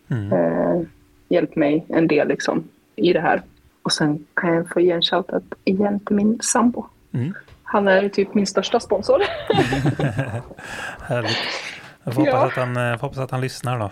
Mm. 0.09 0.33
eh, 0.33 0.81
hjälpt 1.29 1.55
mig 1.55 1.85
en 1.89 2.07
del 2.07 2.27
liksom, 2.27 2.63
i 2.95 3.13
det 3.13 3.19
här. 3.21 3.41
Och 3.81 3.91
sen 3.91 4.25
kan 4.33 4.53
jag 4.53 4.69
få 4.69 4.79
ge 4.81 4.91
en 4.91 5.01
shoutout 5.01 5.53
igen 5.63 5.99
till 5.99 6.15
min 6.15 6.39
sambo. 6.41 6.85
Mm. 7.11 7.33
Han 7.63 7.87
är 7.87 8.09
typ 8.09 8.33
min 8.33 8.47
största 8.47 8.79
sponsor. 8.79 9.17
Härligt. 11.01 11.37
Jag 12.03 12.13
får 12.13 12.21
hoppas, 12.21 12.33
Ja. 12.33 12.45
att 12.47 12.53
han, 12.53 12.77
eh, 12.77 12.97
får 12.97 13.07
hoppas 13.07 13.17
att 13.17 13.31
han 13.31 13.41
lyssnar 13.41 13.79
då. 13.79 13.91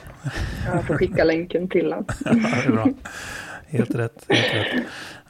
Jag 0.73 0.83
får 0.86 0.97
skicka 0.97 1.23
länken 1.23 1.67
till 1.67 1.93
honom. 1.93 2.05
Ja. 2.75 2.88
Helt 3.67 3.95
rätt. 3.95 4.25
Helt 4.29 4.53
rätt. 4.55 4.83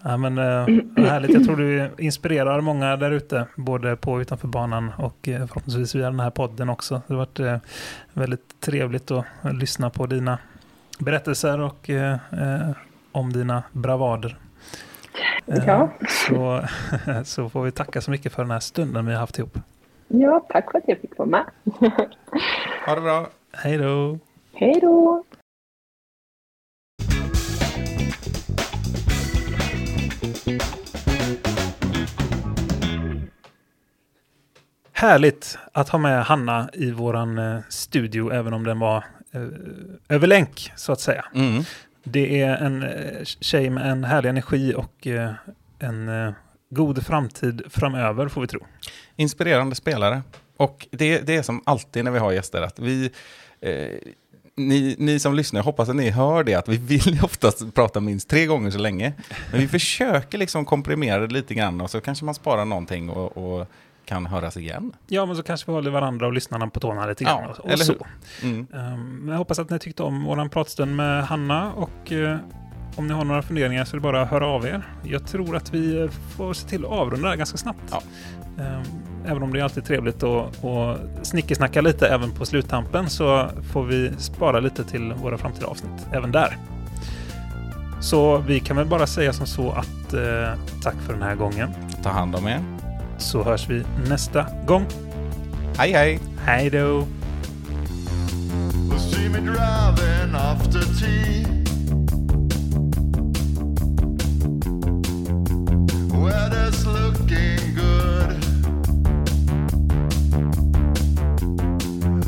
Ja, 0.03 0.18
men, 0.18 0.38
eh, 0.38 1.03
härligt. 1.08 1.34
Jag 1.34 1.45
tror 1.45 1.56
du 1.58 1.89
inspirerar 1.97 2.62
många 2.62 2.97
där 2.97 3.12
ute, 3.12 3.45
både 3.56 3.95
på 3.95 4.12
och 4.12 4.20
utanför 4.20 4.47
banan 4.47 4.91
och 4.97 5.28
eh, 5.28 5.38
förhoppningsvis 5.47 5.95
via 5.95 6.06
den 6.06 6.20
här 6.20 6.30
podden 6.30 6.70
också. 6.70 7.01
Det 7.08 7.14
har 7.14 7.18
varit 7.18 7.39
eh, 7.39 7.58
väldigt 8.14 8.60
trevligt 8.60 9.12
att 9.12 9.26
lyssna 9.53 9.89
på 9.89 10.06
dina 10.06 10.38
berättelser 11.00 11.62
och 11.62 11.89
eh, 11.89 12.14
eh, 12.32 12.70
om 13.12 13.34
dina 13.34 13.64
bravader. 13.72 14.38
Eh, 15.48 15.64
Ja. 15.68 15.89
Så, 16.10 16.62
så 17.24 17.50
får 17.50 17.64
vi 17.64 17.72
tacka 17.72 18.02
så 18.02 18.12
mycket 18.12 18.34
för 18.34 18.43
den 18.43 18.52
här 18.52 18.60
stunden 18.60 19.06
vi 19.06 19.14
har 19.14 19.20
haft 19.20 19.38
ihop. 19.39 19.58
Ja, 20.08 20.46
tack 20.50 20.72
för 20.72 20.78
att 20.78 20.84
jag 20.88 21.00
fick 21.00 21.18
vara 21.18 21.30
med. 21.30 21.46
Ha 22.86 22.96
det 22.96 23.02
bra. 23.02 23.28
Hej 23.54 23.78
då! 23.78 24.20
Hej 24.54 24.80
då! 24.82 25.24
Härligt 34.91 35.58
att 35.72 35.89
ha 35.89 36.00
med 36.00 36.24
Hanna 36.26 36.70
i 36.74 36.91
våran 36.91 37.38
eh, 37.38 37.60
studio, 37.70 38.32
även 38.34 38.54
om 38.54 38.64
den 38.64 38.80
var 38.80 38.98
eh, 38.98 39.04
över 40.10 40.28
länk, 40.28 40.72
så 40.76 40.92
att 40.92 41.00
säga. 41.00 41.26
Mm. 41.36 41.64
Det 42.04 42.42
är 42.42 42.58
en 42.58 42.84
eh, 42.84 43.24
tjej 43.24 43.70
med 43.70 43.92
en 43.92 44.04
härlig 44.04 44.30
energi 44.30 44.74
och 44.76 45.08
eh, 45.08 45.32
en 45.80 46.10
eh, 46.10 46.34
god 46.70 47.06
framtid 47.06 47.62
framöver, 47.70 48.28
får 48.28 48.42
vi 48.42 48.48
tro. 48.48 48.60
Inspirerande 49.16 49.76
spelare. 49.76 50.22
Och 50.58 50.88
det, 50.92 51.20
det 51.20 51.36
är 51.36 51.42
som 51.42 51.62
alltid 51.66 52.04
när 52.04 52.12
vi 52.12 52.20
har 52.20 52.32
gäster, 52.32 52.62
att 52.62 52.80
vi... 52.80 53.12
Eh, 53.62 53.88
ni, 54.58 54.96
ni 55.00 55.20
som 55.20 55.36
lyssnar, 55.36 55.60
jag 55.60 55.64
hoppas 55.64 55.90
att 55.90 55.96
ni 55.96 56.10
hör 56.10 56.44
det, 56.44 56.54
att 56.54 56.68
vi 56.68 56.78
vill 56.78 57.20
oftast 57.24 57.74
prata 57.74 58.00
minst 58.00 58.30
tre 58.30 58.46
gånger 58.46 58.72
så 58.72 58.78
länge. 58.78 59.14
Men 59.52 59.60
vi 59.60 59.68
försöker 59.68 60.38
liksom 60.38 60.66
komprimera 60.66 61.28
det 61.28 61.34
lite 61.34 61.54
grann 61.54 61.82
och 61.82 61.92
så 61.92 62.02
kanske 62.02 62.26
man 62.26 62.34
sparar 62.34 62.66
någonting 62.66 63.10
och, 63.10 63.38
och 63.38 63.68
kan 64.06 64.26
höras 64.26 64.58
igen. 64.58 64.91
Ja, 65.08 65.26
men 65.26 65.36
så 65.36 65.43
kanske 65.43 65.72
vi 65.72 65.76
håller 65.76 65.91
varandra 65.91 66.28
och 66.28 66.34
lyssnarna 66.34 66.68
på 66.68 66.80
tårna 66.80 67.06
lite 67.06 67.24
grann. 67.24 67.43
Ja, 67.43 67.56
och, 67.60 67.72
eller 67.72 67.84
så. 67.84 67.93
hur? 68.41 68.49
Mm. 68.49 68.68
Um, 68.74 69.30
jag 69.30 69.38
hoppas 69.38 69.60
att 69.60 69.70
ni 69.70 69.80
tyckte 69.80 70.03
om 70.03 70.24
våran 70.24 70.49
pratstund 70.49 70.95
med 70.95 71.24
Hanna 71.24 71.74
och 71.74 72.12
eh, 72.12 72.38
om 72.95 73.08
ni 73.08 73.14
har 73.14 73.26
några 73.26 73.41
funderingar 73.41 73.86
så 73.86 73.95
är 73.95 73.99
det 73.99 74.03
bara 74.03 74.22
att 74.22 74.30
höra 74.30 74.47
av 74.47 74.66
er. 74.66 74.84
Jag 75.03 75.28
tror 75.28 75.56
att 75.56 75.74
vi 75.74 76.01
eh, 76.01 76.10
får 76.10 76.53
se 76.53 76.68
till 76.68 76.86
att 76.86 76.91
avrunda 76.91 77.30
det 77.30 77.38
ganska 77.38 77.58
snabbt. 77.58 77.84
Ja. 77.91 78.01
Ehm, 78.64 78.84
även 79.26 79.43
om 79.43 79.53
det 79.53 79.60
är 79.60 79.64
alltid 79.64 79.86
trevligt 79.86 80.24
att, 80.24 80.66
att 80.66 80.99
snickesnacka 81.28 81.82
lite 81.82 82.08
även 82.08 82.32
på 82.32 82.45
sluttampen 82.45 83.10
så 83.10 83.49
får 83.72 83.84
vi 83.84 84.12
spara 84.18 84.60
lite 84.60 84.84
till 84.84 85.14
våra 85.14 85.38
framtida 85.38 85.68
avsnitt 85.68 86.08
även 86.12 86.32
där. 86.32 86.58
Så 88.01 88.38
vi 88.38 88.60
kan 88.60 88.78
väl 88.78 88.86
bara 88.86 89.08
säga 89.08 89.34
som 89.34 89.45
så 89.45 89.72
att 89.72 90.14
eh, 90.14 90.60
tack 90.84 90.95
för 91.06 91.14
den 91.14 91.22
här 91.22 91.36
gången. 91.36 91.70
Ta 92.03 92.10
hand 92.10 92.36
om 92.36 92.47
er. 92.47 92.85
Så 93.18 93.43
hörs 93.43 93.70
vi 93.70 93.84
nästa 94.09 94.45
gång. 94.68 94.86
Hej 95.78 95.91
hej! 95.91 96.20
Hej 96.45 96.70
då! 96.70 97.07
Will 98.89 98.99
see 98.99 99.30
me 99.30 99.39
driving 99.39 100.36
after 100.36 100.82
tea. 100.99 101.45
Weather's 106.13 106.86
looking 106.86 107.76
good. 107.76 108.32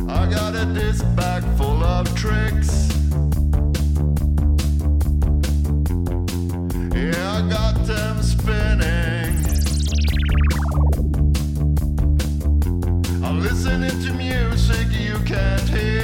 I 0.09 0.25
got 0.29 0.55
a 0.55 0.65
disc 0.73 1.05
bag 1.15 1.43
full 1.57 1.83
of 1.83 2.07
tricks. 2.15 2.89
Yeah, 6.93 7.37
I 7.37 7.49
got 7.49 7.85
them 7.85 8.21
spinning. 8.21 8.96
Listening 13.67 14.01
to 14.01 14.13
music 14.13 14.87
you 14.91 15.19
can't 15.25 15.59
hear. 15.69 15.96